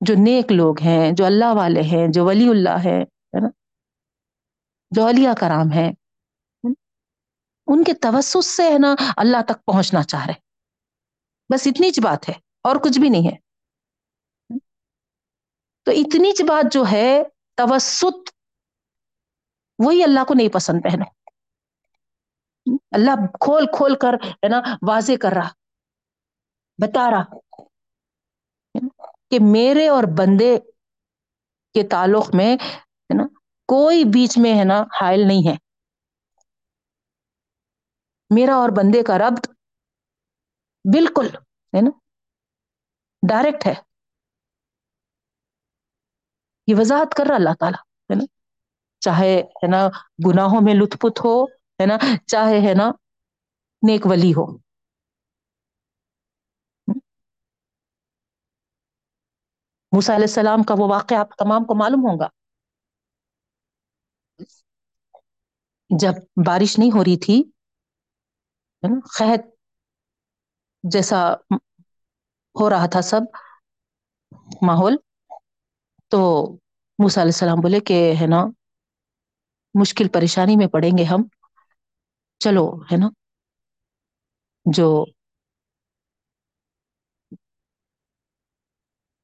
جو 0.00 0.14
نیک 0.18 0.52
لوگ 0.52 0.80
ہیں، 0.82 1.12
جو 1.12 1.24
اللہ 1.24 1.52
والے 1.54 1.82
ہیں، 1.82 2.06
جو 2.08 2.24
ولی 2.24 2.48
اللہ 2.48 2.84
ہے 2.84 2.98
نا 3.40 3.48
جولیا 4.92 5.34
کرام 5.38 5.72
ہے 5.72 5.90
ان 7.68 7.84
کے 7.84 7.92
توسط 8.00 8.44
سے 8.44 8.70
ہے 8.72 8.78
نا 8.78 8.94
اللہ 9.16 9.42
تک 9.46 9.64
پہنچنا 9.64 10.02
چاہ 10.02 10.26
رہے 10.26 10.44
بس 11.52 11.66
اتنی 11.66 11.90
چ 11.90 12.00
بات 12.02 12.28
ہے 12.28 12.34
اور 12.62 12.76
کچھ 12.76 12.98
بھی 13.00 13.08
نہیں 13.08 13.28
ہے۔ 13.32 13.36
تو 15.84 15.90
اتنی 15.90 16.32
چ 16.32 16.42
بات 16.42 16.72
جو 16.72 16.84
ہے، 16.92 17.22
توسط، 17.54 18.30
وہی 19.78 20.04
اللہ 20.04 20.24
کو 20.28 20.34
نہیں 20.34 20.48
پسند 20.48 20.80
پہنو 20.82 21.04
اللہ 22.90 23.26
کھول 23.40 23.66
کھول 23.76 23.94
کر، 23.96 24.14
ہے 24.14 24.48
نا، 24.48 24.60
واضح 24.88 25.12
کر 25.22 25.32
رہا، 25.32 25.48
بتا 26.78 27.10
رہا 27.10 27.24
کہ 29.30 29.38
میرے 29.40 29.88
اور 29.88 30.04
بندے 30.18 30.58
کے 31.74 31.88
تعلق 31.88 32.34
میں، 32.34 32.54
ہے 32.54 33.14
نا، 33.14 33.26
کوئی 33.68 34.04
بیچ 34.04 34.38
میں، 34.38 34.58
ہے 34.58 34.64
نا، 34.64 34.84
حائل 35.00 35.26
نہیں 35.26 35.48
ہے۔ 35.50 35.56
میرا 38.30 38.54
اور 38.54 38.68
بندے 38.68 39.02
کا 39.02 39.18
ربد 39.18 39.46
بالکل، 40.92 41.26
ہے 41.72 41.80
نا؟ 41.82 41.90
ڈائریکٹ 43.28 43.66
ہے۔ 43.66 43.74
یہ 46.66 46.74
وضاحت 46.78 47.14
کر 47.14 47.24
رہا 47.28 47.34
اللہ 47.34 47.54
تعالی، 47.60 47.76
ہے 48.10 48.14
نا؟ 48.14 48.24
چاہے، 49.00 49.40
ہے 49.40 49.66
نا، 49.66 49.88
گناہوں 50.26 50.60
میں 50.64 50.74
لط 50.74 50.96
پت 51.00 51.20
ہو، 51.24 51.44
ہے 51.44 51.86
نا؟ 51.86 51.96
چاہے، 52.26 52.60
ہے 52.68 52.74
نا، 52.74 52.90
نیک 53.82 54.06
ولی 54.06 54.30
ہو۔ 54.30 54.66
موسی 59.92 60.12
علیہ 60.12 60.24
السلام 60.24 60.62
کا 60.62 60.74
وہ 60.78 60.88
واقعہ 60.90 61.16
آپ 61.16 61.36
تمام 61.36 61.64
کو 61.64 61.74
معلوم 61.74 62.00
ہوگا۔ 62.00 62.28
جب 65.90 66.12
بارش 66.46 66.78
نہیں 66.78 66.90
ہو 66.94 67.04
رہی 67.04 67.18
تھی 67.18 67.42
قت 69.18 69.55
جیسا 70.90 71.18
ہو 72.54 72.70
رہا 72.70 72.86
تھا 72.86 73.02
سب 73.02 73.20
ماحول، 74.62 74.96
تو 76.12 76.20
موس 76.98 77.18
علیہ 77.18 77.28
السلام 77.28 77.60
بولے 77.60 77.80
کہ 77.80 78.12
ہے 78.20 78.26
نا، 78.26 78.44
مشکل 79.74 80.08
پریشانی 80.08 80.56
میں 80.56 80.66
پڑیں 80.66 80.98
گے 80.98 81.04
ہم۔ 81.04 81.22
چلو، 82.40 82.66
ہے 82.92 82.96
نا، 82.96 83.08
جو 84.66 85.04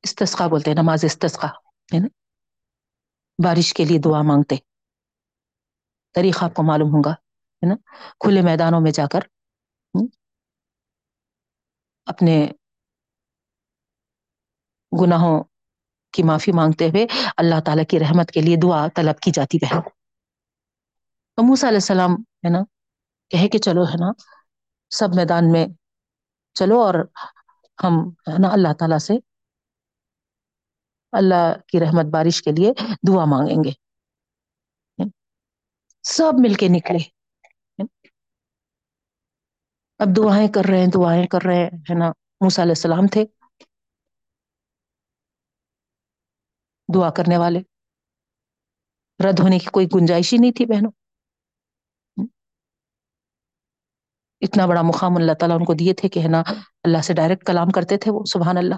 استسقا 0.05 0.47
بولتے 0.47 0.71
ہیں، 0.71 0.83
نماز 0.83 1.05
استسقا 1.05 1.49
ہے 1.95 1.99
نا، 1.99 2.09
بارش 3.39 3.75
کے 3.75 3.85
لیے 3.85 3.99
دعا 3.99 4.23
مانگتے۔ 4.23 4.57
طریقہ 6.15 6.45
آپ 6.45 6.55
کو 6.55 6.63
معلوم 6.63 6.95
ہوگا 6.95 7.11
ہے 7.11 7.67
نا، 7.69 7.75
کھلے 8.21 8.43
میدانوں 8.43 8.81
میں 8.81 8.91
جا 8.91 9.07
کر۔ 9.07 9.21
اپنے 12.13 12.37
گناہوں 14.93 15.43
کی 16.15 16.23
معافی 16.23 16.53
مانگتے 16.53 16.89
ہوئے 16.89 17.07
اللہ 17.37 17.61
تعالی 17.67 17.85
کی 17.85 18.01
رحمت 18.01 18.31
کے 18.31 18.41
لیے 18.41 18.57
دعا 18.63 18.87
طلب 18.95 19.21
کی 19.21 19.31
جاتی 19.31 19.59
بہن 19.59 19.81
توموس 21.39 21.65
علیہ 21.65 21.83
السلام 21.83 22.15
ہے 22.45 22.49
نا 22.49 22.59
کہ 23.31 23.49
کہ 23.49 23.59
چلو 23.59 23.85
ہے 23.85 23.97
نا، 24.01 24.11
سب 24.91 25.09
میدان 25.15 25.53
میں 25.53 25.67
چلو 26.55 26.81
اور 26.81 26.95
ہم 27.85 27.95
نا 28.39 28.49
اللہ 28.53 28.73
تعالی 28.79 28.99
سے 28.99 29.15
اللہ 31.13 31.53
کی 31.69 31.81
رحمت 31.81 32.07
بارش 32.13 32.43
کے 32.43 32.53
لیے 32.53 32.73
دعا 33.09 33.25
مانگیں 33.25 33.65
گے۔ 33.65 33.73
سب 36.05 36.33
مل 36.39 36.55
کے 36.55 36.69
نکلے۔ 36.69 37.22
اب 40.03 40.17
دعائیں 40.17 40.49
کر 40.49 40.61
رہے 40.71 40.79
ہیں، 40.79 40.87
دعائیں 40.95 41.27
کر 41.27 41.39
رہے 41.47 41.55
ہیں، 41.55 41.67
ہے 41.67 41.99
نا؟ 41.99 42.11
موسی 42.41 42.63
علیہ 42.63 42.71
السلام 42.71 43.07
تھے۔ 43.13 43.25
دعا 46.95 47.11
کرنے 47.11 47.37
والے۔ 47.37 47.59
رد 49.29 49.41
ہونے 49.41 49.59
کی 49.59 49.67
کوئی 49.73 49.87
گنجائش 49.87 50.33
ہی 50.33 50.39
نہیں 50.39 50.53
تھی 50.53 50.67
بہنوں۔ 50.67 50.91
اتنا 54.41 54.67
بڑا 54.67 54.83
مقام 54.83 55.17
اللہ 55.17 55.33
تعالیٰ 55.41 55.57
ان 55.57 55.65
کو 55.65 55.75
دیے 55.75 55.95
تھے 55.95 56.09
کہ، 56.09 56.21
ہے 56.21 56.29
نا، 56.29 56.43
اللہ 56.85 56.99
سے 56.99 57.15
ڈائریکٹ 57.15 57.47
کلام 57.47 57.71
کرتے 57.71 57.97
تھے 57.97 58.11
وہ، 58.11 58.25
سبحان 58.25 58.57
اللہ۔ 58.57 58.75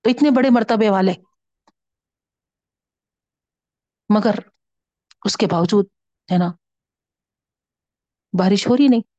تو 0.00 0.10
اتنے 0.10 0.30
بڑے 0.30 0.48
مرتبے 0.50 0.90
والے۔ 0.90 1.12
مگر 4.14 4.34
اس 5.24 5.36
کے 5.36 5.46
باوجود، 5.46 5.86
ہے 6.32 6.38
نا، 6.38 6.52
بارش 8.38 8.66
ہو 8.66 8.76
رہی 8.76 8.88
نہیں۔ 8.88 9.13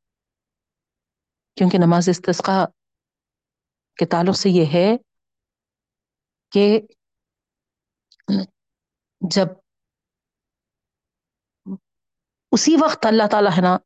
کیونکہ 1.57 1.77
نماز 1.77 2.09
استسقا 2.09 2.65
کے 3.97 4.05
تعلق 4.05 4.35
سے 4.35 4.49
یہ 4.49 4.65
ہے 4.73 4.87
کہ 6.51 6.79
جب 9.21 9.47
اسی 12.51 12.75
وقت 12.81 13.05
اللہ 13.05 13.27
تعالی 13.31 13.49
ہے 13.57 13.61
نا، 13.61 13.77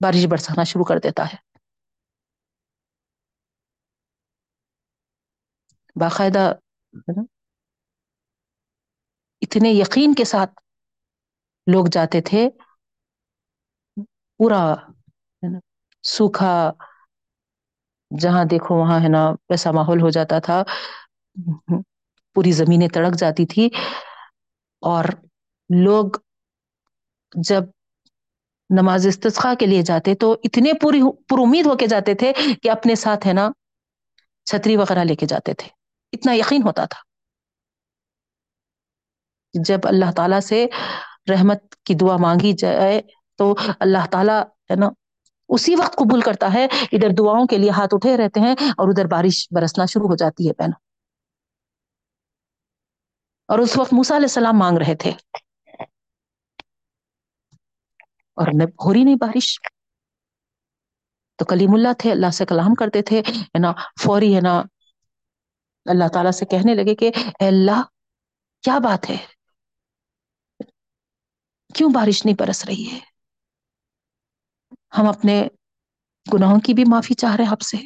بارش 0.00 0.26
برسانا 0.30 0.64
شروع 0.64 0.84
کر 0.84 0.98
دیتا 0.98 1.24
ہے۔ 1.24 1.36
باقاعدہ 5.96 6.52
اتنے 9.42 9.68
یقین 9.68 10.14
کے 10.14 10.24
ساتھ 10.24 10.50
لوگ 11.66 11.86
جاتے 11.92 12.20
تھے 12.20 12.48
پورا 14.40 14.62
سوکھا 16.04 16.52
جہاں 18.10 18.44
دیکھو 18.44 18.74
وہاں 18.76 18.98
ہے 19.00 19.08
نا 19.08 19.22
ویسا 19.50 19.70
ماحول 19.72 20.00
ہو 20.02 20.10
جاتا 20.10 20.38
تھا، 20.40 20.62
پوری 22.36 22.52
زمینیں 22.52 22.88
تڑک 22.88 23.14
جاتی 23.16 23.44
تھی 23.46 23.64
اور 24.82 25.04
لوگ 25.70 26.06
جب 27.34 27.64
نماز 28.70 29.06
استسخا 29.06 29.52
کے 29.54 29.66
لیے 29.66 29.82
جاتے 29.82 30.14
تو 30.14 30.32
اتنے 30.44 30.72
پوری 30.80 31.00
پر 31.28 31.38
امید 31.38 31.66
ہو 31.66 31.76
کے 31.76 31.86
جاتے 31.86 32.14
تھے 32.14 32.32
کہ 32.62 32.70
اپنے 32.70 32.94
ساتھ 32.96 33.26
ہے 33.26 33.32
نا 33.32 33.50
چھتری 34.46 34.76
وغیرہ 34.76 35.04
لے 35.04 35.14
کے 35.16 35.26
جاتے 35.26 35.52
تھے۔ 35.54 35.68
اتنا 36.12 36.32
یقین 36.34 36.62
ہوتا 36.62 36.84
تھا۔ 36.84 37.00
جب 39.54 39.80
اللہ 39.84 40.10
تعالی 40.16 40.40
سے 40.40 40.64
رحمت 41.30 41.60
کی 41.84 41.94
دعا 41.94 42.16
مانگی 42.16 42.52
جائے 42.58 43.00
تو 43.38 43.54
اللہ 43.80 44.06
تعالی 44.10 44.38
ہے 44.70 44.76
نا، 44.76 44.88
اسی 45.48 45.74
وقت 45.74 45.96
قبول 45.96 46.20
کرتا 46.20 46.52
ہے 46.54 46.64
ادھر 46.92 47.08
دعاؤں 47.18 47.46
کے 47.46 47.58
لیے 47.58 47.70
ہاتھ 47.70 47.94
اٹھے 47.94 48.16
رہتے 48.16 48.40
ہیں 48.40 48.54
اور 48.70 48.88
ادھر 48.88 49.06
بارش 49.06 49.48
برسنا 49.50 49.84
شروع 49.84 50.08
ہو 50.08 50.16
جاتی 50.16 50.48
ہے 50.48 50.52
پہنا 50.52 50.76
اور 53.48 53.58
اس 53.58 53.78
وقت 53.78 53.92
موسا 53.92 54.16
علیہ 54.16 54.24
السلام 54.24 54.58
مانگ 54.58 54.78
رہے 54.78 54.94
تھے۔ 54.94 55.12
اور 58.36 58.46
ہو 58.84 58.92
رہی 58.92 59.04
نہیں 59.04 59.14
بارش۔ 59.14 59.58
تو 61.38 61.44
کلیم 61.44 61.74
اللہ 61.74 61.92
تھے، 61.98 62.12
اللہ 62.12 62.30
سے 62.30 62.46
کلام 62.46 62.74
کرتے 62.74 63.02
تھے، 63.02 63.20
ہے 63.20 63.58
نا، 63.58 63.72
فوری، 64.02 64.34
ہے 64.36 64.40
نا، 64.40 64.62
اللہ 65.86 66.08
تعالی 66.12 66.32
سے 66.32 66.44
کہنے 66.44 66.74
لگے 66.74 66.94
کہ 66.94 67.10
اے 67.40 67.46
اللہ، 67.46 67.82
کیا 68.64 68.78
بات 68.78 69.10
ہے؟ 69.10 69.16
کیوں 71.74 71.90
بارش 71.94 72.24
نہیں 72.24 72.36
برس 72.38 72.64
رہی 72.64 72.90
ہے؟ 72.92 72.98
ہم 74.92 75.08
اپنے 75.08 75.48
گناہوں 76.34 76.60
کی 76.60 76.74
بھی 76.74 76.84
معافی 76.90 77.14
چاہ 77.14 77.36
رہے 77.36 77.44
ہیں 77.44 77.50
آپ 77.50 77.60
سے۔ 77.60 77.76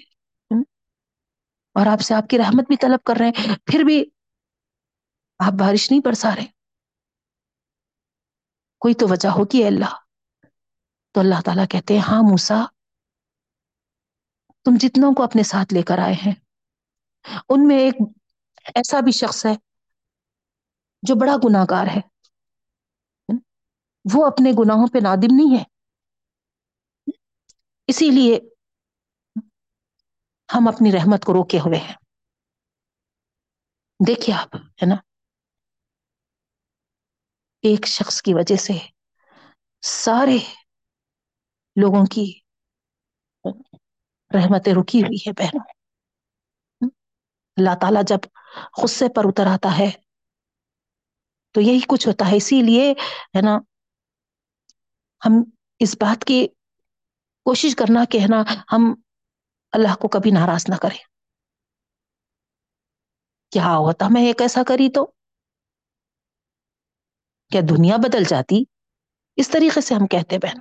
اور 1.76 1.86
آپ 1.86 2.00
سے 2.00 2.14
آپ 2.14 2.28
کی 2.28 2.38
رحمت 2.38 2.64
بھی 2.66 2.76
طلب 2.76 3.04
کر 3.04 3.14
رہے 3.18 3.28
ہیں۔ 3.28 3.56
پھر 3.66 3.84
بھی 3.84 4.04
آپ 5.38 5.52
بارش 5.52 5.90
نہیں 5.90 6.00
برسا 6.04 6.36
رہے۔ 6.36 6.46
کوئی 8.78 8.94
تو 8.94 9.06
وجہ 9.08 9.28
ہوگی 9.28 9.64
اللہ۔ 9.64 9.94
تو 11.12 11.20
اللہ 11.20 11.40
تعالیٰ 11.44 11.64
کہتے 11.70 11.94
ہیں 11.94 12.00
ہاں 12.08 12.22
موسا 12.30 12.64
تم 14.64 14.72
جتنوں 14.80 15.14
کو 15.14 15.22
اپنے 15.22 15.42
ساتھ 15.42 15.74
لے 15.74 15.82
کر 15.82 15.98
آئے 15.98 16.14
ہیں، 16.26 16.34
ان 17.48 17.68
میں 17.68 17.78
ایک 17.78 17.94
ایسا 18.74 19.00
بھی 19.00 19.12
شخص 19.12 19.46
ہے 19.46 19.52
جو 21.02 21.14
بڑا 21.14 21.36
گناگار 21.44 21.86
ہے۔ 21.86 22.00
وہ 24.14 24.26
اپنے 24.26 24.52
گناہوں 24.58 24.86
پہ 24.92 24.98
نادم 25.02 25.34
نہیں 25.34 25.58
ہے۔ 25.58 25.64
اسی 27.92 28.10
لیے 28.10 28.38
ہم 30.54 30.68
اپنی 30.68 30.92
رحمت 30.92 31.24
کو 31.24 31.32
روکے 31.32 31.58
ہوئے 31.58 31.78
ہیں۔ 31.78 31.94
دیکھیے 34.06 34.36
آپ، 34.36 34.56
ہے 34.56 34.86
نا؟ 34.86 34.94
ایک 37.62 37.86
شخص 37.86 38.22
کی 38.22 38.34
وجہ 38.34 38.56
سے 38.56 38.72
سارے 39.82 40.38
لوگوں 41.76 42.06
کی 42.06 42.38
رحمتیں 44.34 44.72
رکی 44.82 45.02
ہوئی 45.02 45.18
ہے 45.26 45.32
بہنوں۔ 45.32 45.64
اللہ 47.56 47.74
تعالی 47.80 48.00
جب 48.06 48.18
غصے 48.82 49.08
پر 49.16 49.22
اتر 49.24 49.46
آتا 49.46 49.78
ہے 49.78 49.90
تو 51.50 51.60
یہی 51.60 51.80
کچھ 51.88 52.08
ہوتا 52.08 52.30
ہے۔ 52.30 52.36
اسی 52.36 52.62
لیے، 52.62 52.92
ہے 53.36 53.42
نا، 53.42 53.56
ہم 55.26 55.50
اس 55.78 55.96
بات 56.00 56.24
کی 56.24 56.48
کوشش 57.44 57.76
کرنا 57.76 58.04
کہ 58.04 58.18
ہے 58.18 58.26
نا 58.28 58.42
ہم 58.72 58.94
اللہ 59.72 59.94
کو 59.94 60.08
کبھی 60.08 60.30
ناراض 60.30 60.64
نہ 60.68 60.74
کریں۔ 60.74 61.04
کیا 63.50 63.76
ہوتا 63.76 64.06
میں 64.10 64.22
ایک 64.22 64.42
ایسا 64.42 64.62
کری 64.66 64.88
تو؟ 64.88 65.06
کیا 67.50 67.60
دنیا 67.70 67.96
بدل 67.96 68.24
جاتی؟ 68.24 68.64
اس 69.36 69.48
طریقے 69.48 69.80
سے 69.80 69.94
ہم 69.94 70.06
کہتے 70.06 70.38
بہن۔ 70.38 70.58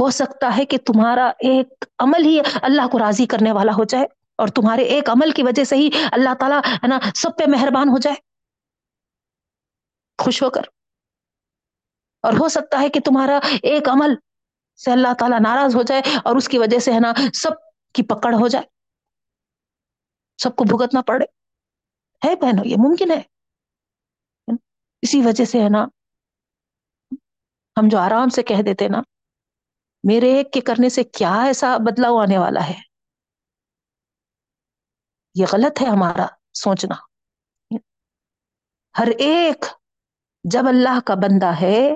ہو 0.00 0.10
سکتا 0.10 0.56
ہے 0.56 0.64
کہ 0.64 0.78
تمہارا 0.78 1.28
ایک 1.28 1.84
عمل 1.98 2.24
ہی 2.24 2.40
اللہ 2.62 2.82
کو 2.92 2.98
راضی 2.98 3.26
کرنے 3.26 3.52
والا 3.52 3.72
ہو 3.72 3.84
جائے 3.84 4.04
اور 4.36 4.48
تمہارے 4.48 4.82
ایک 4.82 5.10
عمل 5.10 5.30
کی 5.30 5.42
وجہ 5.42 5.64
سے 5.64 5.76
ہی 5.76 5.90
اللہ 6.12 6.34
تعالیٰ، 6.40 6.60
ہے 6.72 6.86
نا، 6.86 6.98
سب 7.14 7.30
پہ 7.38 7.44
مہربان 7.48 7.88
ہو 7.88 7.98
جائے۔ 7.98 8.16
خوش 10.24 10.42
ہو 10.42 10.50
کر۔ 10.50 10.62
اور 12.24 12.32
ہو 12.32 12.48
سکتا 12.48 12.80
ہے 12.80 12.88
کہ 12.88 13.00
تمہارا 13.04 13.38
ایک 13.62 13.88
عمل 13.88 14.14
سے 14.84 14.92
اللہ 14.92 15.14
تعالیٰ 15.18 15.40
ناراض 15.40 15.76
ہو 15.76 15.82
جائے 15.82 16.02
اور 16.24 16.36
اس 16.36 16.48
کی 16.48 16.58
وجہ 16.58 16.78
سے 16.78 16.92
ہے 16.92 17.00
نا 17.00 17.12
سب 17.34 17.50
کی 17.92 18.02
پکڑ 18.02 18.34
ہو 18.34 18.48
جائے۔ 18.48 18.64
سب 20.42 20.56
کو 20.56 20.64
بھگتنا 20.64 21.02
پڑے۔ 21.02 21.24
ہے 22.26 22.36
بہنوں، 22.36 22.64
یہ 22.64 22.76
ممکن 22.78 23.10
ہے۔ 23.10 23.22
اسی 25.02 25.22
وجہ 25.22 25.44
سے 25.44 25.62
ہے 25.62 25.68
نا 25.68 25.84
ہم 27.76 27.88
جو 27.88 27.98
آرام 27.98 28.28
سے 28.28 28.42
کہہ 28.42 28.62
دیتے 28.66 28.88
نا، 28.88 28.98
میرے 30.04 30.34
ایک 30.34 30.52
کے 30.52 30.60
کرنے 30.60 30.88
سے 30.88 31.04
کیا 31.04 31.42
ایسا 31.42 31.76
بدلاؤ 31.76 32.18
آنے 32.18 32.38
والا 32.38 32.68
ہے؟ 32.68 32.80
یہ 35.34 35.46
غلط 35.52 35.82
ہے 35.82 35.86
ہمارا 35.86 36.26
سوچنا۔ 36.54 36.94
ہر 38.98 39.08
ایک 39.18 39.64
جب 40.44 40.62
اللہ 40.68 41.00
کا 41.00 41.14
بندہ 41.14 41.52
ہے 41.60 41.94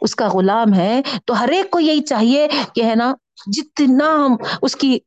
اس 0.00 0.14
کا 0.14 0.28
غلام 0.28 0.74
ہے، 0.74 1.02
تو 1.24 1.40
ہر 1.40 1.48
ایک 1.48 1.70
کو 1.70 1.80
یہی 1.80 2.00
چاہیے 2.00 2.48
کہ 2.74 2.84
ہے 2.84 2.94
نا، 2.94 3.14
جتنا 3.46 4.04
ہم 4.04 4.36
اس 4.62 4.76
کی 4.76 4.98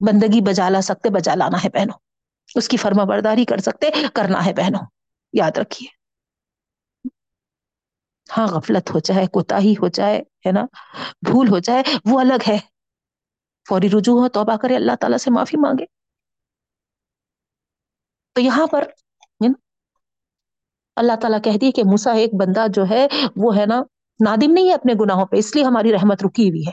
بندگی 0.00 0.40
بجا 0.40 0.68
لا 0.68 0.80
سکتے، 0.80 1.10
بجا 1.10 1.34
لانا 1.34 1.64
ہے 1.64 1.68
بہنوں۔ 1.68 1.98
اس 2.54 2.68
کی 2.68 2.76
فرما 2.76 3.04
برداری 3.04 3.44
کر 3.44 3.58
سکتے، 3.58 3.90
کرنا 4.14 4.46
ہے 4.46 4.52
بہنوں۔ 4.52 4.86
یاد 5.32 5.58
رکھیے۔ 5.58 5.88
ہاں 8.38 8.46
غفلت 8.46 8.94
ہو 8.94 8.98
جائے 8.98 9.26
کوتا 9.26 9.58
ہی 9.58 9.72
ہو 9.72 9.88
جائے 9.88 10.18
ہے 10.18 10.52
نا، 10.52 10.64
بھول 11.30 11.48
ہو 11.48 11.58
جائے 11.58 11.82
وہ 12.04 12.20
الگ 12.20 12.48
ہے۔ 12.48 12.58
فوری 13.68 13.88
رجوع 13.88 14.22
ہو، 14.22 14.28
توبہ 14.28 14.56
کرے، 14.56 14.76
اللہ 14.76 14.92
تعالیٰ 15.00 15.18
سے 15.18 15.30
معافی 15.30 15.56
مانگے۔ 15.56 15.84
تو 18.32 18.40
یہاں 18.40 18.66
پر 18.66 18.84
اللہ 20.96 21.12
تعالیٰ 21.20 21.42
کہہ 21.44 21.58
دی 21.60 21.72
کہ 21.72 21.82
موسا 21.84 22.12
ایک 22.12 22.30
بندہ 22.34 22.66
جو 22.74 22.84
ہے، 22.90 23.06
وہ 23.36 23.56
ہے 23.56 23.66
نا 23.66 23.82
نادم 24.20 24.52
نہیں 24.52 24.68
ہے 24.68 24.74
اپنے 24.74 24.92
گناہوں 25.00 25.26
پہ، 25.26 25.36
اس 25.36 25.54
لیے 25.54 25.64
ہماری 25.64 25.92
رحمت 25.92 26.24
رکی 26.24 26.48
ہوئی 26.48 26.62
ہے۔ 26.66 26.72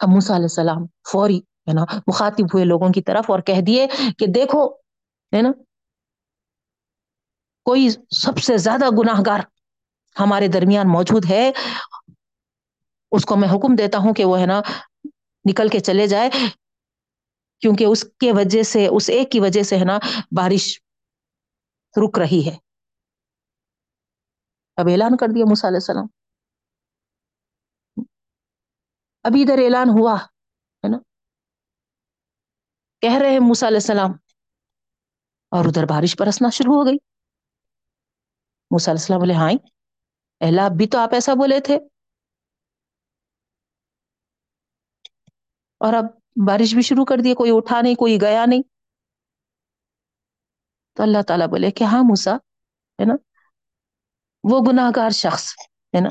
اب 0.00 0.08
موسا 0.08 0.34
علیہ 0.36 0.44
السلام 0.44 0.86
فوری، 1.12 1.38
ہے 1.38 1.72
نا، 1.72 1.84
مخاطب 2.06 2.44
ہوئے 2.44 2.64
لوگوں 2.64 2.88
کی 2.88 3.02
طرف 3.02 3.30
اور 3.30 3.40
کہہ 3.40 3.60
دیے 3.66 3.86
کہ 4.18 4.26
دیکھو، 4.26 4.68
ہے 5.36 5.42
نا، 5.42 5.50
کوئی 7.64 7.90
سب 8.10 8.38
سے 8.38 8.56
زیادہ 8.56 8.84
گناہ 8.90 9.20
گار 9.26 9.40
ہمارے 10.20 10.48
درمیان 10.48 10.88
موجود 10.88 11.24
ہے۔ 11.30 11.52
اس 13.12 13.24
کو 13.24 13.36
میں 13.36 13.48
حکم 13.48 13.74
دیتا 13.74 13.98
ہوں 13.98 14.14
کہ 14.14 14.24
وہ، 14.24 14.40
ہے 14.40 14.46
نا، 14.46 14.60
نکل 15.50 15.68
کے 15.68 15.80
چلے 15.80 16.06
جائے، 16.06 16.30
کیونکہ 17.60 17.84
اس 17.84 18.04
کے 18.20 18.32
وجہ 18.32 18.62
سے، 18.62 18.86
اس 18.86 19.10
ایک 19.10 19.32
کی 19.32 19.40
وجہ 19.40 19.62
سے، 19.62 19.78
ہے 19.78 19.84
نا، 19.84 19.98
بارش 20.36 20.80
رک 22.04 22.18
رہی 22.18 22.46
ہے۔ 22.46 22.56
اب 24.78 24.88
اعلان 24.88 25.16
کر 25.16 25.28
دیا 25.34 25.44
علیہ 25.68 25.82
السلام۔ 25.82 26.06
ابھی 29.24 29.42
ادھر 29.42 29.58
اعلان 29.58 29.88
ہوا، 29.88 30.14
ہے 30.84 30.88
نا؟ 30.88 30.98
کہہ 33.02 33.18
رہے 33.18 33.30
ہیں 33.30 33.40
موسا 33.40 33.66
علیہ 33.68 33.76
السلام، 33.76 34.12
اور 35.52 35.64
ادھر 35.64 35.84
بارش 35.86 36.16
برسنا 36.18 36.48
شروع 36.50 36.74
ہو 36.74 36.86
گئی۔ 36.86 36.98
موسیٰ 38.70 38.92
علیہ 38.92 39.00
السلام 39.00 39.20
بولے 39.20 39.34
ہاں 39.34 39.50
اہلا 40.40 40.64
اب 40.66 40.72
بھی 40.72 40.86
تو 40.86 40.98
آپ 40.98 41.14
ایسا 41.14 41.34
بولے 41.34 41.60
تھے۔ 41.60 41.78
اور 45.80 45.92
اب 45.92 46.04
بارش 46.46 46.74
بھی 46.74 46.82
شروع 46.82 47.04
کر 47.04 47.18
دی، 47.24 47.34
کوئی 47.34 47.50
اٹھا 47.54 47.80
نہیں، 47.80 47.94
کوئی 47.94 48.20
گیا 48.20 48.44
نہیں۔ 48.46 48.62
تو 50.96 51.02
اللہ 51.02 51.22
تعالیٰ 51.26 51.46
بولے 51.46 51.70
کہ 51.70 51.84
ہاں 51.84 52.02
موسا 52.02 52.34
ہے 52.98 53.04
نا؟ 53.04 53.14
وہ 54.44 54.60
گناہ 54.68 54.90
گار 54.96 55.10
شخص، 55.10 55.52
ہے 55.96 56.00
نا؟ 56.00 56.10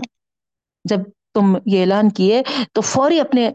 جب 0.84 0.98
تم 1.34 1.42
یہ 1.66 1.82
اعلان 1.82 2.10
کیے 2.10 2.44
تو 2.74 2.82
فوری 2.82 3.20
اپنے 3.20 3.50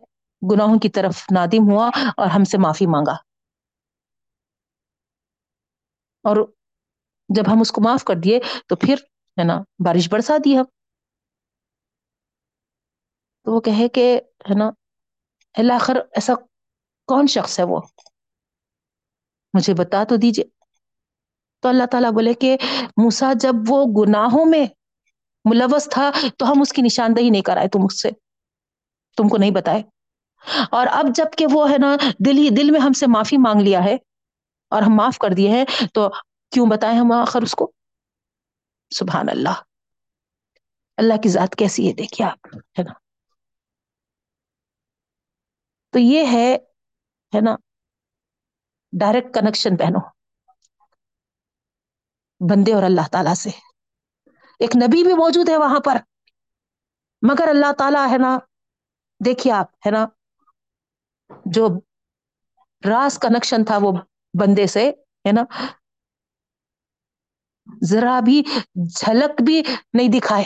گناہوں 0.53 0.79
کی 0.79 0.89
طرف 0.89 1.27
نادم 1.35 1.73
ہوا 1.73 1.91
اور 2.17 2.27
ہم 2.27 2.45
سے 2.45 2.59
معافی 2.59 2.87
مانگا۔ 2.87 3.13
اور 6.23 6.53
جب 7.29 7.43
ہم 7.53 7.61
اس 7.61 7.73
کو 7.73 7.81
معاف 7.81 8.05
کر 8.05 8.15
دیے 8.25 8.41
تو 8.69 8.77
پھر، 8.77 8.95
ہے 9.39 9.45
نا، 9.45 9.59
بارش 9.85 10.09
برسا 10.09 10.37
دی 10.45 10.59
ہم۔ 10.59 10.65
تو 13.45 13.53
وہ 13.53 13.61
کہے 13.61 13.89
کہ، 13.89 14.21
ہے 14.51 14.59
نا 14.59 14.71
اللہ 15.55 15.73
آخر 15.73 15.97
ایسا 15.97 16.33
کون 17.07 17.27
شخص 17.27 17.59
ہے 17.59 17.65
وہ؟ 17.65 17.81
مجھے 19.55 19.75
بتا 19.75 20.05
تو 20.05 20.17
دیجیے 20.17 20.45
تو 21.61 21.69
اللہ 21.69 21.87
تعالیٰ 21.91 22.13
بولے 22.13 22.35
کہ 22.35 22.57
موسا 22.97 23.33
جب 23.33 23.53
وہ 23.69 23.85
گناہوں 23.85 24.45
میں 24.45 24.67
ملوث 25.45 25.89
تھا 25.89 26.11
تو 26.39 26.53
ہم 26.53 26.61
اس 26.61 26.73
کی 26.73 26.83
نشاندہی 26.83 27.31
نہیں 27.31 27.43
کرائے، 27.43 27.69
تم 27.69 27.79
اس 27.85 28.03
سے، 28.03 28.11
تم 29.17 29.29
کو 29.29 29.37
نہیں 29.37 29.51
بتائے۔ 29.51 29.83
اور 30.71 30.87
اب 30.91 31.05
جبکہ 31.15 31.47
وہ 31.53 31.71
ہے 31.71 31.77
نا، 31.79 31.97
دل 32.27 32.39
ہی 32.39 32.51
دل 32.51 32.71
میں 32.71 32.81
ہم 32.81 32.93
سے 32.93 33.07
معافی 33.07 33.37
مانگ 33.37 33.61
لیا 33.61 33.85
ہے 33.85 33.97
اور 34.69 34.83
ہم 34.83 34.95
معاف 34.95 35.19
کر 35.19 35.29
دیے 35.37 35.51
ہیں، 35.51 35.65
تو 35.95 36.09
کیوں 36.51 36.67
بتائیں 36.71 36.99
ہم 36.99 37.13
آخر 37.13 37.43
اس 37.43 37.55
کو؟ 37.55 37.73
سبحان 38.91 39.29
اللہ۔ 39.29 39.63
اللہ 40.97 41.15
کی 41.23 41.29
ذات 41.29 41.55
کیسی 41.57 41.89
ہے، 41.89 41.93
دیکھیے 41.93 42.27
آپ، 42.27 42.47
ہے 42.55 42.83
نا۔ 42.83 42.93
تو 45.91 45.99
یہ 45.99 46.27
ہے 46.33 46.59
ہے 47.35 47.41
نا 47.41 47.57
ڈائریکٹ 48.93 49.35
کنیکشن 49.35 49.77
پہنو 49.77 50.16
بندے 52.41 52.75
اور 52.75 52.83
اللہ 52.83 53.09
تعالی 53.13 53.35
سے۔ 53.35 53.51
ایک 54.61 54.77
نبی 54.77 55.03
بھی 55.05 55.15
موجود 55.15 55.49
ہے 55.49 55.57
وہاں 55.57 55.81
پر۔ 55.81 55.97
مگر 57.23 57.49
اللہ 57.49 57.73
تعالی 57.73 57.99
ہے 58.11 58.19
نا، 58.19 58.39
دیکھیے 59.25 59.53
آپ، 59.53 59.67
ہے 59.87 59.91
نا، 59.91 60.07
جو 61.45 61.69
راس 62.89 63.19
کنیکشن 63.19 63.65
تھا 63.65 63.79
وہ 63.83 63.93
بندے 64.41 64.67
سے، 64.67 64.89
ہے 65.27 65.33
نا، 65.33 65.45
ذرا 67.85 68.21
بھی 68.21 68.43
جھلک 68.89 69.43
بھی 69.43 69.63
نہیں 69.95 70.09
دکھائے۔ 70.09 70.45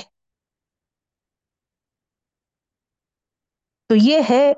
تو 3.89 3.95
یہ 3.97 4.21
ہے 4.31 4.53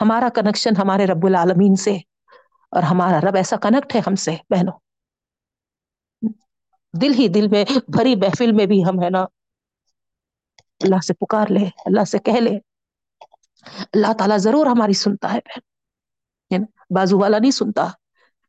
ہمارا 0.00 0.28
کنیکشن 0.34 0.70
ہمارے 0.78 1.06
رب 1.06 1.26
العالمین 1.26 1.76
سے، 1.76 1.96
اور 2.72 2.82
ہمارا 2.82 3.20
رب 3.20 3.36
ایسا 3.36 3.56
کنیکٹ 3.56 3.94
ہے 3.94 4.00
ہم 4.06 4.14
سے، 4.14 4.36
بہنوں۔ 4.50 4.78
دل 7.02 7.14
ہی 7.14 7.28
دل 7.28 7.48
میں 7.48 7.64
بھری 7.88 8.16
محفل 8.16 8.52
میں 8.52 8.66
بھی 8.66 8.84
ہم 8.84 9.02
ہے 9.02 9.10
نا۔ 9.10 9.22
اللہ 10.80 11.00
سے 11.00 11.14
پکار 11.14 11.46
لے، 11.50 11.66
اللہ 11.86 12.04
سے 12.04 12.18
کہہ 12.18 12.40
لے۔ 12.40 12.58
اللہ 13.92 14.12
تعالیٰ 14.12 14.38
ضرور 14.38 14.66
ہماری 14.66 14.92
سنتا 14.92 15.32
ہے 15.32 15.38
بہن۔ 15.38 16.62
بازو 16.90 17.18
والا 17.18 17.38
نہیں 17.38 17.50
سنتا۔ 17.50 17.86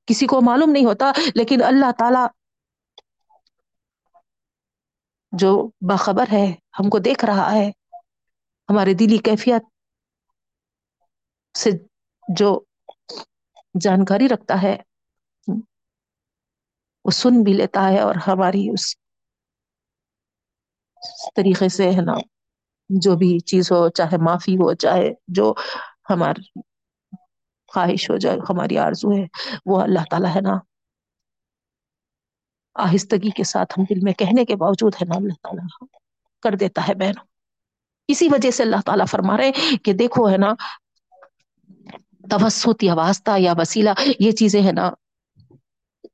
کسی 0.06 0.28
کو 0.28 0.42
معلوم 0.42 0.70
نہیں 0.70 0.86
ہوتا، 0.86 1.12
لیکن 1.36 1.64
اللہ 1.64 1.92
تعالی 2.00 2.28
جو 5.32 5.70
باخبر 5.82 6.26
ہے، 6.32 6.56
ہم 6.80 6.90
کو 6.90 7.00
دیکھ 7.00 7.26
رہا 7.26 7.52
ہے۔ 7.52 7.72
ہمارے 8.70 8.94
دلی 8.94 9.18
کیفیت 9.18 9.64
سے 11.58 11.70
جو 12.36 12.64
جانکاری 13.82 14.28
رکھتا 14.28 14.62
ہے۔ 14.62 14.78
وہ 17.06 17.12
سن 17.12 17.42
بھی 17.44 17.54
لیتا 17.54 17.88
ہے 17.92 18.00
اور 18.00 18.16
ہماری 18.28 18.70
اس 18.70 18.96
طریقے 21.36 21.70
سے 21.70 21.90
ہے 21.92 22.02
نا، 22.02 22.16
جو 22.90 23.16
بھی 23.16 23.38
چیز 23.40 23.72
ہو، 23.72 23.88
چاہے 23.90 24.18
معافی 24.18 24.56
ہو، 24.56 24.74
چاہے 24.74 25.12
جو 25.28 25.54
ہمار 26.10 26.36
خواہش 27.74 28.10
ہو 28.10 28.18
جائے 28.18 28.38
ہماری 28.50 28.78
آرزو 28.78 29.12
ہے، 29.12 29.26
وہ 29.66 29.82
اللہ 29.82 30.04
تعالی 30.10 30.28
ہے 30.36 30.42
نا، 30.42 30.58
آہستگی 32.76 33.30
کے 33.30 33.44
ساتھ 33.44 33.80
ہم 33.80 33.84
دل 33.90 34.00
میں 34.04 34.14
کہنے 34.14 34.46
کے 34.46 34.56
باوجود 34.56 34.96
ہے 35.02 35.06
نا، 35.06 35.16
اللہ 35.16 35.34
تعالی 35.44 35.86
کر 36.44 36.56
دیتا 36.56 36.88
ہے 36.88 36.94
بہن۔ 36.94 37.24
اسی 38.10 38.28
وجہ 38.32 38.52
سے 38.52 38.64
اللہ 38.64 38.82
تعالی 38.86 39.06
فرما 39.06 39.38
رہے 39.38 39.78
کہ 39.84 39.94
دیکھو 39.94 40.30
ہے 40.32 40.38
نا، 40.38 40.54
توسط 42.30 42.84
یا 42.84 42.94
واسطہ 42.94 43.32
یا 43.40 43.54
وسیلا 43.58 43.94
یہ 44.20 44.32
چیزیں 44.32 44.62
ہے 44.64 44.72
نا، 44.72 44.90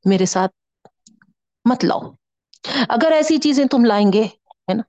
میرے 0.05 0.25
ساتھ 0.25 0.55
مت 1.65 1.85
لاؤ۔ 1.85 1.99
اگر 2.89 3.11
ایسی 3.11 3.37
چیزیں 3.37 3.65
تم 3.65 3.85
لائیں 3.85 4.13
گے، 4.13 4.23
ہے 4.23 4.73
نا؟ 4.73 4.83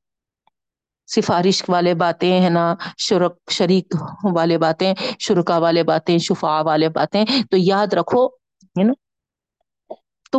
سفارش 1.06 1.64
والے 1.68 1.94
باتیں، 1.94 2.42
ہے 2.42 2.48
نا؟ 2.48 2.74
شرک، 2.98 3.50
شریک 3.50 3.94
والے 4.32 4.58
باتیں، 4.58 4.94
شرکا 5.20 5.58
والے 5.58 5.82
باتیں 5.82 6.18
شفا 6.18 6.60
والے 6.60 6.88
باتیں، 6.88 7.24
تو 7.50 7.56
یاد 7.56 7.92
رکھو، 7.92 8.26
ہے 8.26 8.82
نا؟ 8.82 8.92
تم 10.32 10.38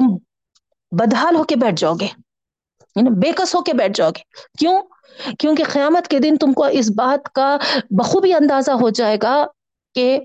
بدحال 0.91 1.35
ہو 1.35 1.43
کے 1.43 1.55
بیٹھ 1.55 1.75
جاؤ 1.77 1.93
گے 1.93 2.07
بےکس 2.95 3.55
ہو 3.55 3.61
کے 3.61 3.73
بیٹھ 3.73 3.93
جاؤ 3.95 4.09
گے۔ 4.09 4.21
کیوں؟ 4.59 4.81
کیونکہ 5.39 5.63
قیامت 5.63 6.07
کے 6.07 6.19
دن 6.19 6.37
تم 6.37 6.53
کو 6.53 6.65
اس 6.65 6.91
بات 6.95 7.29
کا 7.33 7.57
بخوبی 7.89 8.33
اندازہ 8.33 8.71
ہو 8.71 8.89
جائے 8.89 9.17
گا 9.23 9.45
کہ 9.95 10.19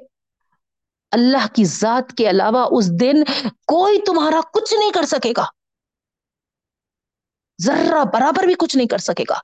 اللہ 1.12 1.46
کی 1.52 1.64
ذات 1.64 2.12
کے 2.16 2.30
علاوہ 2.30 2.68
اس 2.70 3.00
دن 3.00 3.24
کوئی 3.66 3.98
تمہارا 3.98 4.40
کچھ 4.52 4.74
نہیں 4.74 4.90
کر 4.90 5.02
سکے 5.02 5.32
گا۔ 5.36 5.44
ذرہ 7.58 8.04
برابر 8.04 8.46
بھی 8.46 8.54
کچھ 8.58 8.76
نہیں 8.76 8.88
کر 8.88 8.98
سکے 8.98 9.24
گا۔ 9.28 9.38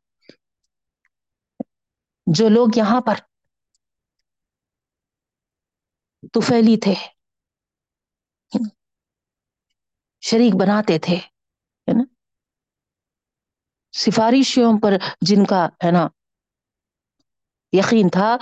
جو 2.26 2.48
لوگ 2.48 2.68
یہاں 2.76 3.00
پر 3.00 3.14
تو 6.32 6.40
پھیلی 6.40 6.76
تھے، 6.76 6.94
شریک 10.22 10.54
بناتے 10.60 10.98
تھے، 10.98 11.16
ہے 11.16 11.92
نا؟ 11.92 12.04
سفارشوں 13.94 14.72
پر 14.82 14.92
جن 15.20 15.44
کا، 15.44 15.66
ہے 15.84 15.90
نا، 15.90 16.08
یقین 17.72 18.08
تھا، 18.08 18.36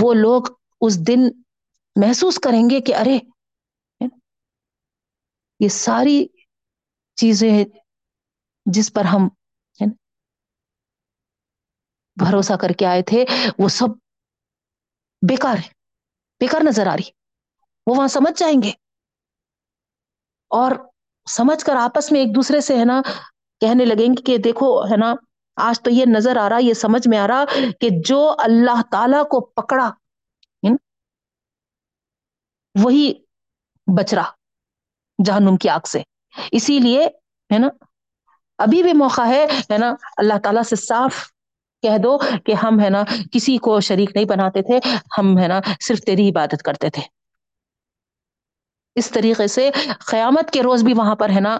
وہ 0.00 0.14
لوگ 0.14 0.42
اس 0.80 1.06
دن 1.06 1.28
محسوس 1.96 2.38
کریں 2.38 2.70
گے 2.70 2.80
کہ 2.80 2.94
ارے 2.94 3.18
یہ 5.60 5.68
ساری 5.68 6.26
چیزیں 7.14 7.64
جس 8.74 8.92
پر 8.92 9.04
ہم 9.04 9.28
بھروسہ 12.16 12.52
کر 12.52 12.70
کے 12.70 12.86
آئے 12.86 13.02
تھے، 13.02 13.24
وہ 13.58 13.68
سب 13.68 13.86
بیکار 15.28 15.56
ہے 15.56 15.68
بیکار 16.40 16.60
نظر 16.64 16.86
آ 16.86 16.94
رہی 16.96 17.10
وہ 17.86 17.94
وہاں 17.96 18.08
سمجھ 18.08 18.38
جائیں 18.38 18.62
گے۔ 18.62 18.70
اور 20.48 20.72
سمجھ 21.30 21.64
کر 21.64 21.76
آپس 21.76 22.12
میں 22.12 22.20
ایک 22.20 22.34
دوسرے 22.34 22.60
سے، 22.60 22.78
ہے 22.78 22.84
نا، 22.84 23.02
کہنے 23.60 23.84
لگیں 23.84 24.08
گے 24.08 24.22
کہ 24.22 24.38
دیکھو، 24.38 24.84
ہے 24.84 24.96
نا، 24.96 25.14
آج 25.56 25.82
تو 25.82 25.90
یہ 25.90 26.04
نظر 26.16 26.36
آ 26.36 26.48
رہا، 26.48 26.58
یہ 26.58 26.74
سمجھ 26.74 27.08
میں 27.08 27.18
آ 27.18 27.26
رہا 27.26 27.44
کہ 27.80 27.88
جو 28.04 28.34
اللہ 28.38 28.82
تعالی 28.90 29.24
کو 29.30 29.40
پکڑا 29.40 29.90
وہی 32.82 33.14
بچ 33.98 34.14
رہا 34.14 34.30
جہنم 35.24 35.56
کی 35.56 35.68
آگ 35.68 35.86
سے۔ 35.86 36.02
اسی 36.52 36.78
لیے، 36.78 37.06
ہے 37.52 37.58
نا 37.58 37.84
ابھی 38.60 38.82
بھی 38.82 38.92
موقع 38.92 39.22
ہے 39.26 39.46
ہے 39.70 39.78
نا؟ 39.78 39.94
اللہ 40.16 40.34
تعالی 40.42 40.64
سے 40.64 40.76
صاف 40.76 41.32
کہہ 41.82 41.98
دو 42.02 42.18
کہ 42.18 42.52
ہم، 42.52 42.80
ہے 42.80 42.90
نا، 42.90 43.02
کسی 43.32 43.58
کو 43.58 43.80
شریک 43.80 44.10
نہیں 44.14 44.24
بناتے 44.24 44.62
تھے، 44.62 44.96
ہم، 45.18 45.38
ہے 45.38 45.48
نا، 45.48 45.60
صرف 45.80 46.00
تیری 46.00 46.30
عبادت 46.30 46.62
کرتے 46.62 46.90
تھے۔ 46.90 47.02
اس 48.94 49.10
طریقے 49.10 49.46
سے 49.46 49.70
قیامت 50.06 50.50
کے 50.50 50.62
روز 50.62 50.84
بھی 50.84 50.94
وہاں 50.94 51.14
پر، 51.14 51.30
ہے 51.30 51.40
نا، 51.40 51.58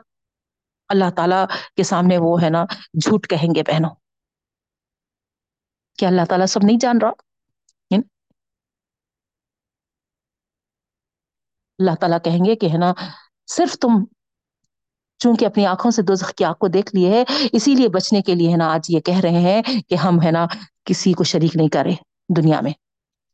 اللہ 0.89 1.11
تعالی 1.17 1.55
کے 1.77 1.83
سامنے 1.83 2.19
وہ، 2.19 2.43
ہے 2.43 2.51
نا، 2.51 2.65
جھوٹ 3.03 3.29
کہیں 3.29 3.55
گے 3.55 3.63
بہنوں۔ 3.63 3.95
کیا 5.99 6.09
اللہ 6.09 6.23
تعالیٰ 6.29 6.47
سب 6.47 6.61
نہیں 6.63 6.79
جان 6.81 6.99
رہا؟ 7.03 7.11
اللہ 11.79 11.95
تعالیٰ 12.01 12.19
کہیں 12.25 12.45
گے 12.45 12.57
کہ، 12.57 12.67
ہے 12.67 12.79
نا، 12.79 12.93
صرف 13.47 13.79
تم 13.79 13.89
چونکہ 15.21 15.47
اپنی 15.47 15.67
آنکھوں 15.67 15.91
سے 15.91 16.03
دو 16.03 16.13
کی 16.37 16.45
آنکھ 16.45 16.59
کو 16.59 16.69
دیکھ 16.69 16.95
لیے 16.95 17.11
ہے، 17.11 17.25
اسی 17.53 17.75
لیے 17.75 17.89
بچنے 17.89 18.23
کے 18.23 18.35
لیے 18.35 18.53
ہے 18.53 18.57
نا 18.57 18.75
آج 18.75 18.87
یہ 18.89 19.01
کہہ 19.01 19.21
رہے 19.21 19.41
ہیں 19.41 19.63
کہ 19.89 19.95
ہم 19.95 20.23
ہے 20.23 20.31
نا 20.31 20.47
کسی 20.85 21.13
کو 21.13 21.25
شریک 21.25 21.57
نہیں 21.57 21.69
کرے 21.69 21.93
دنیا 22.37 22.61
میں۔ 22.61 22.73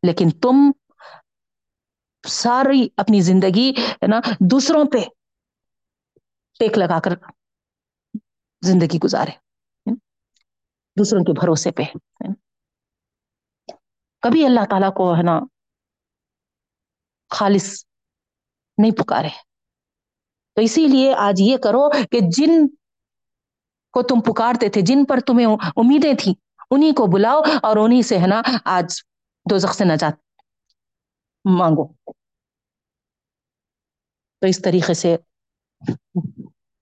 لیکن 0.03 0.31
تم 0.31 0.57
ساری 2.29 2.89
اپنی 2.97 3.21
زندگی 3.21 3.71
ہے 3.71 4.07
نا 4.07 4.21
دوسروں 4.51 4.85
پہ 4.85 4.99
ٹیک 6.59 6.79
لگا 6.79 7.01
کر 7.01 7.11
زندگی 8.63 8.99
گزارے۔ 9.05 9.31
دوسروں 10.97 11.25
کے 11.25 11.33
بھروسے 11.33 11.71
پہ۔ 11.71 11.83
کبھی 14.23 14.45
اللہ 14.47 14.61
تعالی 14.71 14.87
کو 14.97 15.17
ہے 15.17 15.23
نا 15.23 15.41
خالص 17.31 17.85
نہیں 18.79 18.91
پکارے۔ 18.91 19.29
تو 20.57 20.63
اسی 20.63 20.87
لیے 20.87 21.15
آج 21.15 21.41
یہ 21.41 21.57
کرو 21.57 21.91
کہ 21.91 22.21
جن 22.21 22.69
کو 23.93 24.03
تم 24.03 24.21
پکارتے 24.21 24.69
تھے، 24.69 24.81
جن 24.81 25.05
پر 25.05 25.21
تمہیں 25.27 25.47
امیدیں 25.77 26.15
تھیں 26.15 26.35
انہیں 26.71 26.93
کو 26.93 27.07
بلاؤ 27.07 27.41
اور 27.63 27.77
انہیں 27.77 28.03
سے 28.03 28.19
ہے 28.19 28.27
نا، 28.27 28.43
آج 28.65 29.03
دو 29.51 29.59
زخ 29.59 29.75
سے 29.75 29.85
نجات 29.85 30.13
مانگو۔ 31.45 31.93
تو 34.41 34.47
اس 34.47 34.63
طریقے 34.63 34.95
سے 34.95 35.17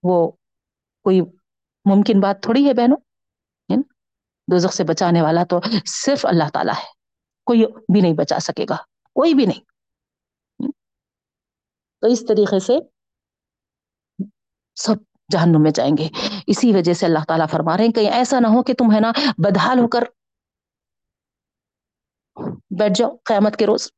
وہ 0.03 0.31
کوئی 1.03 1.21
ممکن 1.85 2.21
بات 2.21 2.43
تھوڑی 2.43 2.69
ہے 2.69 2.75
بہنوں؟ 2.75 2.97
دوزخ 4.53 4.75
سے 4.75 4.85
بچانے 4.85 5.23
والا 5.23 5.45
تو 5.45 5.61
صرف 5.87 6.27
اللہ 6.27 6.49
تعالی 6.53 6.71
ہے۔ 6.71 6.93
کوئی 7.45 7.67
بھی 7.67 8.01
نہیں 8.01 8.15
بچا 8.15 8.39
سکے 8.39 8.65
گا، 8.71 8.77
کوئی 9.15 9.35
بھی 9.35 9.47
نہیں۔ 9.47 9.61
تو 12.01 12.07
اس 12.07 12.25
طریقے 12.29 12.61
سے 12.61 12.94
سب 14.75 14.95
جہنم 15.33 15.63
میں 15.63 15.71
جائیں 15.71 15.97
گے۔ 15.99 16.09
اسی 16.47 16.73
وجہ 16.73 16.93
سے 16.93 17.07
اللہ 17.07 17.25
تعالیٰ 17.29 17.47
فرما 17.51 17.77
رہے 17.77 17.85
ہیں، 17.85 17.93
کہیں 17.93 18.11
ایسا 18.11 18.41
نہ 18.41 18.47
ہو 18.47 18.63
کہ 18.63 18.75
تم 18.75 18.95
ہے 18.95 19.01
نا 19.01 19.13
بدحال 19.39 19.79
ہو 19.79 19.89
کر 19.89 20.05
بیٹھ 22.71 22.93
جاؤ 22.99 23.11
قیامت 23.25 23.57
کے 23.57 23.67
روز۔ 23.67 23.89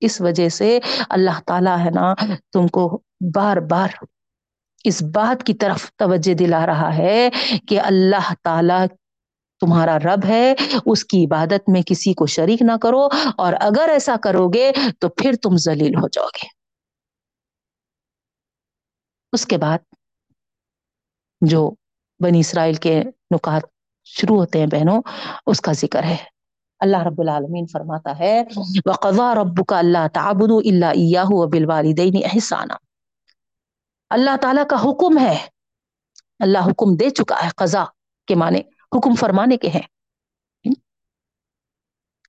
اس 0.00 0.20
وجہ 0.20 0.48
سے 0.48 0.78
اللہ 1.08 1.40
تعالی 1.46 1.84
ہے 1.84 1.90
نا 1.90 2.14
تم 2.52 2.66
کو 2.66 3.02
بار 3.34 3.56
بار 3.56 3.88
اس 4.84 5.02
بات 5.02 5.42
کی 5.42 5.54
طرف 5.54 5.90
توجہ 5.96 6.34
دلا 6.34 6.66
رہا 6.66 6.96
ہے 6.96 7.30
کہ 7.68 7.80
اللہ 7.80 8.32
تعالی 8.44 8.86
تمہارا 9.60 9.98
رب 9.98 10.24
ہے، 10.28 10.54
اس 10.86 11.04
کی 11.04 11.24
عبادت 11.24 11.68
میں 11.68 11.82
کسی 11.86 12.14
کو 12.14 12.26
شریک 12.26 12.62
نہ 12.62 12.72
کرو 12.82 13.08
اور 13.36 13.52
اگر 13.60 13.88
ایسا 13.88 14.14
کرو 14.22 14.48
گے 14.48 14.72
تو 14.98 15.08
پھر 15.08 15.32
تم 15.42 15.56
ذلیل 15.56 15.94
ہو 15.94 16.08
جاؤ 16.08 16.26
گے۔ 16.26 16.59
اس 19.32 19.46
کے 19.46 19.58
بعد 19.58 19.78
جو 21.40 21.70
بنی 22.20 22.40
اسرائیل 22.40 22.74
کے 22.74 23.02
نکات 23.34 23.62
شروع 24.04 24.36
ہوتے 24.36 24.58
ہیں 24.58 24.66
بہنوں، 24.66 25.02
اس 25.46 25.60
کا 25.60 25.72
ذکر 25.72 26.02
ہے۔ 26.02 26.16
اللہ 26.80 26.96
رب 26.96 27.20
العالمین 27.20 27.66
فرماتا 27.72 28.18
ہے 28.18 28.42
وقضا 28.86 29.34
رب 29.34 29.66
کا 29.68 29.78
اللہ 29.78 30.08
تعبد 30.14 30.66
اللہ 30.66 31.46
بال 31.52 31.64
والدین 31.68 32.12
احسانہ 32.24 32.72
اللہ 34.10 34.36
تعالی 34.42 34.60
کا 34.70 34.76
حکم 34.76 35.18
ہے، 35.18 35.46
اللہ 36.38 36.58
حکم 36.58 36.96
دے 36.96 37.10
چکا 37.10 37.44
ہے 37.44 37.48
قضا 37.56 37.84
کے 38.26 38.34
معنی، 38.34 38.60
حکم 38.96 39.14
فرمانے 39.14 39.56
کے 39.56 39.68
ہیں۔ 39.68 40.74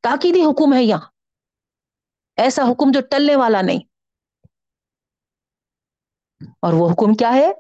تاکیدی 0.04 0.44
حکم 0.44 0.74
ہے 0.74 0.84
یہاں۔ 0.84 1.10
ایسا 2.38 2.64
حکم 2.72 2.92
جو 2.92 3.02
ٹلنے 3.02 3.36
والا 3.36 3.62
نہیں۔ 3.62 3.91
اور 6.62 6.74
وہ 6.74 6.90
حکم 6.90 7.14
کیا 7.14 7.34
ہے؟ 7.34 7.52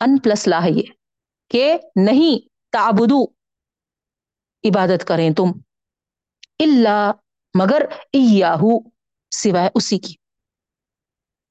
ان 0.00 0.18
پلس 0.18 0.48
لا 0.48 0.64
ہے 0.64 0.70
یہ، 0.70 0.82
کہ 1.48 1.76
نہیں 1.96 2.48
تابدو 2.72 3.24
عبادت 4.68 5.04
کریں 5.04 5.30
تم 5.30 5.44
اللہ 6.58 7.12
مگر 7.54 7.82
ایاہو، 8.12 8.90
سوائے 9.30 9.70
اسی 9.74 9.98
کی۔ 9.98 10.14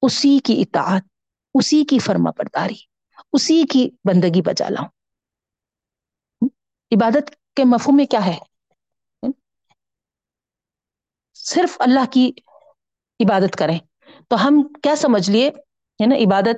اسی 0.02 0.38
کی 0.38 0.62
اطاعت، 0.62 1.02
اسی 1.54 1.84
کی 1.84 1.98
فرما 1.98 2.30
برداری، 2.30 2.74
اسی 3.32 3.62
کی 3.70 3.90
بندگی 4.04 4.42
بجا 4.42 4.68
لاؤں۔ 4.68 4.88
عبادت 6.96 7.54
کے 7.56 7.64
مفہوم 7.64 7.96
میں 7.96 8.06
کیا 8.06 8.26
ہے؟ 8.26 8.38
صرف 11.34 11.76
اللہ 11.80 12.06
کی 12.10 12.32
عبادت 13.24 13.56
کریں۔ 13.56 13.78
تو 14.28 14.46
ہم 14.46 14.72
کیا 14.82 14.96
سمجھ 14.96 15.30
لیے؟ 15.30 15.50
ہے 16.00 16.06
نا، 16.06 16.14
عبادت 16.16 16.56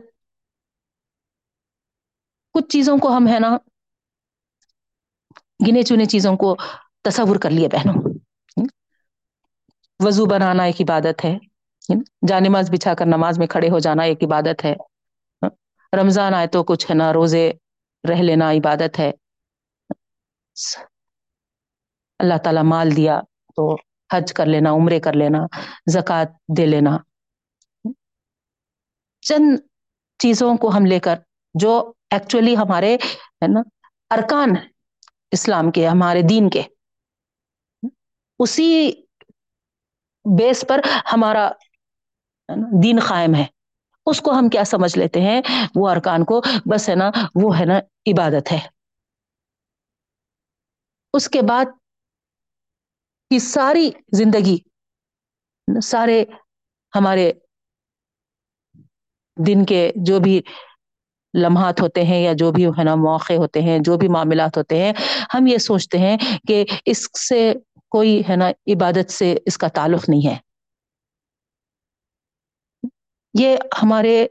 کچھ 2.54 2.68
چیزوں 2.68 2.98
کو 2.98 3.16
ہم، 3.16 3.28
ہے 3.28 3.38
نا، 3.38 3.56
گنے 5.68 5.82
چنے 5.82 6.04
چیزوں 6.04 6.36
کو 6.36 6.56
تصور 7.02 7.36
کر 7.36 7.50
لیے 7.50 7.68
بہنوں۔ 7.68 8.02
وضو 10.04 10.26
بنانا 10.26 10.62
ایک 10.62 10.80
عبادت 10.80 11.24
ہے 11.24 11.38
جان 12.28 12.42
نماز 12.42 12.70
بچھا 12.70 12.94
کر 12.94 13.06
نماز 13.06 13.38
میں 13.38 13.46
کھڑے 13.46 13.70
ہو 13.70 13.78
جانا 13.78 14.02
ایک 14.02 14.24
عبادت 14.24 14.64
ہے۔ 14.64 14.74
رمضان 16.00 16.34
آئے 16.34 16.46
تو 16.46 16.64
کچھ، 16.64 16.90
ہے 16.90 16.94
نا، 16.94 17.12
روزے 17.12 17.52
رہ 18.08 18.22
لینا 18.22 18.52
عبادت 18.52 18.98
ہے۔ 18.98 19.10
اللہ 22.18 22.38
تعالی 22.44 22.60
مال 22.62 22.96
دیا 22.96 23.20
تو 23.56 23.76
حج 24.12 24.32
کر 24.32 24.46
لینا، 24.46 24.70
عمرے 24.70 25.00
کر 25.00 25.12
لینا، 25.12 25.38
زکوۃ 25.92 26.56
دے 26.56 26.66
لینا۔ 26.66 26.96
چند 29.28 29.58
چیزوں 30.18 30.56
کو 30.56 30.70
ہم 30.70 30.86
لے 30.86 31.00
کر 31.00 31.14
جو 31.54 31.92
ایکچولی 32.10 32.56
ہمارے 32.56 32.94
ہے 33.42 33.46
نا 33.46 33.60
ارکان 34.10 34.50
اسلام 35.30 35.70
کے، 35.70 35.86
ہمارے 35.88 36.22
دین 36.22 36.50
کے۔ 36.50 36.62
اسی 38.38 38.68
بیس 40.24 40.64
پر 40.68 40.80
ہمارا 41.12 41.50
دین 42.82 42.98
قائم 43.08 43.34
ہے۔ 43.34 43.44
اس 44.06 44.20
کو 44.20 44.32
ہم 44.32 44.48
کیا 44.48 44.64
سمجھ 44.64 44.98
لیتے 44.98 45.20
ہیں؟ 45.20 45.40
وہ 45.74 45.88
ارکان 45.90 46.24
کو 46.24 46.40
بس 46.70 46.88
ہے 46.88 46.94
نا 46.94 47.10
وہ 47.42 47.58
ہے 47.58 47.64
نا 47.64 47.78
عبادت 48.12 48.52
ہے۔ 48.52 48.58
اس 51.14 51.28
کے 51.28 51.42
بعد 51.42 51.64
کی 53.30 53.38
ساری 53.38 53.90
زندگی 54.12 54.56
سارے 55.82 56.24
ہمارے 56.94 57.32
دن 59.46 59.64
کے 59.64 59.92
جو 59.96 60.20
بھی 60.20 60.40
لمحات 61.34 61.80
ہوتے 61.80 62.04
ہیں 62.04 62.22
یا 62.22 62.32
جو 62.32 62.52
بھی 62.52 62.66
ہے 62.66 62.84
نا 62.84 62.94
موقع 62.94 63.32
ہوتے 63.32 63.62
ہیں، 63.62 63.78
جو 63.78 63.96
بھی 63.96 64.08
معاملات 64.08 64.56
ہوتے 64.56 64.82
ہیں، 64.82 64.92
ہم 65.34 65.46
یہ 65.46 65.58
سوچتے 65.58 65.98
ہیں 65.98 66.16
کہ 66.48 66.64
اس 66.84 67.28
سے 67.28 67.54
کوئی 67.90 68.22
ہے 68.28 68.36
نا 68.36 68.48
عبادت 68.48 69.10
سے 69.10 69.36
اس 69.46 69.58
کا 69.58 69.68
تعلق 69.68 70.08
نہیں 70.08 70.26
ہے۔ 70.28 70.36
یہ 73.34 73.56
ہمارے 73.82 74.26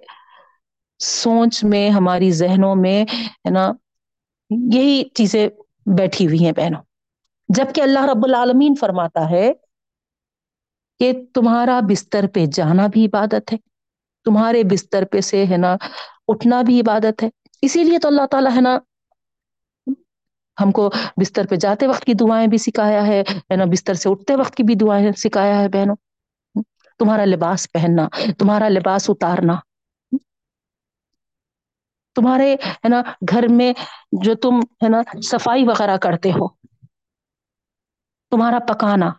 سوچ 0.99 1.63
میں، 1.63 1.89
ہماری 1.89 2.31
ذہنوں 2.31 2.75
میں 2.75 3.03
ہے 3.13 3.49
نا 3.49 3.71
یہی 4.49 5.03
چیزیں 5.13 5.49
بیٹھی 5.97 6.27
ہوئی 6.27 6.45
ہیں 6.45 6.51
بہنوں۔ 6.51 6.81
جبکہ 7.49 7.81
اللہ 7.81 8.05
رب 8.05 8.25
العالمین 8.25 8.73
فرماتا 8.79 9.29
ہے 9.29 9.51
کہ 10.99 11.11
تمہارا 11.33 11.79
بستر 11.89 12.25
پہ 12.33 12.45
جانا 12.45 12.87
بھی 12.87 13.05
عبادت 13.05 13.53
ہے۔ 13.53 13.66
تمہارے 14.27 14.63
بستر 14.63 15.05
پہ 15.11 15.19
سے 15.21 15.45
ہے 15.45 15.57
نا، 15.57 15.75
اٹھنا 16.27 16.61
بھی 16.61 16.79
عبادت 16.79 17.23
ہے۔ 17.23 17.29
اسی 17.61 17.83
لیے 17.83 17.99
تو 17.99 18.07
اللہ 18.07 18.25
تعالی 18.31 18.49
ہے 18.55 18.61
نا، 18.61 18.77
ہم 20.61 20.71
کو 20.71 20.89
بستر 21.17 21.47
پہ 21.49 21.55
جاتے 21.55 21.87
وقت 21.87 22.03
کی 22.03 22.13
دعائیں 22.13 22.47
بھی 22.47 22.57
سکھایا 22.57 23.07
ہے 23.07 23.23
نا، 23.55 23.65
بستر 23.65 23.93
سے 23.93 24.09
اٹھتے 24.09 24.35
وقت 24.35 24.55
کی 24.55 24.63
بھی 24.63 24.75
دعائیں 24.75 25.11
سکھایا 25.11 25.57
ہے 25.59 25.69
بہنوں۔ 25.69 25.95
تمہارا 26.99 27.25
لباس 27.25 27.71
پہننا، 27.71 28.07
تمہارا 28.37 28.69
لباس 28.69 29.09
اتارنا۔ 29.09 29.53
تمہارے 32.15 32.53
ہے 32.53 32.89
نا، 32.89 33.01
گھر 33.31 33.45
میں 33.49 33.73
جو 34.11 34.35
تم 34.35 34.59
ہے 34.59 34.89
نا، 34.89 35.01
صفائی 35.21 35.63
وغیرہ 35.63 35.97
کرتے 35.97 36.31
ہو۔ 36.31 36.47
تمہارا 38.31 38.59
پکانا۔ 38.59 39.09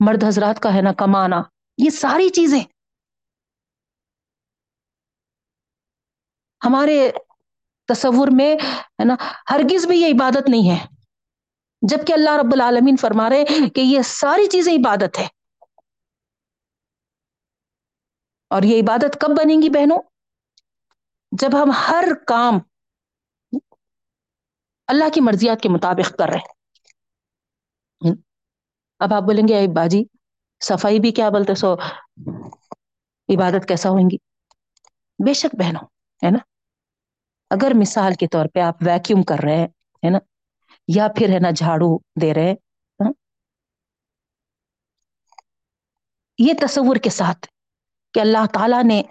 مرد 0.00 0.24
حضرات 0.24 0.60
کا 0.60 0.74
ہے 0.74 0.82
نا، 0.82 0.92
کمانا۔ 0.92 1.42
یہ 1.78 1.90
ساری 1.92 2.28
چیزیں۔ 2.30 2.62
ہمارے 6.60 6.96
تصور 7.88 8.28
میں، 8.30 8.52
ہے 8.98 9.04
نا، 9.04 9.14
ہرگز 9.50 9.86
بھی 9.86 10.00
یہ 10.00 10.14
عبادت 10.14 10.48
نہیں 10.48 10.70
ہے۔ 10.70 10.78
جبکہ 11.82 12.12
اللہ 12.12 12.36
رب 12.36 12.52
العالمین 12.52 12.96
فرما 12.96 13.28
رہے 13.30 13.44
کہ 13.74 13.80
یہ 13.82 14.02
ساری 14.08 14.46
چیزیں 14.48 14.72
عبادت 14.74 15.18
ہے 15.18 15.26
اور 18.50 18.62
یہ 18.62 18.80
عبادت 18.80 19.20
کب 19.20 19.36
بنیں 19.36 19.60
گی 19.62 19.68
بہنوں؟ 19.70 19.98
جب 21.32 21.52
ہم 21.54 21.70
ہر 21.80 22.04
کام 22.26 22.58
اللہ 24.88 25.08
کی 25.12 25.20
مرضیات 25.22 25.60
کے 25.60 25.68
مطابق 25.70 26.16
کر 26.16 26.28
رہے 26.28 26.52
اب 29.00 29.14
آپ 29.14 29.22
بولیں 29.22 29.46
گے 29.48 29.56
ا 29.56 29.72
باجی 29.74 30.02
صفائی 30.62 31.00
بھی 31.00 31.12
کیا 31.12 31.28
بولتے 31.28 31.54
سو 31.54 31.74
عبادت 33.28 33.68
کیسا 33.68 33.88
ہوئیں 33.88 34.10
گی؟ 34.10 34.16
بے 35.26 35.34
شک 35.34 35.54
بہنوں، 35.58 35.86
ہے 36.26 36.30
نا؟ 36.30 36.38
اگر 37.50 37.72
مثال 37.78 38.14
کے 38.14 38.26
طور 38.26 38.46
پہ 38.54 38.60
آپ 38.60 38.76
ویکیوم 38.80 39.22
کر 39.22 39.36
رہے 39.44 39.56
ہیں، 39.56 39.66
ہے 40.04 40.10
نا؟ 40.10 40.18
یا 40.88 41.08
پھر 41.16 41.28
ہے 41.28 41.38
نا 41.38 41.50
جھاڑو 41.50 41.98
دے 42.20 42.34
رہے 42.34 42.54
یہ 46.38 46.52
تصور 46.60 46.96
کے 46.96 47.10
ساتھ 47.10 47.46
کہ 48.14 48.20
اللہ 48.20 48.46
تعالی 48.52 48.82
نے 48.82 49.02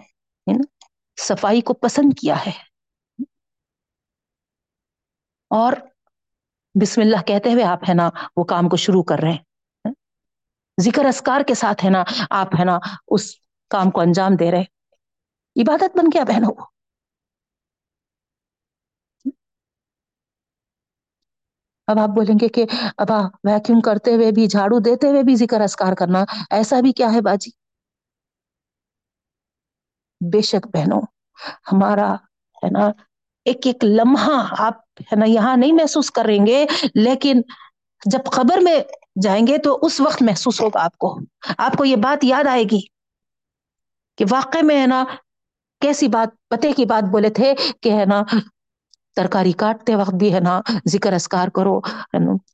صفائی 1.20 1.60
کو 1.60 1.74
پسند 1.74 2.18
کیا 2.20 2.46
ہے۔ 2.46 2.52
اور 5.48 5.72
بسم 6.82 7.00
اللہ 7.00 7.22
کہتے 7.26 7.52
ہوئے 7.52 7.64
آپ 7.64 7.78
ہے 7.88 7.94
نا 7.94 8.10
وہ 8.36 8.44
کام 8.44 8.68
کو 8.68 8.76
شروع 8.76 9.02
کر 9.02 9.18
رہے 9.22 9.30
ہیں۔ 9.30 9.51
ذکر 10.82 11.04
اسکار 11.04 11.40
کے 11.40 11.54
ساتھ 11.54 11.84
ہے 11.84 11.90
نا، 11.90 12.02
آپ 12.30 12.54
ہے 12.58 12.64
نا 12.64 12.78
اس 13.08 13.30
کام 13.70 13.90
کو 13.90 14.00
انجام 14.00 14.36
دے 14.36 14.50
رہے۔ 14.50 14.64
عبادت 15.56 15.96
بن 15.96 16.06
گیا 16.14 16.24
بہنوں۔ 16.24 16.54
اب 21.88 21.98
آپ 21.98 22.08
بولیں 22.08 22.34
گے 22.40 22.48
کہ 22.48 22.64
ابا 22.98 23.18
ویکیوم 23.44 23.80
کرتے 23.80 24.14
ہوئے 24.14 24.30
بھی 24.30 24.46
جھاڑو 24.46 24.78
دیتے 24.78 25.08
ہوئے 25.08 25.22
بھی 25.22 25.34
ذکر 25.36 25.60
اسکار 25.60 25.94
کرنا، 25.94 26.24
ایسا 26.50 26.80
بھی 26.80 26.92
کیا 26.92 27.12
ہے 27.12 27.20
باجی؟ 27.20 27.50
بے 30.20 30.40
شک 30.40 30.66
بہنوں، 30.66 31.00
ہمارا 31.72 32.12
ہے 32.62 32.70
نا، 32.70 32.84
ایک 33.46 33.66
ایک 33.66 33.84
لمحہ 33.84 34.36
آپ 34.58 34.76
ہے 35.00 35.16
نا 35.16 35.26
یہاں 35.26 35.56
نہیں 35.56 35.72
محسوس 35.72 36.10
کریں 36.10 36.46
گے، 36.46 36.64
لیکن 36.94 37.40
جب 38.06 38.30
خبر 38.32 38.58
میں 38.58 38.78
جائیں 39.16 39.46
گے 39.46 39.58
تو 39.58 39.78
اس 39.82 40.00
وقت 40.00 40.22
محسوس 40.22 40.60
ہوگا 40.60 40.84
آپ 40.84 40.96
کو۔ 40.98 41.18
آپ 41.58 41.76
کو 41.76 41.84
یہ 41.84 41.96
بات 41.96 42.24
یاد 42.24 42.46
آئے 42.46 42.64
گی 42.64 42.80
کہ 44.18 44.24
واقع 44.30 44.58
میں 44.62 44.80
ہے 44.80 44.86
نا، 44.86 45.04
کیسی 45.80 46.08
بات، 46.08 46.28
پتے 46.48 46.72
کی 46.72 46.84
بات 46.84 47.04
بولے 47.12 47.30
تھے 47.30 47.54
کہ 47.80 47.92
ہے 47.92 48.04
نا، 48.04 48.22
ترکاری 49.16 49.52
کاٹتے 49.52 49.96
وقت 49.96 50.14
بھی 50.14 50.34
ہے 50.34 50.40
نا، 50.40 50.60
ذکر 50.88 51.12
اسکار 51.12 51.48
کرو 51.48 51.80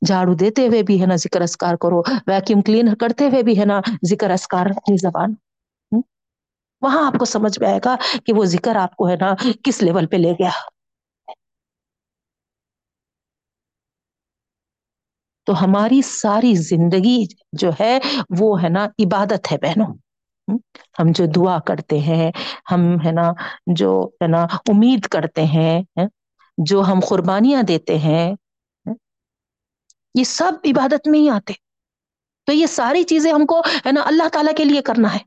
جھاڑو 0.07 0.33
دیتے 0.33 0.67
ہوئے 0.67 0.83
بھی 0.83 1.01
ہے 1.01 1.05
نا 1.05 1.15
ذکر 1.15 1.41
اسکار 1.41 1.75
کرو 1.75 2.01
ویکیوم 2.27 2.61
کلین 2.61 2.95
کرتے 2.95 3.27
ہوئے 3.27 3.43
بھی 3.43 3.59
ہے 3.59 3.65
نا 3.65 3.79
ذکر 4.09 4.29
اسکار 4.29 4.65
اپنی 4.65 4.97
زبان۔ 4.97 5.33
وہاں 6.81 7.05
آپ 7.07 7.13
کو 7.13 7.25
سمجھ 7.25 7.59
میں 7.59 7.69
آئے 7.69 7.79
گا 7.85 7.95
کہ 8.25 8.33
وہ 8.33 8.45
ذکر 8.45 8.75
آپ 8.75 8.95
کو 8.95 9.09
ہے 9.09 9.15
نا 9.15 9.33
کس 9.63 9.81
لیول 9.83 10.05
پہ 10.05 10.17
لے 10.17 10.31
گیا۔ 10.31 10.49
تو 15.49 15.63
ہماری 15.63 16.01
ساری 16.01 16.55
زندگی 16.55 17.25
جو 17.51 17.69
ہے 17.79 17.99
وہ 18.39 18.63
ہے 18.63 18.69
نا 18.69 18.85
عبادت 18.85 19.51
ہے 19.51 19.57
بہنوں۔ 19.57 19.93
ہم 20.99 21.05
جو 21.09 21.25
دعا 21.35 21.59
کرتے 21.59 21.99
ہیں، 21.99 22.31
ہم 22.71 22.81
ہے 23.05 23.11
نا 23.11 23.31
جو 23.75 24.09
ہے 24.21 24.27
نا 24.27 24.43
امید 24.43 25.05
کرتے 25.05 25.43
ہیں 25.43 25.81
جو 26.57 26.81
ہم 26.81 26.99
قربانیاں 27.09 27.63
دیتے 27.63 27.97
ہیں 27.97 28.35
یہ 30.15 30.23
سب 30.23 30.51
عبادت 30.65 31.07
میں 31.07 31.19
ہی 31.19 31.29
آتے۔ 31.29 31.53
تو 32.45 32.53
یہ 32.53 32.65
ساری 32.65 33.03
چیزیں 33.03 33.33
ہم 33.33 33.45
کو 33.45 33.59
ہے 33.59 33.91
نا 33.91 34.01
اللہ 34.05 34.27
تعالی 34.27 34.51
کے 34.57 34.63
لیے 34.63 34.81
کرنا 34.81 35.13
ہے۔ 35.13 35.19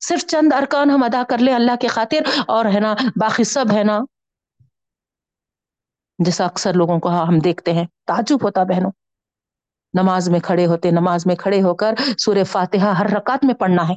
صرف 0.00 0.24
چند 0.26 0.52
ارکان 0.52 0.90
ہم 0.90 1.02
ادا 1.02 1.22
کر 1.28 1.38
لیں 1.38 1.54
اللہ 1.54 1.76
کے 1.80 1.88
خاطر 1.88 2.40
اور 2.46 2.64
ہے 2.64 2.80
نا 2.80 2.94
باقی 3.16 3.44
سب 3.44 3.64
ہے 3.72 3.84
نا 3.84 3.98
جیسا 6.24 6.44
اکثر 6.44 6.72
لوگوں 6.74 6.98
کو 6.98 7.08
ہاں 7.08 7.26
ہم 7.26 7.38
دیکھتے 7.38 7.72
ہیں، 7.72 7.84
تعجب 8.06 8.44
ہوتا 8.44 8.62
بہنوں۔ 8.62 8.90
نماز 9.94 10.28
میں 10.28 10.40
کھڑے 10.40 10.66
ہوتے، 10.66 10.90
نماز 10.90 11.26
میں 11.26 11.36
کھڑے 11.36 11.62
ہو 11.62 11.74
کر 11.74 11.94
سورہ 12.18 12.44
فاتحہ 12.44 12.94
ہر 12.94 13.06
رکعت 13.10 13.44
میں 13.44 13.54
پڑھنا 13.54 13.88
ہے۔ 13.88 13.94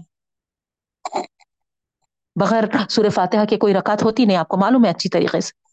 بغیر 2.39 2.63
سورہ 2.89 3.09
فاتحہ 3.09 3.45
کی 3.45 3.57
کوئی 3.57 3.73
رکعت 3.73 4.03
ہوتی 4.03 4.25
نہیں، 4.25 4.37
آپ 4.37 4.47
کو 4.47 4.57
معلوم 4.57 4.85
ہے 4.85 4.89
اچھی 4.89 5.09
طریقے 5.09 5.41
سے۔ 5.41 5.63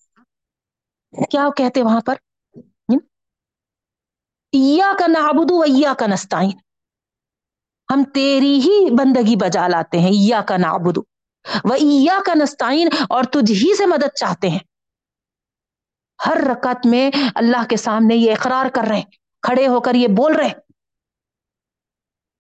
کیا 1.30 1.48
کہتے 1.56 1.82
وہاں 1.82 2.00
پر؟ 2.06 2.14
ایاک 4.52 5.02
نعبد 5.08 5.50
و 5.50 5.60
ایاک 5.60 6.02
نستعین۔ 6.02 6.58
ہم 7.92 8.04
تیری 8.04 8.60
ہی 8.60 8.90
بندگی 8.90 9.36
بجا 9.36 9.68
لاتے 9.68 9.98
ہیں، 9.98 10.10
ایاک 10.10 10.52
نعبد۔ 10.52 10.98
وہ 11.64 11.74
کا 12.26 12.34
نستعین 12.34 12.88
اور 13.08 13.24
تجھ 13.24 13.52
ہی 13.52 13.76
سے 13.76 13.86
مدد 13.86 14.16
چاہتے 14.16 14.48
ہیں۔ 14.48 14.58
ہر 16.26 16.36
رکعت 16.52 16.86
میں 16.86 17.10
اللہ 17.34 17.64
کے 17.70 17.76
سامنے 17.76 18.14
یہ 18.14 18.32
اقرار 18.32 18.66
کر 18.68 18.82
رہے 18.88 18.96
ہیں۔ 18.96 19.10
کھڑے 19.42 19.66
ہو 19.66 19.80
کر 19.80 19.94
یہ 19.94 20.08
بول 20.08 20.36
رہے 20.36 20.50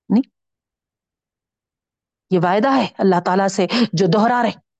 نہیں۔ 0.08 0.22
یہ 2.30 2.38
وعدہ 2.42 2.68
ہے 2.76 2.86
اللہ 2.98 3.20
تعالی 3.24 3.48
سے 3.48 3.66
جو 3.92 4.06
دوہرا 4.06 4.42
رہے 4.42 4.70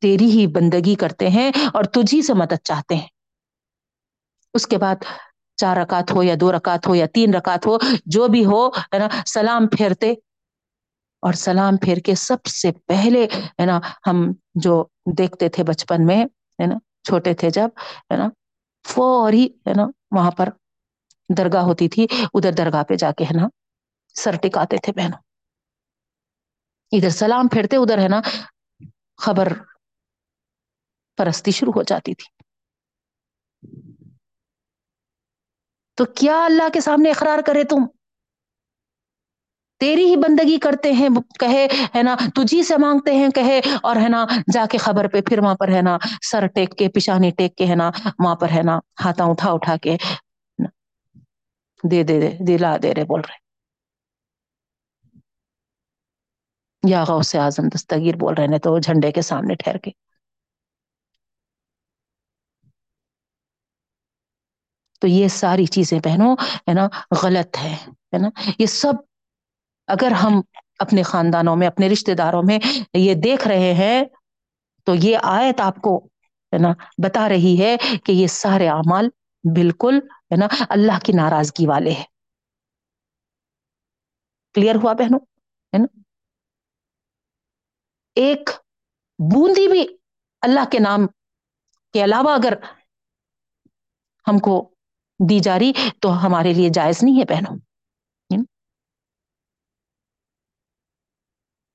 تیری 0.00 0.30
ہی 0.30 0.46
بندگی 0.46 0.94
کرتے 0.94 1.28
ہیں 1.28 1.50
اور 1.74 1.84
تجھی 1.84 2.22
سے 2.22 2.34
مدد 2.34 2.64
چاہتے 2.64 2.94
ہیں۔ 2.94 3.06
اس 4.54 4.66
کے 4.66 4.78
بعد 4.78 4.96
چار 5.56 5.76
رکعت 5.76 6.12
ہو 6.12 6.22
یا 6.22 6.34
دو 6.40 6.52
رکعت 6.52 6.86
ہو 6.86 6.94
یا 6.94 7.06
تین 7.14 7.34
رکعت 7.34 7.66
ہو، 7.66 7.78
جو 8.06 8.28
بھی 8.28 8.44
ہو، 8.44 8.68
ہے 8.68 8.98
نا، 8.98 9.08
سلام 9.26 9.66
پھیرتے 9.66 10.14
اور 11.20 11.32
سلام 11.32 11.76
پھیر 11.76 11.96
کے 11.96 12.14
سب 12.14 12.46
سے 12.46 12.72
پہلے، 12.86 13.24
ہے 13.34 13.66
نا، 13.66 13.80
ہم 14.06 14.32
جو 14.54 14.84
دیکھتے 15.18 15.48
تھے 15.48 15.64
بچپن 15.64 16.06
میں، 16.06 16.24
ہے 16.60 16.66
نا، 16.66 16.74
چھوٹے 17.02 17.34
تھے 17.34 17.50
جب، 17.50 17.68
ہے 18.12 18.16
نا، 18.16 18.28
فوری، 18.88 19.46
ہے 19.46 19.72
نا، 19.76 19.86
وہاں 20.10 20.30
پر 20.30 20.48
درگاہ 21.36 21.62
ہوتی 21.62 21.88
تھی، 21.88 22.06
ادھر 22.34 22.52
درگاہ 22.52 22.82
پہ 22.82 22.94
جا 22.94 23.12
کے، 23.12 23.24
ہے 23.24 23.40
نا، 23.40 23.48
سر 24.14 24.36
ٹکاتے 24.42 24.76
تھے 24.76 24.92
بہنوں۔ 24.92 25.18
ادھر 26.92 27.10
سلام 27.10 27.48
پھیرتے، 27.48 27.76
ادھر، 27.76 27.98
ہے 27.98 28.08
نا، 28.08 28.20
خبر 29.18 29.52
پرستی 31.16 31.50
شروع 31.50 31.72
ہو 31.76 31.82
جاتی 31.82 32.14
تھی۔ 32.14 32.42
تو 35.94 36.04
کیا 36.04 36.44
اللہ 36.44 36.68
کے 36.72 36.80
سامنے 36.80 37.10
اقرار 37.10 37.38
کرے 37.46 37.64
تم؟ 37.64 37.86
تیری 39.80 40.04
ہی 40.04 40.16
بندگی 40.16 40.58
کرتے 40.58 40.92
ہیں 40.92 41.08
کہے، 41.40 41.66
ہے 41.96 42.02
نا، 42.02 42.16
تجھی 42.34 42.62
سے 42.62 42.76
مانگتے 42.76 43.14
ہیں، 43.14 43.28
کہے، 43.28 43.60
اور 43.82 43.96
ہے 43.96 44.08
نا، 44.08 44.24
جا 44.52 44.64
کے 44.70 44.78
خبر 44.78 45.08
پہ 45.08 45.20
پھر 45.20 45.38
وہاں 45.38 45.54
پر 45.54 45.68
ہے 45.68 45.82
نا، 45.82 45.96
سر 46.22 46.46
ٹیک 46.46 46.78
کے، 46.78 46.88
پیشانی 46.88 47.30
ٹیک 47.30 47.56
کے، 47.56 47.66
ہے 47.66 47.74
نا، 47.74 47.90
وہاں 48.18 48.34
پر 48.34 48.48
ہے 48.48 48.62
نا 48.62 48.78
ہاتھا 49.04 49.24
اٹھا 49.24 49.50
اٹھا 49.50 49.76
کے، 49.76 49.96
دے 51.84 52.02
دے 52.02 52.20
دے، 52.20 52.30
دلا، 52.46 52.76
دے 52.82 52.94
رہے، 52.94 53.04
بول 53.04 53.20
رہے۔ 53.20 53.38
یا 56.82 57.04
غو 57.08 57.22
سے 57.22 57.38
اعظم 57.38 57.68
دستگیر 57.68 58.16
بول 58.16 58.34
رہے 58.34 58.46
ہیں 58.46 58.58
تو 58.58 58.78
جھنڈے 58.78 59.12
کے 59.12 59.22
سامنے 59.22 59.54
ٹھہر 59.54 59.76
کے۔ 59.78 59.90
تو 65.02 65.06
یہ 65.06 65.28
ساری 65.28 65.66
چیزیں 65.66 66.00
پہنو 66.00 66.32
ہے 66.68 66.72
نا، 66.74 66.88
غلط 67.22 67.56
ہے 67.62 67.74
ہے 67.86 68.18
نا، 68.18 68.28
یہ 68.58 68.66
سب 68.66 68.94
اگر 69.88 70.10
ہم 70.10 70.40
اپنے 70.78 71.02
خاندانوں 71.02 71.56
میں، 71.56 71.66
اپنے 71.66 71.88
رشتے 71.88 72.14
داروں 72.14 72.42
میں 72.46 72.58
یہ 72.94 73.14
دیکھ 73.14 73.48
رہے 73.48 73.72
ہیں، 73.74 74.04
تو 74.84 74.94
یہ 74.94 75.18
آیت 75.22 75.60
آپ 75.60 75.76
کو، 75.76 75.98
ہے 76.52 76.58
نا، 76.58 76.72
بتا 77.04 77.28
رہی 77.28 77.62
ہے 77.62 77.76
کہ 78.04 78.12
یہ 78.12 78.26
سارے 78.26 78.68
اعمال 78.68 79.08
بالکل، 79.54 79.98
ہے 80.12 80.36
نا، 80.36 80.46
اللہ 80.68 80.98
کی 81.04 81.12
ناراضگی 81.12 81.66
والے 81.66 81.90
ہیں۔ 81.90 82.04
کلیئر 84.54 84.74
ہوا 84.74 84.92
بہنوں؟ 84.92 85.18
ہے 85.74 85.78
نا؟ 85.78 86.00
ایک 88.14 88.50
بوندی 89.18 89.68
بھی 89.68 89.86
اللہ 90.42 90.60
کے 90.72 90.78
نام 90.78 91.06
کے 91.92 92.04
علاوہ 92.04 92.34
اگر 92.34 92.52
ہم 94.28 94.38
کو 94.38 94.74
دی 95.28 95.38
جا 95.38 95.58
رہی، 95.58 95.72
تو 96.00 96.26
ہمارے 96.26 96.52
لیے 96.52 96.68
جائز 96.68 97.02
نہیں 97.02 97.20
ہے 97.20 97.24
پہنو 97.24 97.67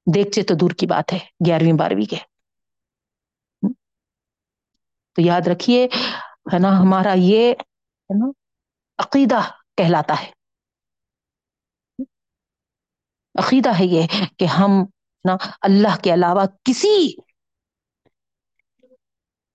دیکھتے 0.06 0.44
تو 0.44 0.56
دور 0.56 0.72
کی 0.72 0.86
بات 0.86 1.14
ہے، 1.14 1.20
گیارہویں 1.46 1.74
بارہویں 1.74 2.06
کے۔ 2.06 2.18
تو 5.16 5.22
یاد 5.22 5.48
رکھیے، 5.48 5.86
ہے 6.54 6.60
نا، 6.60 6.70
ہمارا 6.70 7.14
یہ، 7.18 7.52
ہے 7.52 8.20
نا، 8.20 8.32
عقیدہ 8.98 9.40
کہلاتا 9.78 10.16
ہے۔ 10.22 10.32
عقیدہ 13.40 13.70
ہے 13.80 13.86
یہ 13.86 14.02
کہ 14.38 14.46
ہم 14.46 14.72
نا، 15.26 15.36
اللہ 15.62 15.96
کے 16.04 16.14
علاوہ 16.14 16.46
کسی 16.64 17.16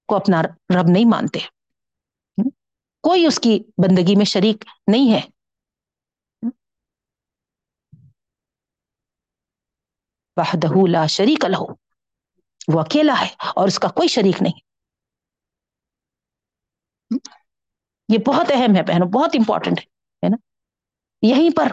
کو 0.07 0.17
اپنا 0.17 0.43
رب 0.43 0.87
نہیں 0.89 1.05
مانتے۔ 1.05 1.39
کوئی 3.03 3.27
اس 3.27 3.41
کی 3.41 3.61
بندگی 3.79 4.17
میں 4.17 4.25
شریک 4.25 4.65
نہیں 4.87 5.13
ہے۔ 5.13 5.21
وحدہ 10.39 10.89
لا 10.89 11.07
شریک 11.09 11.45
لہو 11.45 11.67
وہ 12.69 12.81
اکیلا 12.81 13.15
ہے 13.21 13.29
اور 13.57 13.69
اس 13.69 13.79
کا 13.79 13.89
کوئی 13.89 14.09
شریک 14.09 14.43
نہیں. 14.43 14.59
یہ 18.09 18.19
بہت 18.27 18.51
اہم 18.55 18.77
ہے 18.77 18.83
بہنوں، 18.83 19.09
بہت 19.09 19.37
امپورٹنٹ 19.39 19.81
ہے 20.23 20.29
نا؟ 20.29 20.37
یہیں 21.23 21.51
پر 21.57 21.69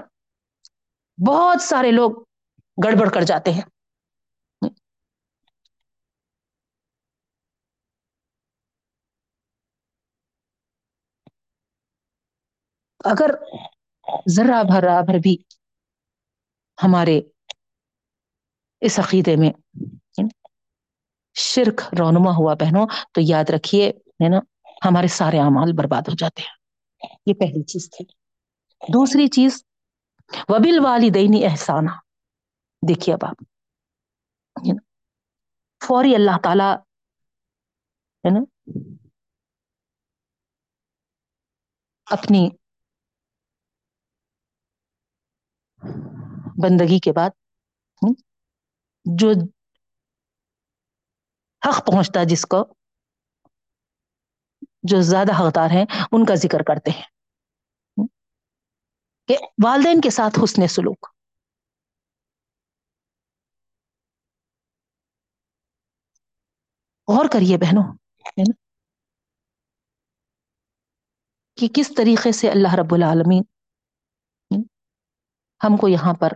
بہت 1.17 1.61
سارے 1.61 1.91
لوگ 1.91 2.11
گڑبڑ 2.77 3.09
کر 3.09 3.21
جاتے 3.23 3.51
ہیں۔ 3.51 3.61
اگر 13.05 13.31
ذرا 14.27 14.61
بھرا 14.63 15.01
بھر 15.01 15.19
بھی 15.19 15.35
ہمارے 16.77 17.19
اس 18.81 18.99
عقیدے 18.99 19.35
میں 19.35 19.51
شرک 21.33 21.81
رونما 21.99 22.31
ہوا 22.31 22.53
بہنوں، 22.53 22.87
تو 23.11 23.21
یاد 23.23 23.49
رکھیے، 23.49 23.89
ہے 23.89 24.29
نا، 24.29 24.37
ہمارے 24.85 25.07
سارے 25.07 25.39
اعمال 25.39 25.73
برباد 25.73 26.01
ہو 26.01 26.15
جاتے 26.15 26.41
ہیں۔ 26.41 26.55
یہ 27.25 27.33
پہلی 27.33 27.63
چیز 27.63 27.89
تھی۔ 27.91 28.05
دوسری 28.93 29.27
چیز 29.27 29.63
وبل 30.49 30.79
والدینی 30.83 31.45
احسانہ 31.45 31.89
دیکھیے 32.87 33.15
اب 33.15 33.25
آپ۔ 33.29 33.43
فوری 35.87 36.15
اللہ 36.15 36.37
تعالی، 36.43 36.73
ہے 38.25 38.29
نا، 38.29 38.39
اپنی 42.05 42.49
بندگی 46.63 46.99
کے 46.99 47.11
بعد 47.13 47.29
جو 49.05 49.29
حق 51.69 51.85
پہنچتا 51.85 52.23
جس 52.23 52.45
کو، 52.45 52.75
جو 54.83 55.01
زیادہ 55.01 55.31
حقدار 55.31 55.69
ہیں، 55.69 55.85
ان 56.11 56.25
کا 56.25 56.35
ذکر 56.35 56.63
کرتے 56.63 56.91
ہیں۔ 56.91 57.03
کہ 59.27 59.37
والدین 59.63 60.01
کے 60.01 60.09
ساتھ 60.09 60.39
حسن 60.43 60.67
سلوک۔ 60.67 61.07
اور 67.07 67.25
کریے 67.33 67.57
بہنوں 67.57 67.97
کہ 71.55 71.67
کس 71.75 71.91
طریقے 71.97 72.31
سے 72.31 72.49
اللہ 72.49 72.73
رب 72.73 72.93
العالمین 72.93 73.43
ہم 75.63 75.77
کو 75.77 75.87
یہاں 75.87 76.13
پر 76.13 76.29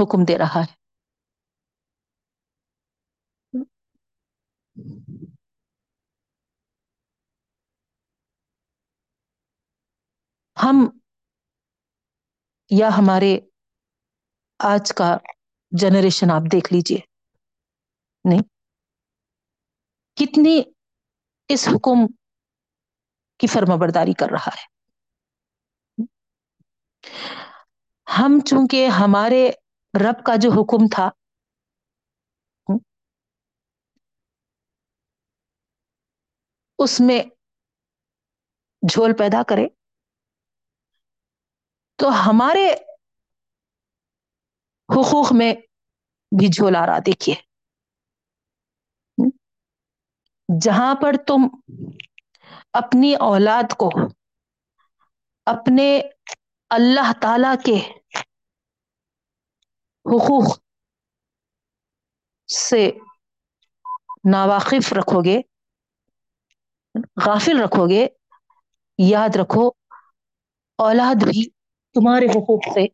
حکم 0.00 0.24
دے 0.28 0.38
رہا 0.38 0.60
ہے۔ 0.60 0.77
ہم 10.58 10.76
یا 12.70 12.88
ہمارے 12.98 13.38
آج 14.58 14.92
کا 14.92 15.16
جنریشن 15.72 16.30
آپ 16.30 16.42
دیکھ 16.52 16.72
لیجیے۔ 16.72 16.98
نہیں۔ 18.24 18.42
کتنی 20.16 20.62
اس 21.48 21.68
حکم 21.68 22.06
کی 23.40 23.46
فرما 23.46 23.76
برداری 23.76 24.12
کر 24.12 24.30
رہا 24.30 24.50
ہے۔ 24.56 24.66
ہم 28.06 28.38
چونکہ 28.46 28.86
ہمارے 28.88 29.50
رب 29.94 30.24
کا 30.26 30.36
جو 30.36 30.50
حکم 30.50 30.86
تھا، 30.94 31.08
اس 36.78 37.00
میں 37.00 37.20
جھول 38.82 39.12
پیدا 39.18 39.42
کرے۔ 39.48 39.66
تو 41.98 42.08
ہمارے 42.18 42.66
حقوق 44.88 45.32
میں 45.32 45.52
بھی 46.32 46.46
جھول 46.48 46.74
آ 46.76 46.86
رہا 46.86 46.98
دیکھیے۔ 47.06 47.34
جہاں 50.48 50.94
پر 50.94 51.16
تم 51.26 51.40
اپنی 52.74 53.14
اولاد 53.22 53.72
کو 53.76 53.88
اپنے 55.46 55.86
اللہ 56.70 57.12
تعالی 57.20 57.54
کے 57.64 57.76
حقوق 60.06 60.46
سے 62.48 62.82
ناواقف 64.30 64.92
رکھو 64.92 65.20
گے 65.24 65.36
غافل 67.24 67.56
رکھو 67.60 67.84
گے 67.88 68.02
یاد 68.98 69.32
رکھو، 69.36 69.64
اولاد 70.78 71.18
بھی 71.24 71.42
تمہارے 71.98 72.24
حقوق 72.24 72.64
سے 72.74 72.86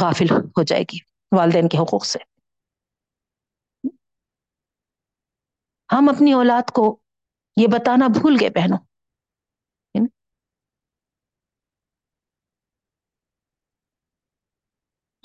غافل 0.00 0.26
ہو 0.30 0.62
جائے 0.62 0.82
گی، 0.82 0.98
والدین 1.36 1.68
کے 1.68 1.78
حقوق 1.78 2.04
سے۔ 2.04 2.18
ہم 5.92 6.08
اپنی 6.08 6.32
اولاد 6.32 6.70
کو 6.74 7.00
یہ 7.56 7.66
بتانا 7.72 8.06
بھول 8.06 8.36
گئے 8.40 8.50
بہنوں۔ 8.50 8.78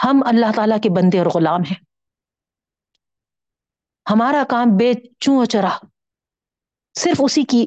ہم 0.03 0.21
اللہ 0.25 0.45
تعالی 0.55 0.75
کے 0.83 0.89
بندے 0.89 1.19
اور 1.19 1.25
غلام 1.25 1.59
ہیں۔ 1.59 1.83
ہمارا 4.09 4.43
کام 4.49 4.65
بے 4.77 4.93
چوں 5.19 5.45
چرا، 5.45 5.77
صرف 6.99 7.21
اسی 7.25 7.43
کی 7.43 7.65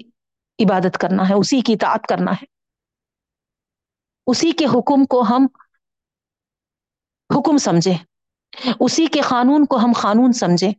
عبادت 0.64 0.99
کرنا 1.01 1.28
ہے، 1.28 1.34
اسی 1.34 1.61
کی 1.61 1.72
اطاعت 1.72 2.01
کرنا 2.09 2.30
ہے۔ 2.30 2.56
اسی 4.27 4.53
کے 4.53 4.64
حکم 4.64 5.05
کو 5.05 5.22
ہم 5.22 5.47
حکم 7.37 7.59
سمجھے۔ 7.59 7.93
اسی 8.81 9.07
کے 9.07 9.20
قانون 9.20 9.66
کو 9.66 9.77
ہم 9.77 9.93
قانون 10.03 10.33
سمجھیں 10.33 10.72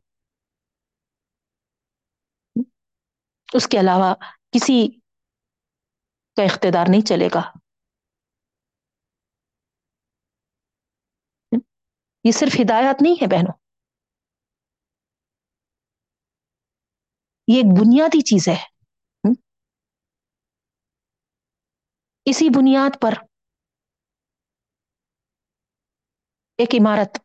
اس 3.54 3.68
کے 3.68 3.80
علاوہ 3.80 4.16
کسی 4.52 5.00
کا 6.36 6.44
اقتدار 6.44 6.86
نہیں 6.90 7.08
چلے 7.08 7.28
گا۔ 7.36 7.42
یہ 12.24 12.32
صرف 12.32 12.56
ہدایات 12.62 13.02
نہیں 13.02 13.14
ہے 13.14 13.28
بہنوں۔ 13.28 13.54
یہ 17.48 17.58
ایک 17.58 17.80
بنیادی 17.80 18.22
چیز 18.22 18.48
ہے۔ 18.48 18.66
اسی 22.26 22.50
بنیاد 22.50 23.02
پر 23.02 23.27
ایک 26.60 26.76
عمارت 26.76 27.18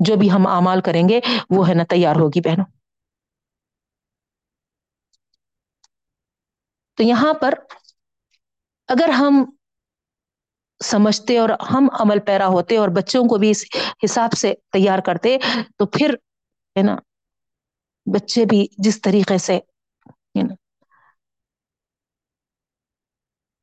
جو 0.00 0.16
بھی 0.16 0.30
ہم 0.30 0.46
اعمال 0.48 0.80
کریں 0.82 1.02
گے، 1.08 1.20
وہ 1.50 1.68
ہے 1.68 1.74
نا 1.74 1.84
تیار 1.88 2.16
ہوگی 2.16 2.40
بہنوں۔ 2.42 2.64
تو 6.98 7.04
یہاں 7.04 7.32
پر 7.36 7.54
اگر 8.88 9.08
ہم 9.14 9.44
سمجھتے 10.80 11.36
اور 11.38 11.48
ہم 11.70 11.88
عمل 11.94 12.18
پیرا 12.26 12.46
ہوتے 12.48 12.76
اور 12.76 12.88
بچوں 12.94 13.22
کو 13.28 13.38
بھی 13.38 13.50
اس 13.50 13.64
حساب 14.04 14.32
سے 14.34 14.52
تیار 14.72 14.98
کرتے، 15.04 15.36
تو 15.78 15.86
پھر 15.88 16.14
ہے 16.76 16.82
نا 16.82 16.96
بچے 18.06 18.44
بھی 18.46 18.60
جس 18.78 19.00
طریقے 19.02 19.38
سے 19.40 19.58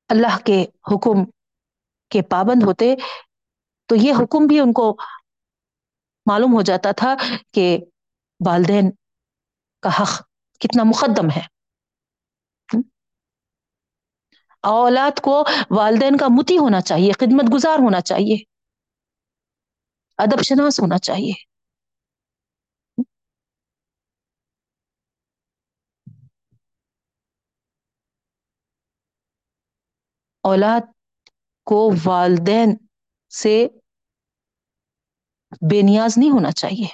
اللہ 0.09 0.37
کے 0.45 0.61
حکم 0.85 1.23
کے 2.11 2.21
پابند 2.29 2.63
ہوتے 2.63 2.93
تو 3.89 3.95
یہ 3.95 4.13
حکم 4.13 4.47
بھی 4.47 4.59
ان 4.59 4.73
کو 4.73 4.95
معلوم 6.25 6.53
ہو 6.53 6.61
جاتا 6.61 6.91
تھا 6.91 7.15
کہ 7.51 7.77
والدین 8.39 8.91
کا 9.83 9.89
حق 9.89 10.21
کتنا 10.61 10.83
مقدم 10.83 11.29
ہے۔ 11.29 11.41
اولاد 14.63 15.19
کو 15.21 15.43
والدین 15.71 16.17
کا 16.17 16.27
متی 16.29 16.57
ہونا 16.57 16.81
چاہیے، 16.81 17.11
خدمت 17.11 17.53
گزار 17.53 17.79
ہونا 17.79 18.01
چاہیے، 18.01 18.38
ادب 20.19 20.41
شناس 20.43 20.79
ہونا 20.79 20.97
چاہیے۔ 20.97 21.33
اولاد 30.43 30.81
کو 31.67 31.89
والدین 32.05 32.75
سے 33.41 33.67
بے 35.61 35.81
نیاز 35.81 36.17
نہیں 36.17 36.31
ہونا 36.31 36.51
چاہیے۔ 36.51 36.88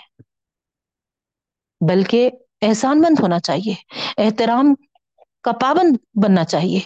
بلکہ 1.90 2.30
احسان 2.62 3.02
مند 3.02 3.20
ہونا 3.22 3.40
چاہیے، 3.40 3.74
احترام 4.18 4.76
کا 5.44 5.52
پابند 5.52 5.98
بننا 6.24 6.44
چاہیے۔ 6.44 6.80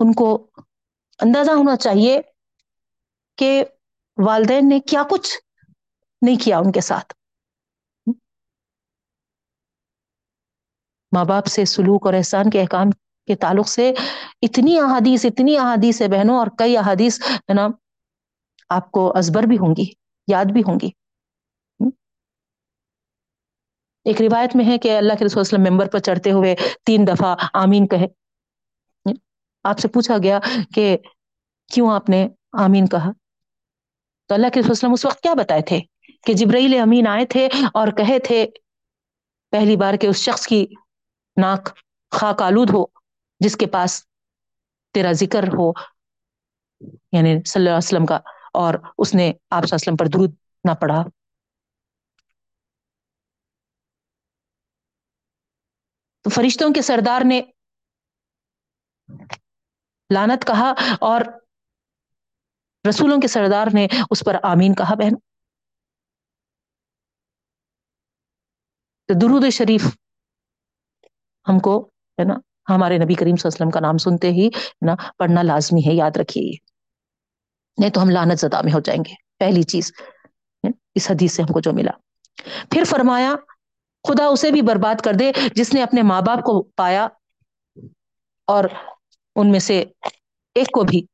ان 0.00 0.12
کو 0.12 0.50
اندازہ 1.20 1.50
ہونا 1.50 1.76
چاہیے 1.76 2.20
کہ 3.38 3.64
والدین 4.16 4.68
نے 4.68 4.80
کیا 4.80 5.02
کچھ 5.10 5.38
نہیں 6.22 6.44
کیا 6.44 6.58
ان 6.58 6.72
کے 6.72 6.80
ساتھ۔ 6.80 7.14
ماں 11.12 11.24
باپ 11.24 11.46
سے 11.46 11.64
سلوک 11.64 12.06
اور 12.06 12.14
احسان 12.14 12.50
کے 12.50 12.60
احکام 12.60 12.90
کے 13.28 13.34
تعلق 13.36 13.68
سے 13.68 13.92
اتنی 14.42 14.78
احادیث 14.80 15.24
اتنی 15.24 15.56
احادیث 15.58 16.00
ہے 16.02 16.08
بہنوں، 16.08 16.38
اور 16.38 16.46
کئی 16.58 16.76
احادیث 16.76 17.20
ہے 17.22 17.54
نا 17.54 17.66
آپ 18.70 18.90
کو 18.90 19.12
ازبر 19.16 19.42
بھی 19.42 19.58
ہوں 19.58 19.74
گی، 19.76 19.84
یاد 20.28 20.52
بھی 20.52 20.62
ہوں 20.68 20.78
گی۔ 20.82 20.90
ایک 24.06 24.20
روایت 24.22 24.54
میں 24.56 24.64
ہے 24.64 24.76
کہ 24.78 24.96
اللہ 24.96 25.14
کے 25.18 25.24
رسول 25.24 25.40
وسلم 25.40 25.64
ممبر 25.64 25.88
پر 25.88 25.98
چڑھتے 25.98 26.30
ہوئے 26.30 26.54
تین 26.86 27.06
دفعہ 27.06 27.34
آمین 27.54 27.86
کہے۔ 27.86 28.06
آپ 29.64 29.78
سے 29.78 29.88
پوچھا 29.88 30.16
گیا 30.22 30.38
کہ 30.74 30.96
کیوں 31.70 31.90
آپ 31.90 32.08
نے 32.08 32.26
آمین 32.58 32.86
کہا؟ 32.86 33.10
تو 34.30 34.34
اللہ 34.34 34.46
کے 34.54 34.60
وسلم 34.68 34.92
اس 34.92 35.04
وقت 35.04 35.20
کیا 35.20 35.34
بتائے 35.34 35.62
تھے 35.62 35.80
کہ 36.26 36.32
جبرائیل 36.32 36.78
امین 36.80 37.06
آئے 37.08 37.24
تھے 37.26 37.46
اور 37.74 37.88
کہے 37.96 38.18
تھے 38.18 38.44
پہلی 39.52 39.76
بار 39.76 39.94
کہ 39.94 40.06
اس 40.06 40.16
شخص 40.16 40.46
کی 40.46 40.64
ناک 41.36 41.68
خاک 42.12 42.42
آلود 42.42 42.70
ہو، 42.70 42.84
جس 43.40 43.56
کے 43.56 43.66
پاس 43.66 44.02
تیرا 44.94 45.12
ذکر 45.12 45.48
ہو 45.48 45.70
یعنی 47.12 47.30
صلی 47.44 47.60
اللہ 47.60 47.70
علیہ 47.70 47.86
وسلم 47.86 48.06
کا، 48.06 48.16
اور 48.52 48.74
اس 48.98 49.14
نے 49.14 49.32
آپ 49.50 49.62
وسلم 49.72 49.96
پر 49.96 50.06
درود 50.06 50.34
نہ 50.64 50.74
پڑھا۔ 50.80 51.02
تو 56.24 56.30
فرشتوں 56.30 56.68
کے 56.74 56.82
سردار 56.82 57.22
نے 57.24 57.40
لانت 60.10 60.46
کہا 60.46 60.72
اور 61.00 61.20
رسولوں 62.88 63.20
کے 63.20 63.28
سردار 63.28 63.66
نے 63.74 63.86
اس 64.10 64.22
پر 64.26 64.36
آمین 64.42 64.74
کہا، 64.74 64.94
بہن۔ 64.94 65.14
تو 69.08 69.14
درود 69.14 69.44
شریف 69.52 69.86
ہم 71.48 71.58
کو، 71.58 71.90
ہے 72.18 72.24
نا، 72.24 72.34
ہمارے 72.68 72.98
نبی 72.98 73.14
کریم 73.14 73.36
صلی 73.36 73.48
اللہ 73.48 73.56
علیہ 73.56 73.66
وسلم 73.66 73.70
کا 73.70 73.80
نام 73.80 73.98
سنتے 73.98 74.30
ہی 74.30 74.48
نا، 74.86 74.94
پڑھنا 75.18 75.42
لازمی 75.42 75.80
ہے، 75.86 75.94
یاد 75.94 76.16
رکھیے۔ 76.16 76.44
یہ 76.44 76.56
نہیں 77.78 77.90
تو 77.90 78.02
ہم 78.02 78.10
لانت 78.10 78.38
زدہ 78.38 78.62
میں 78.62 78.72
ہو 78.72 78.80
جائیں 78.80 79.02
گے۔ 79.08 79.14
پہلی 79.38 79.62
چیز 79.62 79.92
اس 80.94 81.10
حدیث 81.10 81.32
سے 81.32 81.42
ہم 81.42 81.52
کو 81.52 81.60
جو 81.60 81.72
ملا۔ 81.72 81.90
پھر 82.70 82.84
فرمایا، 82.84 83.34
خدا 84.08 84.26
اسے 84.26 84.50
بھی 84.50 84.62
برباد 84.62 85.00
کر 85.00 85.12
دے 85.12 85.32
جس 85.54 85.74
نے 85.74 85.82
اپنے 85.82 86.02
ماں 86.02 86.22
باپ 86.22 86.38
کو 86.38 86.62
پایا 86.62 87.08
اور 88.46 88.64
ان 89.36 89.50
میں 89.50 89.60
سے 89.60 89.84
ایک 90.54 90.66
کو 90.66 90.82
بھی، 90.82 91.06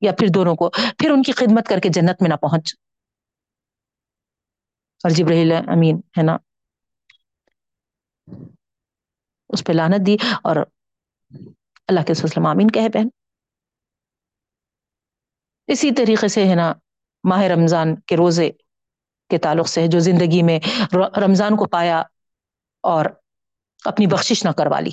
یا 0.00 0.12
پھر 0.12 0.26
دونوں 0.34 0.54
کو۔ 0.54 0.70
پھر 0.70 1.10
ان 1.10 1.22
کی 1.22 1.32
خدمت 1.32 1.68
کر 1.68 1.78
کے 1.78 1.88
جنت 1.88 2.22
میں 2.22 2.30
نہ 2.30 2.34
پہنچ۔ 2.34 2.74
اور 5.04 5.10
جبرائیل، 5.10 5.52
امین، 5.52 5.96
ہے 6.18 6.22
نا۔ 6.22 6.36
اس 9.48 9.64
پہ 9.64 9.72
لانت 9.72 10.06
دی 10.06 10.16
اور 10.44 10.56
اللہ 11.88 12.00
کے 12.00 12.12
وسلم 12.12 12.46
امین 12.46 12.68
کہے 12.68 12.88
بہن۔ 12.88 13.08
اسی 15.66 15.90
طریقے 15.90 16.28
سے 16.28 16.48
ہے 16.48 16.54
نا، 16.54 16.72
ماہ 17.24 17.42
رمضان 17.42 18.00
کے 18.00 18.16
روزے 18.16 18.50
کے 19.30 19.38
تعلق 19.38 19.68
سے 19.68 19.86
جو 19.86 19.98
زندگی 19.98 20.42
میں 20.42 20.60
رمضان 20.94 21.56
کو 21.56 21.68
پایا 21.68 22.02
اور 22.80 23.06
اپنی 23.84 24.06
بخشش 24.06 24.44
نہ 24.44 24.50
کروا 24.50 24.80
لی۔ 24.80 24.90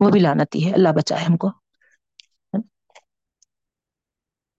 وہ 0.00 0.10
بھی 0.10 0.20
لانتی 0.20 0.68
ہے، 0.68 0.74
اللہ 0.74 0.88
بچائے 0.96 1.24
ہم 1.24 1.36
کو۔ 1.36 1.50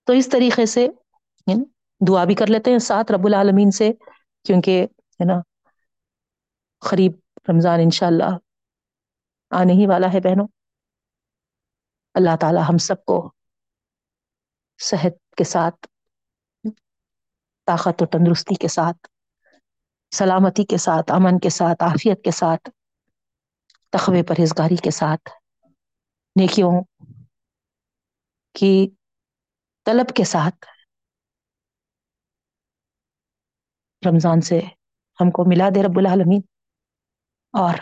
تو 0.03 0.13
اس 0.13 0.29
طریقے 0.29 0.65
سے 0.65 0.87
دعا 2.07 2.23
بھی 2.23 2.35
کر 2.35 2.47
لیتے 2.47 2.71
ہیں 2.71 2.79
ساتھ 2.79 3.11
رب 3.11 3.25
العالمین 3.25 3.71
سے، 3.71 3.91
کیونکہ 4.43 4.87
ہے 5.21 5.33
نا؟ 5.33 5.41
قریب 6.89 7.11
رمضان 7.49 7.79
انشاء 7.83 8.07
اللہ 8.07 8.37
آنے 9.49 9.73
ہی 9.73 9.87
والا 9.87 10.07
ہے 10.13 10.19
بہنوں۔ 10.19 10.47
اللہ 12.13 12.29
تعالی 12.41 12.59
ہم 12.69 12.77
سب 12.77 13.05
کو 13.05 13.33
صحت 14.77 15.35
کے 15.37 15.43
ساتھ، 15.43 15.87
طاقت 17.65 18.01
و 18.01 18.05
تندرستی 18.05 18.55
کے 18.55 18.67
ساتھ، 18.67 19.07
سلامتی 20.15 20.65
کے 20.65 20.77
ساتھ، 20.77 21.11
امن 21.11 21.39
کے 21.39 21.49
ساتھ، 21.49 21.83
عافیت 21.83 22.23
کے 22.23 22.31
ساتھ 22.31 22.69
تخوے 23.89 24.23
پرہیزگاری 24.23 24.75
کے 24.75 24.91
ساتھ۔ 24.91 25.29
نیکیوں 26.35 26.83
کی 28.53 28.89
طلب 29.85 30.15
کے 30.15 30.23
ساتھ 30.23 30.65
رمضان 34.07 34.41
سے 34.41 34.61
ہم 35.21 35.31
کو 35.31 35.43
ملا 35.47 35.69
دے 35.75 35.83
رب 35.83 35.97
العالمین۔ 35.97 36.41
اور 37.53 37.73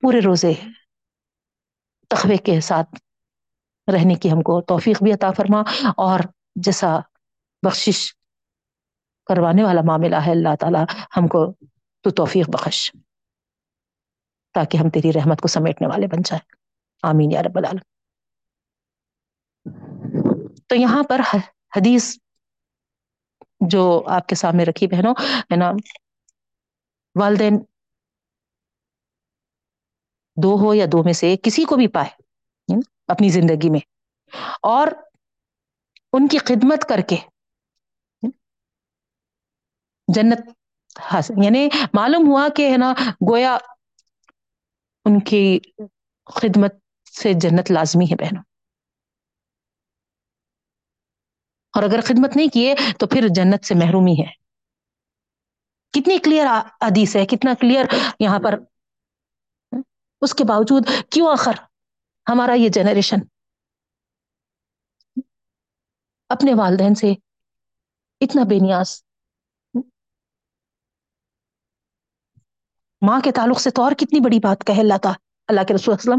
پورے 0.00 0.20
روزے 0.24 0.52
تخوے 2.08 2.36
کے 2.36 2.60
ساتھ 2.60 2.94
رہنے 3.94 4.14
کی 4.14 4.32
ہم 4.32 4.42
کو 4.42 4.60
توفیق 4.60 5.02
بھی 5.02 5.12
عطا 5.12 5.30
فرما۔ 5.30 5.60
اور 5.96 6.20
جیسا 6.54 6.98
بخشش 7.62 8.14
کروانے 9.26 9.64
والا 9.64 9.80
معاملہ 9.86 10.16
ہے، 10.26 10.30
اللہ 10.30 10.56
تعالی 10.60 11.00
ہم 11.16 11.28
کو 11.28 11.52
تو 12.00 12.10
توفیق 12.10 12.48
بخش۔ 12.48 12.92
تاکہ 14.54 14.76
ہم 14.76 14.90
تیری 14.90 15.12
رحمت 15.12 15.40
کو 15.40 15.48
سمیٹنے 15.48 15.86
والے 15.86 16.06
بن 16.06 16.22
جائیں۔ 16.24 16.52
آمین 17.02 17.32
یا 17.32 17.42
رب 17.42 17.58
العالم 17.58 17.80
تو 20.66 20.74
یہاں 20.74 21.02
پر 21.08 21.20
حدیث 21.76 22.18
جو 23.60 24.02
آپ 24.06 24.26
کے 24.26 24.34
سامنے 24.34 24.64
رکھی 24.64 24.86
بہنوں، 24.86 25.14
ہے 25.52 25.56
نا؟ 25.56 25.72
والدین 27.14 27.58
دو 30.36 30.56
ہو 30.60 30.74
یا 30.74 30.86
دو 30.92 31.02
میں 31.02 31.12
سے 31.12 31.36
کسی 31.42 31.64
کو 31.64 31.76
بھی 31.76 31.88
پائے 31.88 32.10
اپنی 33.08 33.28
زندگی 33.28 33.70
میں۔ 33.70 33.80
اور 34.62 34.88
ان 36.12 36.28
کی 36.28 36.38
خدمت 36.38 36.88
کر 36.88 37.00
کے 37.00 37.16
جنت 40.08 40.48
حاصل 41.02 41.44
یعنی 41.44 41.68
معلوم 41.94 42.28
ہوا 42.28 42.48
کہ، 42.56 42.72
ہے 42.72 42.76
نا، 42.76 42.94
گویا 43.30 43.58
ان 45.04 45.20
کی 45.20 45.58
خدمت 46.26 46.74
سے 47.20 47.32
جنت 47.32 47.70
لازمی 47.70 48.04
ہے 48.04 48.16
بہنوں۔ 48.16 48.42
اور 51.78 51.88
اگر 51.88 52.00
خدمت 52.00 52.36
نہیں 52.36 52.48
کیے 52.48 52.74
تو 52.98 53.06
پھر 53.06 53.26
جنت 53.34 53.64
سے 53.64 53.74
محرومی 53.74 54.12
ہے۔ 54.12 54.32
کتنی 55.92 56.18
کلیئر 56.18 56.46
حدیث 56.82 57.16
ہے، 57.16 57.26
کتنا 57.26 57.54
کلیئر 57.60 57.84
یہاں 58.20 58.38
پر۔ 58.44 58.58
اس 60.20 60.34
کے 60.34 60.44
باوجود 60.44 60.86
کیوں 61.10 61.28
آخر 61.32 61.52
ہمارا 62.28 62.52
یہ 62.52 62.68
جنریشن 62.68 63.16
اپنے 66.28 66.54
والدین 66.54 66.94
سے 66.94 67.12
اتنا 68.20 68.42
بے 68.48 68.58
نیاز؟ 68.58 69.02
ماں 73.02 73.20
کے 73.20 73.32
تعلق 73.32 73.60
سے 73.60 73.70
تو 73.70 73.82
اور 73.82 73.92
کتنی 73.92 74.20
بڑی 74.20 74.38
بات 74.38 74.64
کہ 74.66 74.80
اللہ 74.80 74.98
تھا 75.02 75.12
اللہ 75.48 75.60
کے 75.68 75.74
رسول 75.74 75.94
اسلم 75.98 76.18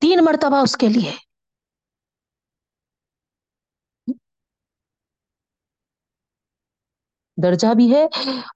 تین 0.00 0.24
مرتبہ 0.24 0.56
اس 0.56 0.76
کے 0.76 0.88
لیے۔ 0.88 1.27
درجہ 7.42 7.74
بھی 7.74 7.94
ہے۔ 7.94 8.04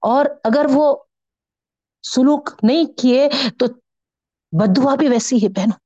اور 0.01 0.25
اگر 0.43 0.65
وہ 0.73 1.03
سلوک 2.03 2.49
نہیں 2.63 2.85
کیے 2.85 3.29
تو 3.59 3.65
بدوا 4.51 4.95
بھی 4.95 5.07
ویسی 5.09 5.43
ہے 5.43 5.49
بہنوں۔ 5.49 5.77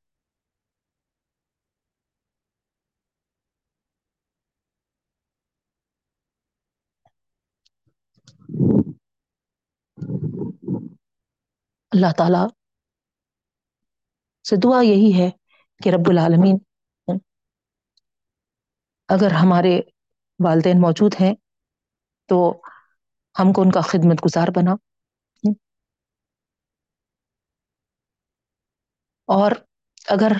اللہ 11.92 12.12
تعالی 12.18 12.38
سے 14.50 14.56
دعا 14.64 14.82
یہی 14.82 15.20
ہے 15.20 15.30
کہ 15.84 15.90
رب 15.90 16.10
العالمین 16.10 16.58
اگر 19.10 19.32
ہمارے 19.32 19.82
والدین 20.40 20.82
موجود 20.82 21.14
ہیں 21.22 21.34
تو 22.30 22.62
ہم 23.40 23.54
کو 23.54 23.62
ان 23.62 23.72
کا 23.72 23.82
خدمت 23.82 24.26
گزار 24.26 24.48
بنا۔ 24.56 24.72
اور 29.26 29.52
اگر 30.08 30.32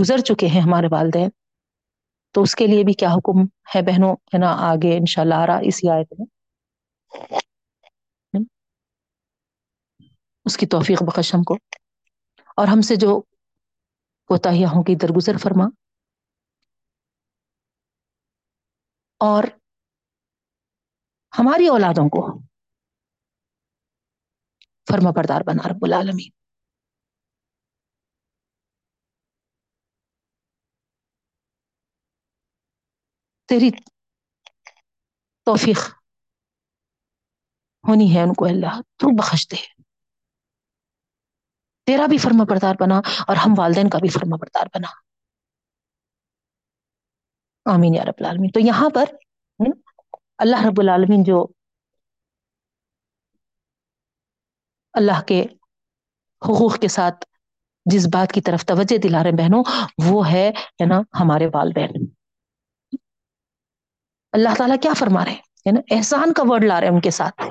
گزر 0.00 0.18
چکے 0.18 0.46
ہیں 0.46 0.60
ہمارے 0.60 0.86
والدین، 0.90 1.28
تو 2.30 2.42
اس 2.42 2.54
کے 2.54 2.66
لیے 2.66 2.84
بھی 2.84 2.92
کیا 2.92 3.08
حکم 3.08 3.42
ہے 3.74 3.82
بہنوں؟ 3.82 4.12
ہے 4.12 4.38
نا، 4.38 4.46
آگے 4.46 4.96
ان 4.96 5.06
شاء 5.08 5.22
اللہ 5.22 5.34
آ 5.34 5.46
رہا 5.46 5.58
اسی 5.62 5.90
آیت 5.90 6.12
میں۔ 6.18 6.26
اس 10.44 10.56
کی 10.56 10.66
توفیق 10.66 11.02
بخش 11.02 11.34
ہم 11.34 11.42
کو۔ 11.42 11.54
اور 12.56 12.68
ہم 12.68 12.80
سے 12.80 12.96
جو 12.96 13.20
کوتاہیاں 14.26 14.68
ہوں 14.68 14.82
گی، 14.88 14.94
درگزر 14.94 15.36
فرما۔ 15.36 15.64
اور 19.18 19.44
ہماری 21.38 21.68
اولادوں 21.68 22.08
کو 22.08 22.38
فرما 24.88 25.10
بردار 25.10 25.40
بنا 25.46 25.68
رب 25.68 25.84
العالمین۔ 25.84 26.30
تیری 33.48 33.70
توفیق 35.44 35.78
ہونی 37.88 38.16
ہے 38.16 38.22
ان 38.22 38.34
کو 38.34 38.44
اللہ، 38.44 38.80
تو 38.96 39.16
بخش 39.18 39.48
دے۔ 39.50 39.82
تیرا 41.86 42.06
بھی 42.06 42.18
فرما 42.18 42.44
بردار 42.44 42.74
بنا 42.80 42.98
اور 43.28 43.36
ہم 43.36 43.50
والدین 43.58 43.90
کا 43.90 43.98
بھی 43.98 44.08
فرما 44.08 44.36
بردار 44.36 44.66
بنا۔ 44.74 44.88
آمین 47.64 47.94
یا 47.94 48.02
رب 48.04 48.14
العالمین۔ 48.18 48.50
تو 48.50 48.60
یہاں 48.60 48.90
پر 48.94 49.04
اللہ 50.40 50.66
رب 50.66 50.80
العالمین 50.80 51.24
جو 51.24 51.46
اللہ 54.92 55.22
کے 55.26 55.42
حقوق 56.44 56.78
کے 56.80 56.88
ساتھ 56.88 57.24
جس 57.84 58.06
بات 58.12 58.32
کی 58.32 58.40
طرف 58.40 58.64
توجہ 58.64 58.98
دلا 58.98 59.22
رہے 59.22 59.32
بہنوں، 59.32 59.64
وہ 60.04 60.30
ہے 60.32 60.50
نا 60.88 60.98
ہمارے 60.98 61.46
والدین۔ 61.46 61.90
اللہ 64.32 64.48
تعالیٰ 64.58 64.76
کیا 64.82 64.92
فرما 64.96 65.24
رہے 65.24 65.32
ہیں؟ 65.32 65.72
نا، 65.72 65.80
احسان 65.90 66.32
کا 66.32 66.42
ورڈ 66.46 66.64
لا 66.64 66.80
رہے 66.80 66.88
ہیں 66.88 66.94
ان 66.94 67.00
کے 67.00 67.10
ساتھ۔ 67.10 67.42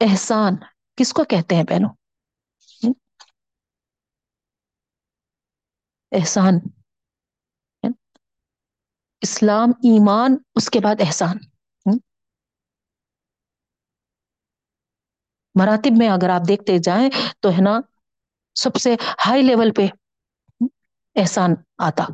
احسان، 0.00 0.52
کس 0.96 1.12
کو 1.12 1.24
کہتے 1.24 1.54
ہیں 1.54 1.64
بہنوں؟ 1.64 1.90
احسان۔ 6.12 6.83
اسلام، 9.24 9.68
ایمان، 9.68 10.36
اس 10.54 10.70
کے 10.70 10.80
بعد 10.80 10.94
احسان۔ 11.00 11.36
مراتب 15.54 15.90
میں 15.98 16.08
اگر 16.08 16.28
آپ 16.28 16.40
دیکھتے 16.48 16.78
جائیں 16.78 17.10
تو 17.40 17.48
ہے 17.48 17.62
نا، 17.62 17.70
سب 18.54 18.76
سے 18.76 18.94
ہائی 19.26 19.42
لیول 19.42 19.70
پہ 19.76 19.82
احسان 21.14 21.50
آتا 21.78 22.04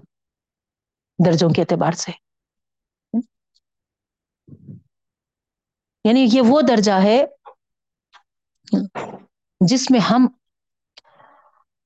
درجوں 1.26 1.48
کے 1.50 1.62
اعتبار 1.62 1.92
سے۔ 1.92 2.12
یعنی 6.04 6.26
یہ 6.32 6.42
وہ 6.48 6.60
درجہ 6.68 6.92
ہے 6.92 7.24
جس 9.60 9.90
میں 9.90 10.00
ہم 10.00 10.26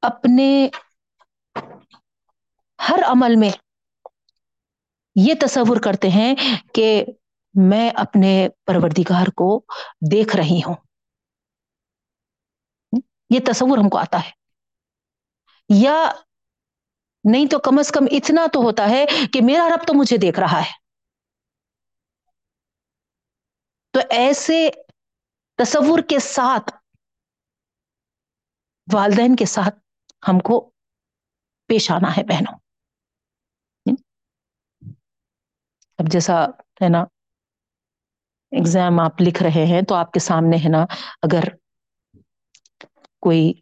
اپنے 0.01 0.69
ہر 2.89 2.99
عمل 3.07 3.37
میں 3.37 3.51
یہ 5.15 5.35
تصور 5.41 5.77
کرتے 5.77 6.09
ہیں 6.09 6.35
کہ 6.75 7.05
میں 7.55 7.91
اپنے 7.91 8.49
پروردگار 8.65 9.27
کو 9.27 9.65
دیکھ 10.13 10.37
رہی 10.37 10.61
ہوں۔ 10.67 10.75
یہ 13.31 13.41
تصور 13.47 13.79
ہم 13.79 13.89
کو 13.89 13.99
آتا 13.99 14.19
ہے۔ 14.19 14.31
یا 15.69 16.13
نہیں 17.33 17.47
تو 17.47 17.59
کم 17.59 17.79
از 17.79 17.89
کم 17.91 18.05
اتنا 18.11 18.47
تو 18.53 18.61
ہوتا 18.61 18.89
ہے 18.89 19.05
کہ 19.33 19.41
میرا 19.43 19.69
رب 19.69 19.87
تو 19.87 19.95
مجھے 19.95 20.17
دیکھ 20.17 20.41
رہا 20.41 20.61
ہے۔ 20.61 20.73
تو 23.91 24.01
ایسے 24.11 24.71
تصور 25.57 25.99
کے 26.09 26.19
ساتھ، 26.19 26.73
والدین 28.93 29.37
کے 29.37 29.45
ساتھ 29.45 29.79
ہم 30.29 30.39
کو 30.39 30.71
پیش 31.67 31.91
آنا 31.91 32.17
ہے 32.17 32.23
بہنوں۔ 32.23 32.59
اب 35.99 36.09
جیسا 36.09 36.37
ہے 36.81 36.89
نا 36.89 37.05
ایگزام 38.53 39.01
آپ 39.01 39.21
لکھ 39.21 39.43
رہے 39.43 39.65
ہیں 39.67 39.81
تو 39.85 39.95
آپ 39.95 40.13
کے 40.13 40.21
سامنے 40.23 40.57
ہے 40.59 40.69
نا 40.71 40.85
اگر 41.23 41.45
کوئی 43.23 43.53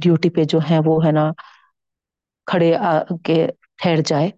ڈیوٹی 0.00 0.30
پہ 0.30 0.44
جو 0.46 0.58
ہے 0.70 0.78
وہ 0.84 1.04
ہے 1.04 1.12
نا 1.12 1.24
کھڑے 2.46 2.70
آ 2.82 2.92
کے 3.24 3.38
ٹھہر 3.78 4.00
جائے 4.06 4.28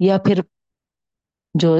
یا 0.00 0.16
پھر 0.20 0.40
جو 1.54 1.74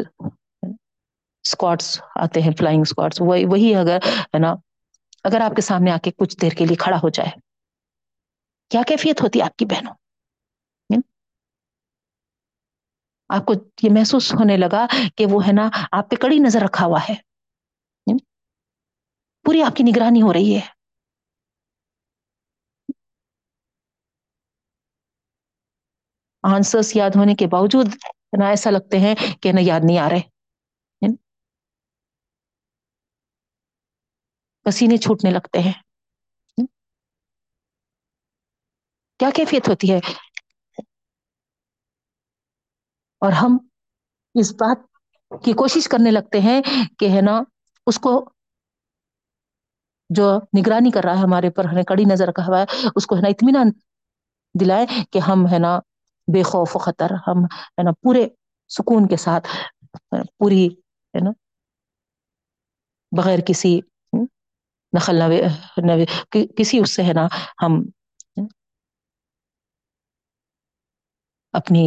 اسکواڈس 1.44 1.88
آتے 2.16 2.40
ہیں 2.42 2.52
فلائنگ 2.52 2.82
اسکواڈس 2.82 3.20
وہی 3.22 3.74
اگر 3.76 3.98
ہے 4.26 4.38
نا 4.38 4.54
اگر 5.24 5.40
آپ 5.40 5.54
کے 5.54 5.62
سامنے 5.62 5.90
آ 5.90 5.96
کے 5.98 6.10
کچھ 6.16 6.36
دیر 6.36 6.52
کے 6.52 6.66
لیے 6.66 6.76
کھڑا 6.78 6.96
ہو 6.98 7.08
جائے، 7.10 7.30
کیا 8.70 8.82
کیفیت 8.86 9.22
ہوتی 9.22 9.38
ہے 9.38 9.44
آپ 9.44 9.56
کی 9.56 9.64
بہنوں؟ 9.66 9.94
آپ 13.36 13.44
کو 13.46 13.54
یہ 13.82 13.88
محسوس 13.92 14.34
ہونے 14.34 14.56
لگا 14.56 14.86
کہ 15.16 15.26
وہ 15.26 15.46
ہے 15.46 15.52
نا 15.52 15.68
آپ 15.92 16.10
پہ 16.10 16.16
کڑی 16.16 16.38
نظر 16.38 16.60
رکھا 16.60 16.86
ہوا 16.86 16.98
ہے۔ 17.08 17.14
پوری 19.44 19.62
آپ 19.62 19.76
کی 19.76 19.84
نگرانی 19.84 20.22
ہو 20.22 20.32
رہی 20.32 20.54
ہے۔ 20.54 20.60
آنسرس 26.44 26.96
یاد 26.96 27.10
ہونے 27.16 27.34
کے 27.34 27.46
باوجود 27.46 27.86
نہ 28.40 28.44
ایسا 28.44 28.70
لگتے 28.70 28.98
ہیں 28.98 29.14
کہ 29.42 29.52
نہ 29.52 29.60
یاد 29.60 29.80
نہیں 29.84 29.98
آ 29.98 30.08
رہے۔ 30.10 30.20
پسینے 34.66 34.96
چھوٹنے 34.96 35.30
لگتے 35.30 35.58
ہیں۔ 35.58 35.72
کیا 39.20 39.30
کیفیت 39.34 39.68
ہوتی 39.68 39.92
ہے؟ 39.92 40.00
اور 43.22 43.32
ہم 43.32 43.56
اس 44.34 44.52
بات 44.54 44.78
کی 45.42 45.52
کوشش 45.54 45.88
کرنے 45.88 46.10
لگتے 46.10 46.40
ہیں 46.40 46.60
کہ 46.98 47.08
ہے 47.08 47.20
نا، 47.20 47.40
اس 47.86 47.98
کو 47.98 48.12
جو 50.10 50.26
نگرانی 50.56 50.90
کر 50.90 51.04
رہا 51.04 51.14
ہے 51.14 51.22
ہمارے 51.22 51.50
پر، 51.50 51.64
ہمیں 51.64 51.82
کڑی 51.84 52.04
نظر 52.04 52.28
رکھا 52.28 52.46
ہوا 52.46 52.60
ہے، 52.60 52.64
اس 52.96 53.06
کو 53.06 53.16
ہے 53.16 53.20
نا 53.20 53.28
اطمینان 53.28 53.70
دلائے 54.54 54.86
کہ 55.10 55.18
ہم 55.18 55.46
ہے 55.52 55.58
نا 55.58 55.78
بے 56.28 56.42
خوف 56.42 56.76
و 56.76 56.78
خطر، 56.78 57.10
ہم 57.26 57.44
ہے 57.44 57.82
نا 57.82 57.90
پورے 58.02 58.26
سکون 58.70 59.06
کے 59.08 59.16
ساتھ 59.18 59.48
پوری 60.38 60.66
ہے 61.14 61.20
نا، 61.20 61.30
بغیر 63.12 63.40
کسی 63.46 63.78
نخل 64.92 65.18
نو 65.78 65.94
کسی 66.56 66.78
اس 66.78 66.94
سے 66.96 67.02
ہے 67.02 67.12
نا 67.12 67.26
ہم 67.62 67.82
اپنی 71.54 71.84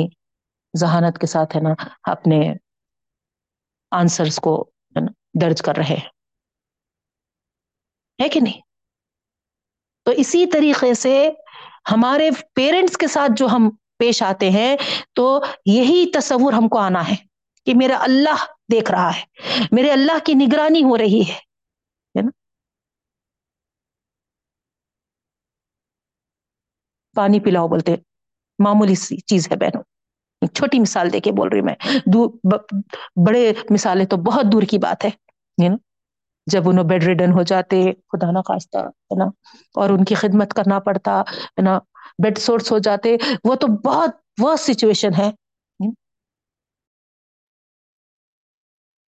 ذہانت 0.77 1.17
کے 1.21 1.27
ساتھ 1.27 1.55
ہے 1.55 1.61
نا، 1.61 1.83
اپنے 2.11 2.53
آنسرس 3.91 4.35
کو 4.35 4.71
درج 5.41 5.61
کر 5.61 5.73
رہے 5.77 5.97
ہے 8.23 8.29
کہ 8.29 8.39
نہیں؟ 8.39 8.61
تو 10.03 10.11
اسی 10.11 10.45
طریقے 10.45 10.93
سے 10.93 11.29
ہمارے 11.91 12.29
پیرنٹس 12.53 12.97
کے 12.97 13.07
ساتھ 13.07 13.31
جو 13.37 13.45
ہم 13.45 13.69
پیش 13.97 14.23
آتے 14.23 14.49
ہیں، 14.49 14.77
تو 15.13 15.41
یہی 15.65 16.11
تصور 16.13 16.53
ہم 16.53 16.67
کو 16.67 16.77
آنا 16.79 17.09
ہے 17.09 17.15
کہ 17.65 17.73
میرا 17.75 17.97
اللہ 18.01 18.45
دیکھ 18.71 18.91
رہا 18.91 19.09
ہے، 19.17 19.23
میرے 19.71 19.91
اللہ 19.91 20.25
کی 20.25 20.33
نگرانی 20.33 20.83
ہو 20.83 20.97
رہی 20.97 21.21
ہے 21.21 22.21
نا؟ 22.21 22.29
پانی 27.15 27.39
پلاؤ 27.39 27.67
بولتے، 27.67 27.95
معمولی 28.59 28.95
سی 28.95 29.17
چیز 29.17 29.51
ہے 29.51 29.55
بہنوں۔ 29.55 29.83
چھوٹی 30.55 30.79
مثال 30.79 31.13
دے 31.13 31.19
کے 31.19 31.31
بول 31.31 31.49
رہی 31.49 31.61
میں۔ 31.61 31.75
بڑے 33.27 33.53
مثالیں 33.69 34.05
تو 34.05 34.17
بہت 34.17 34.45
دور 34.51 34.61
کی 34.61 34.77
بات 34.77 35.05
ہے 35.05 35.09
جب 36.51 36.61
انوں 36.65 36.83
بیڈ 36.83 37.03
ریڈن 37.03 37.31
ہو 37.31 37.43
جاتے، 37.43 37.91
خدا 37.93 38.31
نا 38.31 38.41
خواستہ، 38.41 38.77
ہے 38.77 39.19
نا؟ 39.19 39.25
اور 39.73 39.89
ان 39.89 40.05
کی 40.05 40.15
خدمت 40.15 40.53
کرنا 40.53 40.79
پڑتا، 40.79 41.21
ہے 41.21 41.61
نا؟ 41.61 41.79
بیڈ 42.23 42.37
سورس 42.37 42.71
ہو 42.71 42.77
جاتے، 42.77 43.17
وہ 43.43 43.55
تو 43.55 43.67
بہت 43.85 44.09
وہ 44.41 44.55
سچویشن 44.55 45.09
ہے 45.17 45.31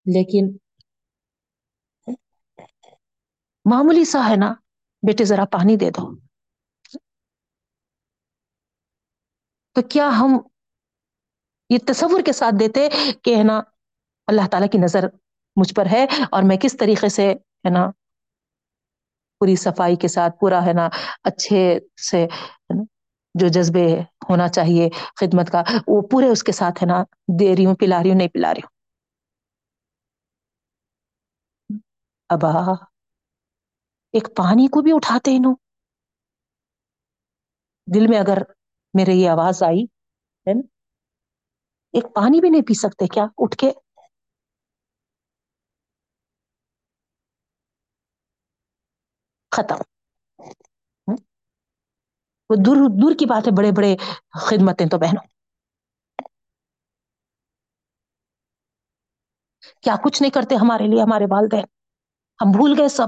لیکن 0.05 0.57
معمولی 3.65 4.05
سا 4.05 4.29
ہے 4.29 4.35
نا، 4.35 4.53
بیٹے 5.07 5.23
ذرا 5.23 5.45
پانی 5.45 5.75
دے 5.75 5.89
دو۔ 5.89 6.15
تو 9.73 9.81
کیا 9.81 10.09
ہم 10.13 10.39
یہ 11.69 11.77
تصور 11.87 12.21
کے 12.25 12.33
ساتھ 12.33 12.55
دیتے 12.59 12.87
کہ 13.23 13.35
ہے 13.35 13.43
نا 13.43 13.61
اللہ 14.27 14.47
تعالی 14.51 14.67
کی 14.67 14.77
نظر 14.77 15.07
مجھ 15.57 15.73
پر 15.73 15.85
ہے 15.91 16.05
اور 16.31 16.43
میں 16.43 16.57
کس 16.57 16.77
طریقے 16.77 17.09
سے 17.09 17.31
ہے 17.31 17.69
نا 17.69 17.89
پوری 19.41 19.55
صفائی 19.55 19.95
کے 19.95 20.07
ساتھ، 20.07 20.39
پورا 20.39 20.65
ہے 20.65 20.73
نا 20.73 20.87
اچھے 21.23 21.61
سے 22.09 22.25
جو 23.35 23.47
جذبے 23.47 23.85
ہونا 24.29 24.47
چاہیے 24.47 24.89
خدمت 25.19 25.51
کا، 25.51 25.61
وہ 25.87 26.01
پورے 26.11 26.27
اس 26.27 26.43
کے 26.43 26.51
ساتھ 26.51 26.83
ہے 26.83 26.87
نا 26.87 27.03
دے 27.39 27.55
رہی 27.55 27.65
ہوں، 27.65 27.75
پلا 27.75 28.01
رہی 28.03 28.09
ہوں، 28.09 28.17
نہیں 28.17 28.33
پلا 28.33 28.53
رہی 28.53 28.61
ہوں۔ 28.63 28.75
ابا 32.29 32.51
ایک 34.13 34.27
پانی 34.35 34.67
کو 34.67 34.81
بھی 34.81 34.91
اٹھاتے 34.95 35.31
ہیں 35.31 35.53
دل 37.87 38.07
میں 38.07 38.19
اگر 38.19 38.37
میرے 38.93 39.13
یہ 39.13 39.29
آواز 39.29 39.61
آئی، 39.63 39.83
ہے 40.47 40.53
نا 40.53 40.61
ایک 41.93 42.05
پانی 42.15 42.41
بھی 42.41 42.49
نہیں 42.49 42.61
پی 42.61 42.73
سکتے، 42.73 43.07
کیا؟ 43.07 43.25
اٹھ 43.37 43.57
کے۔ 43.57 43.71
ختم۔ 49.51 49.81
وہ 52.49 52.55
دور 52.65 52.75
دور 53.01 53.11
کی 53.19 53.25
بات 53.25 53.47
ہے 53.47 53.51
بڑے 53.57 53.71
بڑے 53.71 53.95
خدمتیں 54.39 54.85
تو 54.85 54.97
بہنوں۔ 54.97 55.27
کیا 59.83 59.95
کچھ 60.03 60.21
نہیں 60.21 60.31
کرتے 60.31 60.55
ہمارے 60.55 60.87
لیے، 60.87 61.01
ہمارے 61.01 61.25
والدین۔ 61.29 61.63
ہم 62.39 62.51
بھول 62.51 62.73
گئے 62.77 62.87
سب۔ 62.87 63.07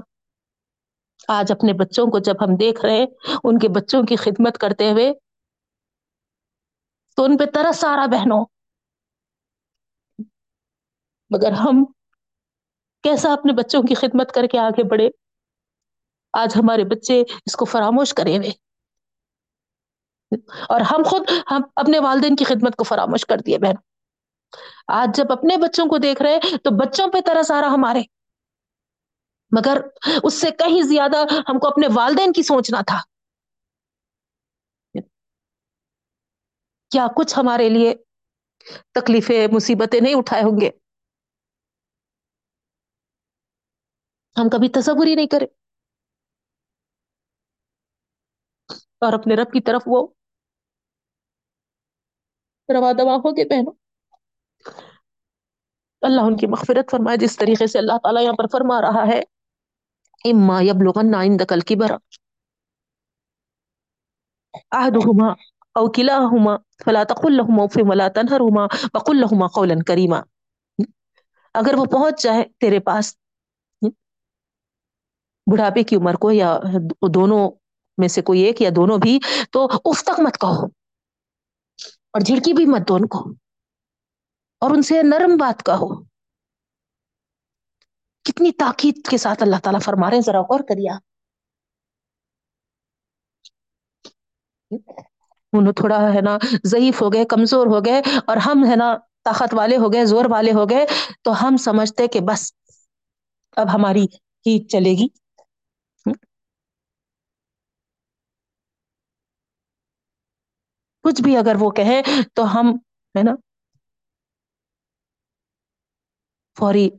آج 1.28 1.52
اپنے 1.52 1.74
بچوں 1.74 2.06
کو 2.08 2.20
جب 2.20 2.34
ہم 2.42 2.56
دیکھ 2.56 2.86
رہے 2.86 3.04
ان 3.44 3.60
کے 3.60 3.68
بچوں 3.70 4.04
کی 4.04 4.16
خدمت 4.16 4.58
کرتے 4.58 4.92
ہوئے، 4.92 5.12
تو 7.18 7.24
ان 7.24 7.38
پہ 7.38 7.46
ترس 7.46 7.86
آ 7.86 7.96
رہا 7.96 8.06
بہنوں۔ 8.06 8.46
مگر 11.32 11.52
ہم 11.52 11.84
کیسا 13.04 13.34
اپنے 13.34 13.54
بچوں 13.54 13.82
کی 13.84 13.96
خدمت 13.96 14.32
کر 14.32 14.48
کے 14.52 14.60
آگے 14.60 14.84
بڑھے؟ 14.84 15.10
آج 16.34 16.54
ہمارے 16.56 16.84
بچے 16.84 17.22
اس 17.46 17.56
کو 17.56 17.66
فراموش 17.66 18.14
کرے 18.14 18.38
ہوئے 18.38 18.50
اور 20.70 20.82
ہم 20.82 21.04
خود 21.06 21.30
ہم 21.52 21.62
اپنے 21.76 22.00
والدین 22.00 22.36
کی 22.36 22.44
خدمت 22.44 22.76
کو 22.76 22.84
فراموش 22.84 23.26
کر 23.26 23.38
دیا 23.38 23.58
بہن۔ 23.62 23.76
آج 24.88 25.18
جب 25.18 25.32
اپنے 25.32 25.58
بچوں 25.58 25.86
کو 25.86 25.98
دیکھ 25.98 26.22
رہے 26.22 26.40
تو 26.58 26.70
بچوں 26.78 27.08
پہ 27.08 27.18
طرح 27.26 27.44
سارا 27.44 27.68
ہمارے 27.68 28.02
مگر 29.52 29.78
اس 30.24 30.42
سے 30.42 30.52
کہیں 30.52 30.82
زیادہ 30.82 31.24
ہم 31.50 31.60
کو 31.60 31.68
اپنے 31.68 31.88
والدین 31.94 32.34
کی 32.34 32.44
سوچنا 32.44 32.82
تھا۔ 32.82 33.00
کیا 36.92 37.08
کچھ 37.16 37.34
ہمارے 37.38 37.70
لیے 37.70 37.94
تکلیفیں، 38.92 39.48
مصیبتیں 39.52 40.00
نہیں 40.02 40.16
اٹھائے 40.16 40.44
ہوں 40.44 40.62
گے؟ 40.62 40.70
ہم 44.38 44.50
کبھی 44.50 44.70
تصور 44.70 45.08
ہی 45.08 45.16
نہیں 45.16 45.28
کرے 45.28 45.46
اور 49.00 49.14
اپنے 49.14 49.36
رب 49.36 49.52
کی 49.54 49.62
طرف 49.62 49.82
وہ 49.86 50.08
روا 52.70 52.92
دوا 52.92 53.16
ہو 53.16 53.32
گے 53.38 53.50
پہنو 53.50 53.72
اللہ 56.02 56.22
ان 56.22 56.38
کی 56.38 56.48
مغفرت 56.48 56.92
فرمائے، 56.92 57.18
جس 57.18 57.38
طریقے 57.38 57.68
سے 57.68 57.80
اللہ 57.80 57.98
تعالی 58.04 58.24
یہاں 58.24 58.34
پر 58.34 58.48
فرما 58.52 58.82
رہا 58.82 59.08
ہے۔ 59.08 59.20
اما 60.26 60.62
یبلغن 60.62 61.14
عندك 61.16 61.54
الكبر 61.54 61.92
احدهما 64.72 65.28
او 65.80 65.92
كلاهما 65.92 66.56
فلا 66.86 67.04
تقل 67.04 67.34
لهما 67.38 67.64
اف 67.64 67.78
ولا 67.90 68.08
تنهرهما 68.08 68.64
وقل 68.94 69.20
لهما 69.20 69.48
قولا 69.48 69.76
كريما۔ 69.88 70.20
اگر 71.54 71.74
وہ 71.78 71.86
پہنچ 71.86 72.24
جائے 72.24 72.44
تیرے 72.60 72.80
پاس 72.80 73.16
بڑھاپے 75.52 75.84
کی 75.84 75.96
عمر 75.96 76.16
کو 76.16 76.32
یا 76.32 76.58
دونوں 77.14 77.50
میں 77.98 78.08
سے 78.08 78.22
کوئی 78.22 78.42
ایک 78.42 78.62
یا 78.62 78.70
دونوں 78.76 78.98
بھی، 78.98 79.18
تو 79.52 79.68
اس 79.86 80.04
تک 80.04 80.20
مت 80.20 80.38
کہو۔ 80.38 80.66
اور 82.14 82.22
جھڑکی 82.22 82.54
بھی 82.54 82.66
مت 82.66 82.88
دو 82.88 82.96
ان 82.96 83.08
کو 83.08 83.20
اور 84.62 84.72
ان 84.72 84.82
سے 84.82 85.02
نرم 85.04 85.38
بات 85.38 85.66
کہو۔ 85.66 85.90
کتنی 88.26 88.52
تاکید 88.52 89.08
کے 89.10 89.18
ساتھ 89.18 89.44
اللہ 89.44 89.56
تعالیٰ 89.64 89.82
فرما 89.82 90.10
رہے 90.10 90.18
ہیں، 90.18 90.24
ذرا 90.24 90.42
غور 90.42 90.60
کریا 90.70 90.98
انوں 95.54 95.74
تھوڑا 95.74 96.00
ہے 96.14 96.22
نا 96.22 96.38
ضعیف 96.66 97.02
ہو 97.02 97.14
گئے، 97.14 97.26
کمزور 97.26 97.68
ہو 97.68 97.80
گئے، 97.86 98.02
اور 98.28 98.38
ہم 98.38 98.66
ہے 98.70 98.76
نا 98.76 98.90
طاقت 99.24 99.54
والے 99.54 99.78
ہو 99.78 99.94
گئے، 99.94 100.06
زور 100.06 100.26
والے 100.30 100.52
ہو 100.52 100.70
گئے، 100.70 100.86
تو 101.24 101.32
ہم 101.42 101.58
سمجھتے 101.58 102.08
کہ 102.08 102.20
بس، 102.20 102.42
اب 103.58 103.74
ہماری 103.74 104.06
ہی 104.46 104.68
چلے 104.68 104.92
گی۔ 104.92 105.08
کچھ 111.10 111.22
بھی 111.22 111.38
اگر 111.38 111.56
وہ 111.60 111.70
کہیں 111.74 112.02
تو 112.36 112.54
ہم 112.56 112.76
ہے 113.16 113.24
نا 113.24 113.36
فوری 116.58 116.90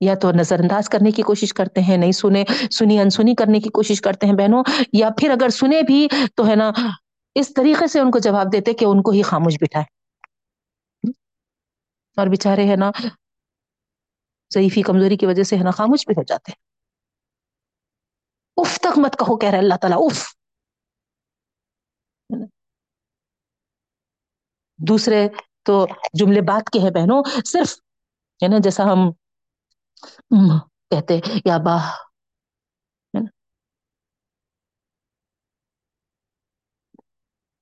یا 0.00 0.14
تو 0.16 0.30
نظر 0.32 0.58
انداز 0.58 0.88
کرنے 0.88 1.10
کی 1.12 1.22
کوشش 1.22 1.52
کرتے 1.54 1.80
ہیں، 1.80 1.96
نہیں 1.96 2.12
سنے، 2.14 2.42
سنی، 2.72 2.98
انسنی 2.98 3.34
کرنے 3.34 3.60
کی 3.60 3.70
کوشش 3.70 4.00
کرتے 4.00 4.26
ہیں 4.26 4.34
بہنوں، 4.34 4.62
یا 4.94 5.08
پھر 5.18 5.30
اگر 5.30 5.48
سنے 5.52 5.82
بھی 5.84 6.06
تو 6.34 6.46
ہے 6.48 6.56
نا 6.56 6.70
اس 7.36 7.52
طریقے 7.54 7.86
سے 7.86 8.00
ان 8.00 8.10
کو 8.10 8.18
جواب 8.20 8.52
دیتے 8.52 8.72
کہ 8.74 8.84
ان 8.84 9.02
کو 9.02 9.10
ہی 9.10 9.22
خاموش 9.24 9.56
بٹھائے۔ 9.60 9.84
اور 12.16 12.26
بچارے 12.28 12.64
ہے 12.66 12.76
نا 12.76 12.90
ضعیفی، 14.50 14.82
کمزوری 14.82 15.16
کی 15.16 15.26
وجہ 15.26 15.42
سے 15.42 15.56
ہے 15.56 15.64
نا 15.64 15.70
خاموش 15.72 16.06
بھی 16.06 16.14
ہو 16.16 16.22
جاتے 16.24 16.52
اف 18.56 18.78
تک 18.80 18.98
مت 18.98 19.14
کہو، 19.16 19.36
کہہ 19.36 19.50
رہے 19.50 19.58
اللہ 19.58 19.78
تعالی 19.80 19.96
اف 20.00 20.18
دوسرے 24.88 25.28
تو 25.62 25.86
جملے 26.18 26.40
بات 26.40 26.70
کے 26.70 26.78
ہے 26.78 26.90
بہنوں، 26.90 27.22
صرف، 27.44 27.76
ہے 28.42 28.48
نا، 28.48 28.56
جیسا 28.64 28.84
ہم 28.84 29.10
کہتے، 30.90 31.18
یا 31.44 31.56
با 31.64 31.76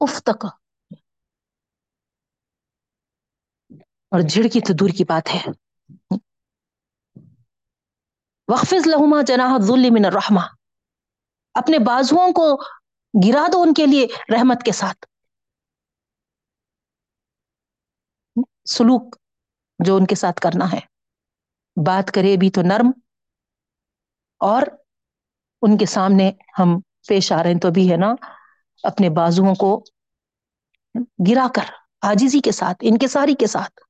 اف 0.01 0.23
تک 0.23 0.45
اور 4.13 4.21
جھڑکی 4.21 4.61
تو 4.61 4.73
دور 4.75 4.91
کی 4.91 5.05
بات 5.05 5.35
ہے۔ 5.35 5.41
وقف 8.49 8.73
لہما 8.87 9.21
جناح 9.23 9.57
ذل 9.63 9.91
من 9.91 10.05
الرحما 10.05 10.43
اپنے 11.55 11.79
بازوؤں 11.79 12.33
کو 12.33 12.47
گرا 13.15 13.47
دو 13.53 13.63
ان 13.63 13.75
کے 13.75 13.87
لیے 13.87 14.07
رحمت 14.35 14.63
کے 14.63 14.73
ساتھ۔ 14.73 15.07
سلوک 18.71 19.17
جو 19.87 19.97
ان 19.97 20.07
کے 20.07 20.15
ساتھ 20.15 20.41
کرنا 20.41 20.73
ہے۔ 20.73 20.81
بات 21.87 22.11
کرے 22.15 22.37
بھی 22.37 22.51
تو 22.51 22.61
نرم 22.63 22.91
اور 24.39 24.63
ان 25.63 25.79
کے 25.79 25.87
سامنے 25.87 26.31
ہم 26.59 26.81
پیش 27.09 27.33
آ 27.33 27.43
رہے 27.43 27.51
ہیں 27.51 27.61
تو 27.61 27.71
بھی 27.71 27.93
ہے 27.93 27.97
نا، 27.97 28.15
اپنے 28.83 29.11
بازوؤں 29.11 29.55
کو 29.55 29.85
گرا 31.31 31.47
کر 31.55 31.73
آجزی 32.03 32.41
کے 32.41 32.53
ساتھ 32.53 32.77
ان 32.81 32.99
کے 32.99 33.09
ساری 33.09 33.35
کے 33.35 33.47
ساتھ۔ 33.47 33.81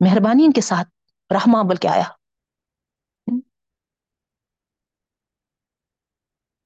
مہربانی 0.00 0.44
ان 0.44 0.52
کے 0.52 0.60
ساتھ 0.60 0.88
رحما 1.32 1.62
بل 1.62 1.76
کے 1.76 1.88
آیا۔ 1.88 2.04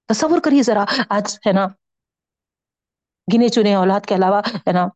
تصور 0.07 0.41
کریے 0.45 0.63
ذرا، 0.63 0.85
آج 1.09 1.39
ہے 1.47 1.53
نا 1.53 1.67
گنے 3.29 3.49
چنے 3.49 3.75
اولاد 3.75 4.07
کے 4.07 4.15
علاوہ، 4.15 4.41
ہے 4.69 4.73
نا؟ 4.73 4.87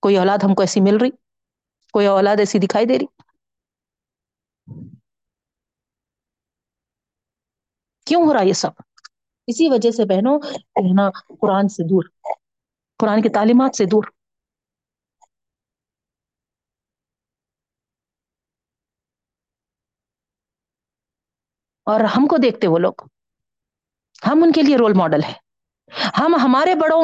کوئی 0.00 0.16
اولاد 0.16 0.38
ہم 0.44 0.54
کو 0.54 0.62
ایسی 0.62 0.80
مل 0.80 0.96
رہی؟ 0.96 1.10
کوئی 1.92 2.06
اولاد 2.06 2.36
ایسی 2.38 2.58
دکھائی 2.58 2.86
دے 2.86 2.98
رہی؟ 2.98 3.06
کیوں 8.06 8.26
ہو 8.26 8.34
رہا 8.34 8.42
یہ 8.42 8.52
سب؟ 8.52 8.70
اسی 9.46 9.68
وجہ 9.68 9.90
سے 9.90 10.04
بہنوں 10.04 10.38
کہنا 10.74 11.10
قرآن 11.40 11.68
سے 11.68 11.82
دور، 11.82 12.04
قرآن 12.98 13.22
کی 13.22 13.28
تعلیمات 13.28 13.76
سے 13.76 13.84
دور۔ 13.84 14.04
اور 21.86 22.00
ہم 22.00 22.26
کو 22.26 22.36
دیکھتے 22.42 22.66
وہ 22.66 22.78
لوگ۔ 22.78 22.92
ہم 24.26 24.42
ان 24.42 24.52
کے 24.52 24.62
لیے 24.62 24.76
رول 24.76 24.92
ماڈل 24.96 25.22
ہے 25.22 25.41
ہم 26.14 26.34
ہمارے 26.42 26.74
بڑوں 26.76 27.02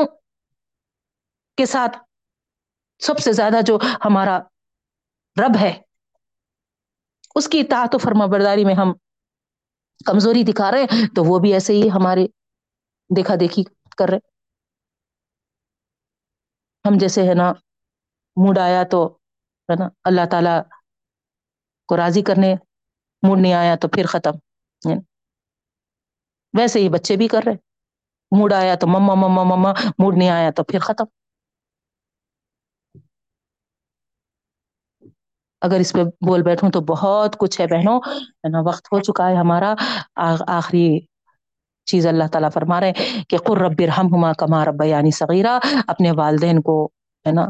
کے 1.59 1.67
ساتھ 1.67 1.97
سب 3.01 3.19
سے 3.19 3.33
زیادہ 3.33 3.61
جو 3.67 3.77
ہمارا 4.05 4.39
رب 5.37 5.57
ہے، 5.61 5.73
اس 7.37 7.49
کی 7.49 7.61
اطاعت 7.61 7.95
و 7.95 7.99
فرما 7.99 8.27
برداری 8.27 8.65
میں 8.65 8.75
ہم 8.75 8.93
کمزوری 10.07 10.43
دکھا 10.45 10.71
رہے 10.71 10.83
ہیں، 10.83 11.07
تو 11.15 11.25
وہ 11.25 11.39
بھی 11.39 11.53
ایسے 11.53 11.73
ہی 11.73 11.89
ہمارے 11.91 12.27
دیکھا 13.11 13.35
دیکھی 13.41 13.65
کر 13.99 14.09
رہے 14.09 14.19
ہم 16.85 16.97
جیسے 16.99 17.23
ہے 17.29 17.35
نا، 17.35 17.49
موڈ 18.37 18.59
آیا 18.59 18.83
تو 18.91 19.01
ہے 19.69 19.75
نا، 19.79 19.89
اللہ 20.05 20.25
تعالی 20.31 20.55
کو 21.89 21.97
راضی 21.97 22.23
کرنے، 22.23 22.55
موڈ 23.23 23.39
نہیں 23.39 23.53
آیا 23.55 23.75
تو 23.77 23.89
پھر 23.89 24.07
ختم 24.07 24.35
یعنی 24.83 25.01
ویسے 26.55 26.81
ہی 26.81 26.89
بچے 26.89 27.17
بھی 27.17 27.29
کر 27.29 27.43
رہے 27.47 27.55
موڈ 28.37 28.53
آیا 28.53 28.75
تو 28.75 28.87
مما 28.87 29.15
مما 29.15 29.43
مما، 29.43 29.73
موڈ 29.99 30.17
نہیں 30.17 30.29
آیا 30.29 30.51
تو 30.51 30.65
پھر 30.65 30.79
ختم۔ 30.79 31.05
اگر 35.61 35.77
اس 35.81 35.93
پہ 35.93 36.05
بول 36.05 36.43
بیٹھوں 36.43 36.71
تو 36.71 36.81
بہت 36.81 37.39
کچھ 37.39 37.61
ہے 37.61 37.67
بہنوں۔ 37.67 38.01
ہے 38.17 38.49
نا 38.49 38.59
وقت 38.61 38.93
ہو 38.93 39.01
چکا 39.01 39.29
ہے 39.29 39.37
ہمارا۔ 39.37 39.75
آخری 40.47 41.01
چیز 41.85 42.07
اللہ 42.07 42.25
تعالیٰ 42.33 42.51
فرما 42.55 42.81
رہے 42.81 42.93
کہ 43.29 43.37
قر 43.37 43.59
رب 43.59 43.83
ہم 43.99 44.15
ہما 44.15 44.33
کما 44.33 44.65
رب 44.65 44.83
یعنی 44.85 45.11
صغیرہ۔ 45.11 45.59
اپنے 45.87 46.11
والدین 46.11 46.63
کو، 46.63 46.87
ہے 47.27 47.33
نا، 47.33 47.47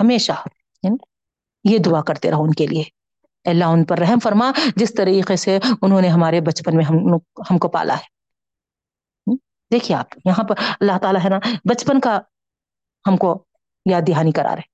ہمیشہ 0.00 0.32
یہ 1.64 1.78
دعا 1.78 2.02
کرتے 2.02 2.30
رہو 2.30 2.44
ان 2.44 2.50
کے 2.50 2.66
لیے۔ 2.66 2.84
اللہ 3.44 3.64
ان 3.64 3.84
پر 3.84 3.98
رحم 3.98 4.18
فرما۔ 4.18 4.52
جس 4.76 4.94
طریقے 4.94 5.36
سے 5.36 5.58
انہوں 5.82 6.00
نے 6.00 6.08
ہمارے 6.08 6.40
بچپن 6.40 6.76
میں 6.76 6.84
ہم 6.84 6.96
ہم 7.50 7.58
کو 7.58 7.68
پالا 7.68 7.94
ہے۔ 7.94 8.13
دیکھیے 9.70 9.96
آپ، 9.96 10.14
یہاں 10.24 10.44
پر 10.44 10.54
اللہ 10.72 10.98
تعالیٰ 11.02 11.20
ہے 11.24 11.28
نا، 11.28 11.38
بچپن 11.64 12.00
کا 12.00 12.18
ہم 13.04 13.16
کو 13.18 13.30
یاد 13.86 14.02
دہانی 14.04 14.32
کرا 14.32 14.54
رہے 14.56 14.72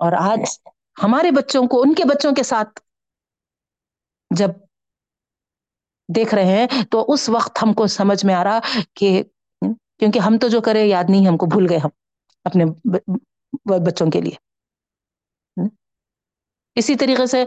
اور 0.00 0.12
آج 0.20 0.42
ہمارے 0.96 1.30
بچوں 1.32 1.66
کو، 1.66 1.80
ان 1.82 1.94
کے 1.94 2.04
بچوں 2.08 2.32
کے 2.32 2.42
ساتھ 2.44 2.80
جب 4.30 4.50
دیکھ 6.08 6.34
رہے 6.34 6.56
ہیں، 6.56 6.84
تو 6.90 7.04
اس 7.08 7.28
وقت 7.28 7.62
ہم 7.62 7.72
کو 7.72 7.86
سمجھ 7.88 8.24
میں 8.26 8.34
آ 8.34 8.42
رہا 8.44 8.58
کہ 8.94 9.10
کیونکہ 9.62 10.18
ہم 10.18 10.38
تو 10.38 10.48
جو 10.48 10.60
کرے 10.60 10.84
یاد 10.86 11.10
نہیں، 11.10 11.26
ہم 11.26 11.36
کو 11.36 11.46
بھول 11.46 11.66
گئے 11.70 11.78
ہم 11.78 11.90
اپنے 12.46 12.64
بچوں 13.82 14.10
کے 14.10 14.20
لیے۔ 14.20 14.36
اسی 16.76 16.94
طریقے 16.96 17.26
سے 17.26 17.44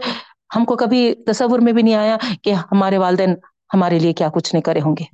ہم 0.56 0.64
کو 0.64 0.76
کبھی 0.76 1.14
تصور 1.26 1.58
میں 1.58 1.72
بھی 1.72 1.82
نہیں 1.82 1.94
آیا 1.94 2.16
کہ 2.42 2.52
ہمارے 2.54 2.98
والدین 2.98 3.34
ہمارے 3.74 3.98
لیے 3.98 4.12
کیا 4.12 4.28
کچھ 4.34 4.54
نہیں 4.54 4.62
کرے 4.62 4.80
ہوں 4.80 4.96
گے۔ 5.00 5.04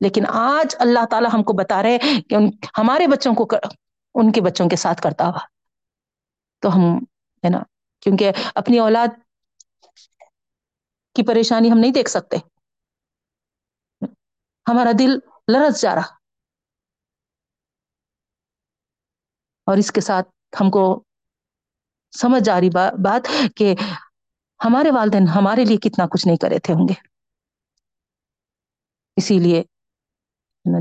لیکن 0.00 0.22
آج 0.28 0.76
اللہ 0.78 1.04
تعالی 1.10 1.26
ہم 1.32 1.42
کو 1.42 1.52
بتا 1.52 1.82
رہے 1.82 1.98
کہ 2.30 2.34
ہمارے 2.78 3.06
بچوں 3.06 3.34
کو 3.34 3.46
ان 4.14 4.32
کے 4.32 4.40
بچوں 4.40 4.68
کے 4.68 4.76
ساتھ 4.76 5.02
کرتا 5.02 5.26
ہوا۔ 5.26 5.38
تو 6.62 6.68
ہم، 6.76 6.98
ہے 7.44 7.48
نا، 7.48 7.58
کیونکہ 8.00 8.30
اپنی 8.54 8.78
اولاد 8.78 9.08
کی 11.14 11.26
پریشانی 11.26 11.72
ہم 11.72 11.78
نہیں 11.78 11.92
دیکھ 11.92 12.10
سکتے۔ 12.10 12.36
ہمارا 14.66 14.90
دل 14.98 15.10
لرس 15.52 15.80
جا 15.82 15.94
رہا۔ 15.94 16.16
اور 19.66 19.76
اس 19.76 19.92
کے 19.92 20.00
ساتھ 20.00 20.28
ہم 20.60 20.70
کو 20.70 21.02
سمجھ 22.12 22.50
آ 22.50 22.60
رہی 22.60 22.70
بات 23.02 23.22
کہ 23.56 23.74
ہمارے 24.64 24.90
والدین 24.90 25.28
ہمارے 25.28 25.64
لیے 25.64 25.76
کتنا 25.76 26.06
کچھ 26.06 26.26
نہیں 26.26 26.36
کرے 26.36 26.58
تھے 26.58 26.74
ہوں 26.74 26.88
گے۔ 26.88 26.94
اسی 29.16 29.38
لیے 29.38 29.62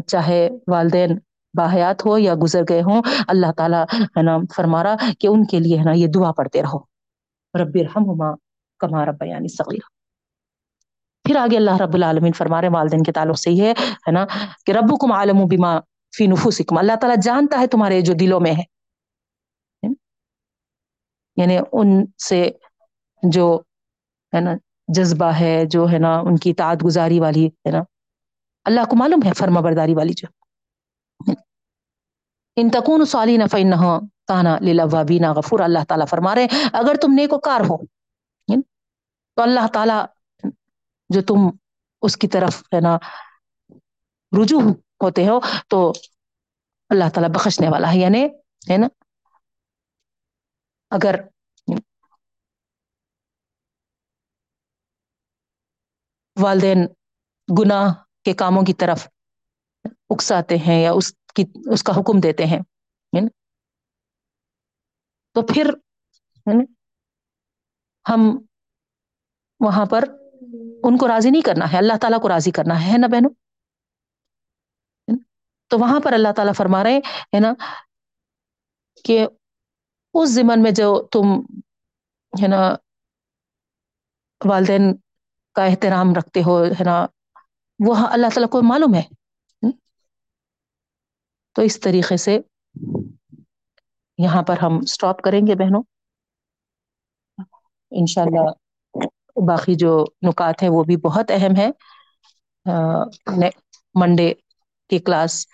چاہے 0.07 0.49
والدین 0.67 1.19
باحیات 1.57 2.05
ہو 2.05 2.17
یا 2.17 2.35
گزر 2.43 2.61
گئے 2.69 2.81
ہوں، 2.81 3.01
اللہ 3.27 3.51
تعالی 3.57 3.97
ہے 4.01 4.21
نا 4.21 4.37
فرما 4.55 4.83
رہا 4.83 4.95
کہ 5.19 5.27
ان 5.27 5.45
کے 5.45 5.59
لیے 5.59 5.77
ہے 5.77 5.83
نا 5.83 5.91
یہ 5.91 6.07
دعا 6.07 6.31
پڑھتے 6.31 6.61
رہو۔ 6.61 6.79
رب 7.63 7.77
ہما 7.95 8.35
کما 8.79 9.05
رب 9.05 9.23
یعنی 9.23 9.47
صغیر 9.47 9.87
پھر 11.23 11.35
آگے 11.35 11.57
اللہ 11.57 11.81
رب 11.81 11.93
العالمین 11.93 12.33
فرمارے 12.33 12.67
والدین 12.67 13.03
کے 13.03 13.11
تعلق 13.11 13.39
سے 13.39 13.51
یہ 13.51 13.73
ہے 13.79 14.11
نا 14.11 14.25
کہ 14.65 14.71
رب 14.71 15.01
کم 15.01 15.11
عالم 15.11 15.41
و 15.41 15.45
بیما 15.45 15.79
فی 16.17 16.27
نفوسکم۔ 16.27 16.77
اللہ 16.77 16.91
تعالیٰ 17.01 17.17
جانتا 17.21 17.59
ہے 17.59 17.67
تمہارے 17.67 18.01
جو 18.01 18.13
دلوں 18.13 18.39
میں 18.39 18.51
ہے۔ 18.51 18.63
یعنی 21.37 21.57
ان 21.71 22.05
سے 22.29 22.51
جو 23.23 23.61
ہے 24.35 24.41
نا، 24.41 24.51
جذبہ 24.87 25.31
ہے، 25.39 25.65
جو 25.65 25.89
ہے 25.91 25.99
نا 25.99 26.19
ان 26.19 26.37
کی 26.37 26.53
تعت 26.53 26.77
گزاری 26.85 27.19
والی 27.19 27.47
ہے 27.47 27.71
نا۔ 27.71 27.83
اللہ 28.65 28.81
کو 28.89 28.95
معلوم 28.95 29.19
ہے 29.25 29.33
فرما 29.33 29.61
برداری 29.61 29.95
والی 29.95 30.13
جو۔ 30.13 30.27
انتقون 32.55 33.05
سالی 33.05 33.37
نف 33.37 33.55
نہ 33.55 33.99
کانا 34.27 34.57
لبینہ 34.59 35.33
غفور، 35.33 35.59
اللہ 35.59 35.79
تعالیٰ 35.87 36.07
فرما 36.07 36.35
رہے 36.35 36.47
اگر 36.73 36.95
تم 37.01 37.13
نیک 37.13 37.33
وکار 37.33 37.61
ہو 37.61 37.85
تو 39.35 39.41
اللہ 39.41 39.67
تعالی 39.73 39.93
جو 41.09 41.21
تم 41.21 41.35
اس 42.01 42.17
کی 42.17 42.27
طرف 42.27 42.63
ہے 42.73 42.81
نا 42.81 42.97
رجوع 44.41 44.61
ہوتے 45.03 45.27
ہو، 45.27 45.39
تو 45.67 45.93
اللہ 46.89 47.03
تعالیٰ 47.13 47.29
بخشنے 47.29 47.69
والا 47.69 47.93
ہے 47.93 47.97
یعنی 47.97 48.25
ہے 48.69 48.77
نا۔ 48.77 48.87
اگر 50.89 51.15
والدین 56.41 56.85
گناہ 57.59 57.93
کے 58.23 58.33
کاموں 58.33 58.63
کی 58.63 58.73
طرف 58.73 59.07
اکساتے 60.09 60.57
ہیں 60.57 60.83
یا 60.83 60.91
اس 60.91 61.13
کی، 61.35 61.43
اس 61.71 61.83
کا 61.83 61.93
حکم 61.93 62.19
دیتے 62.19 62.45
ہیں 62.45 62.59
تو 65.35 65.41
پھر 65.41 65.71
ہم 68.09 68.45
وہاں 69.59 69.85
پر 69.85 70.03
ان 70.83 70.97
کو 70.97 71.07
راضی 71.07 71.29
نہیں 71.29 71.41
کرنا 71.41 71.71
ہے، 71.71 71.77
اللہ 71.77 71.97
تعالی 72.01 72.19
کو 72.21 72.29
راضی 72.29 72.51
کرنا 72.51 72.85
ہے 72.85 72.97
نا 72.97 73.07
بہنوں؟ 73.07 73.29
تو 75.67 75.77
وہاں 75.79 75.99
پر 76.03 76.13
اللہ 76.13 76.27
تعالی 76.35 76.51
فرما 76.57 76.83
رہے 76.83 76.97
ہے 77.33 77.39
نا؟ 77.39 77.53
کہ 79.03 79.27
اس 80.13 80.29
زمن 80.29 80.63
میں 80.63 80.71
جو 80.71 81.07
تم، 81.11 81.39
ہے 82.41 82.47
نا، 82.47 82.75
والدین 84.49 84.95
کا 85.57 85.65
احترام 85.65 86.13
رکھتے 86.13 86.43
ہو، 86.43 86.55
ہے 86.71 86.83
نا؟ 86.83 86.97
وہ 87.79 87.95
اللہ 88.07 88.29
تعالی 88.33 88.47
کو 88.47 88.61
معلوم 88.63 88.93
ہے۔ 88.95 89.03
تو 91.55 91.61
اس 91.61 91.79
طریقے 91.79 92.17
سے 92.17 92.37
یہاں 94.19 94.41
پر 94.41 94.57
ہم 94.61 94.77
اسٹاپ 94.77 95.21
کریں 95.21 95.41
گے 95.47 95.55
بہنوں۔ 95.55 95.83
انشاء 97.91 98.21
اللہ 98.21 98.49
باقی 99.47 99.75
جو 99.75 99.91
نکات 100.21 100.63
ہے 100.63 100.69
وہ 100.69 100.83
بھی 100.83 100.97
بہت 100.99 101.31
اہم 101.31 101.55
ہے 101.57 101.69
منڈے 103.95 104.33
کی 104.89 104.99
کلاس 104.99 105.45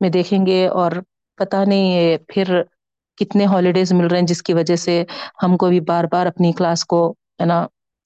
میں 0.00 0.10
دیکھیں 0.10 0.46
گے 0.46 0.66
اور 0.70 0.92
پت 1.38 1.54
نہیں 1.66 1.92
پھر 2.28 2.62
کتنے 3.20 3.44
ہالیڈیز 3.44 3.92
مل 3.92 4.06
رہے 4.06 4.18
ہیں 4.18 4.26
جس 4.26 4.42
کی 4.42 4.54
وجہ 4.54 4.76
سے 4.76 5.02
ہم 5.42 5.56
کو 5.56 5.68
بھی 5.68 5.80
بار 5.82 6.04
بار 6.04 6.26
اپنی 6.26 6.52
کلاس 6.52 6.84
کو، 6.84 7.00
ہے 7.40 7.46
نا 7.46 7.62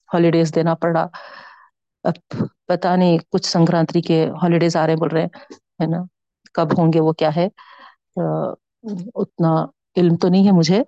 ہالیڈیز 0.09 0.55
دینا 0.55 0.73
پڑا۔ 0.75 1.05
اب 2.05 2.13
پتا 2.65 2.95
نہیں 2.95 3.17
کچھ 3.29 3.45
سنکرانتی 3.47 4.01
کے 4.01 4.17
ہالیڈیز 4.43 4.75
آ 4.75 4.85
رہے 4.87 4.95
بول 4.95 5.09
رہے 5.09 5.25
ہے 5.79 5.87
نا؟ 5.87 6.01
کب 6.55 6.77
ہوں 6.77 6.93
گے، 6.93 6.99
وہ 6.99 7.11
کیا 7.13 7.29
ہے؟ 7.35 7.47
اتنا 9.15 9.51
علم 9.95 10.15
تو 10.15 10.27
نہیں 10.29 10.45
ہے 10.45 10.51
مجھے، 10.51 10.81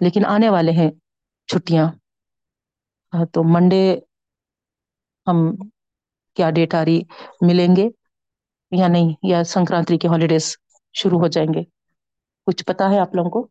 لیکن 0.00 0.24
آنے 0.26 0.48
والے 0.50 0.72
ہیں 0.72 0.90
چھٹیاں۔ 1.48 1.86
تو 3.32 3.42
منڈے 3.44 3.82
ہم 5.26 5.38
کیا 6.36 6.48
ڈیٹ 6.50 6.74
آ 6.74 6.84
رہی، 6.84 6.98
ملیں 7.40 7.76
گے 7.76 7.86
یا 8.72 8.88
نہیں؟ 8.88 9.08
یا 9.22 9.42
سنکرانتی 9.44 9.98
کے 9.98 10.08
ہالیڈیز 10.08 10.44
شروع 10.94 11.18
ہو 11.20 11.28
جائیں 11.28 11.48
گے؟ 11.54 11.62
کچھ 12.46 12.64
پتا 12.64 12.90
ہے 12.90 12.98
آپ 12.98 13.14
لوگوں 13.14 13.30
کو؟ 13.30 13.46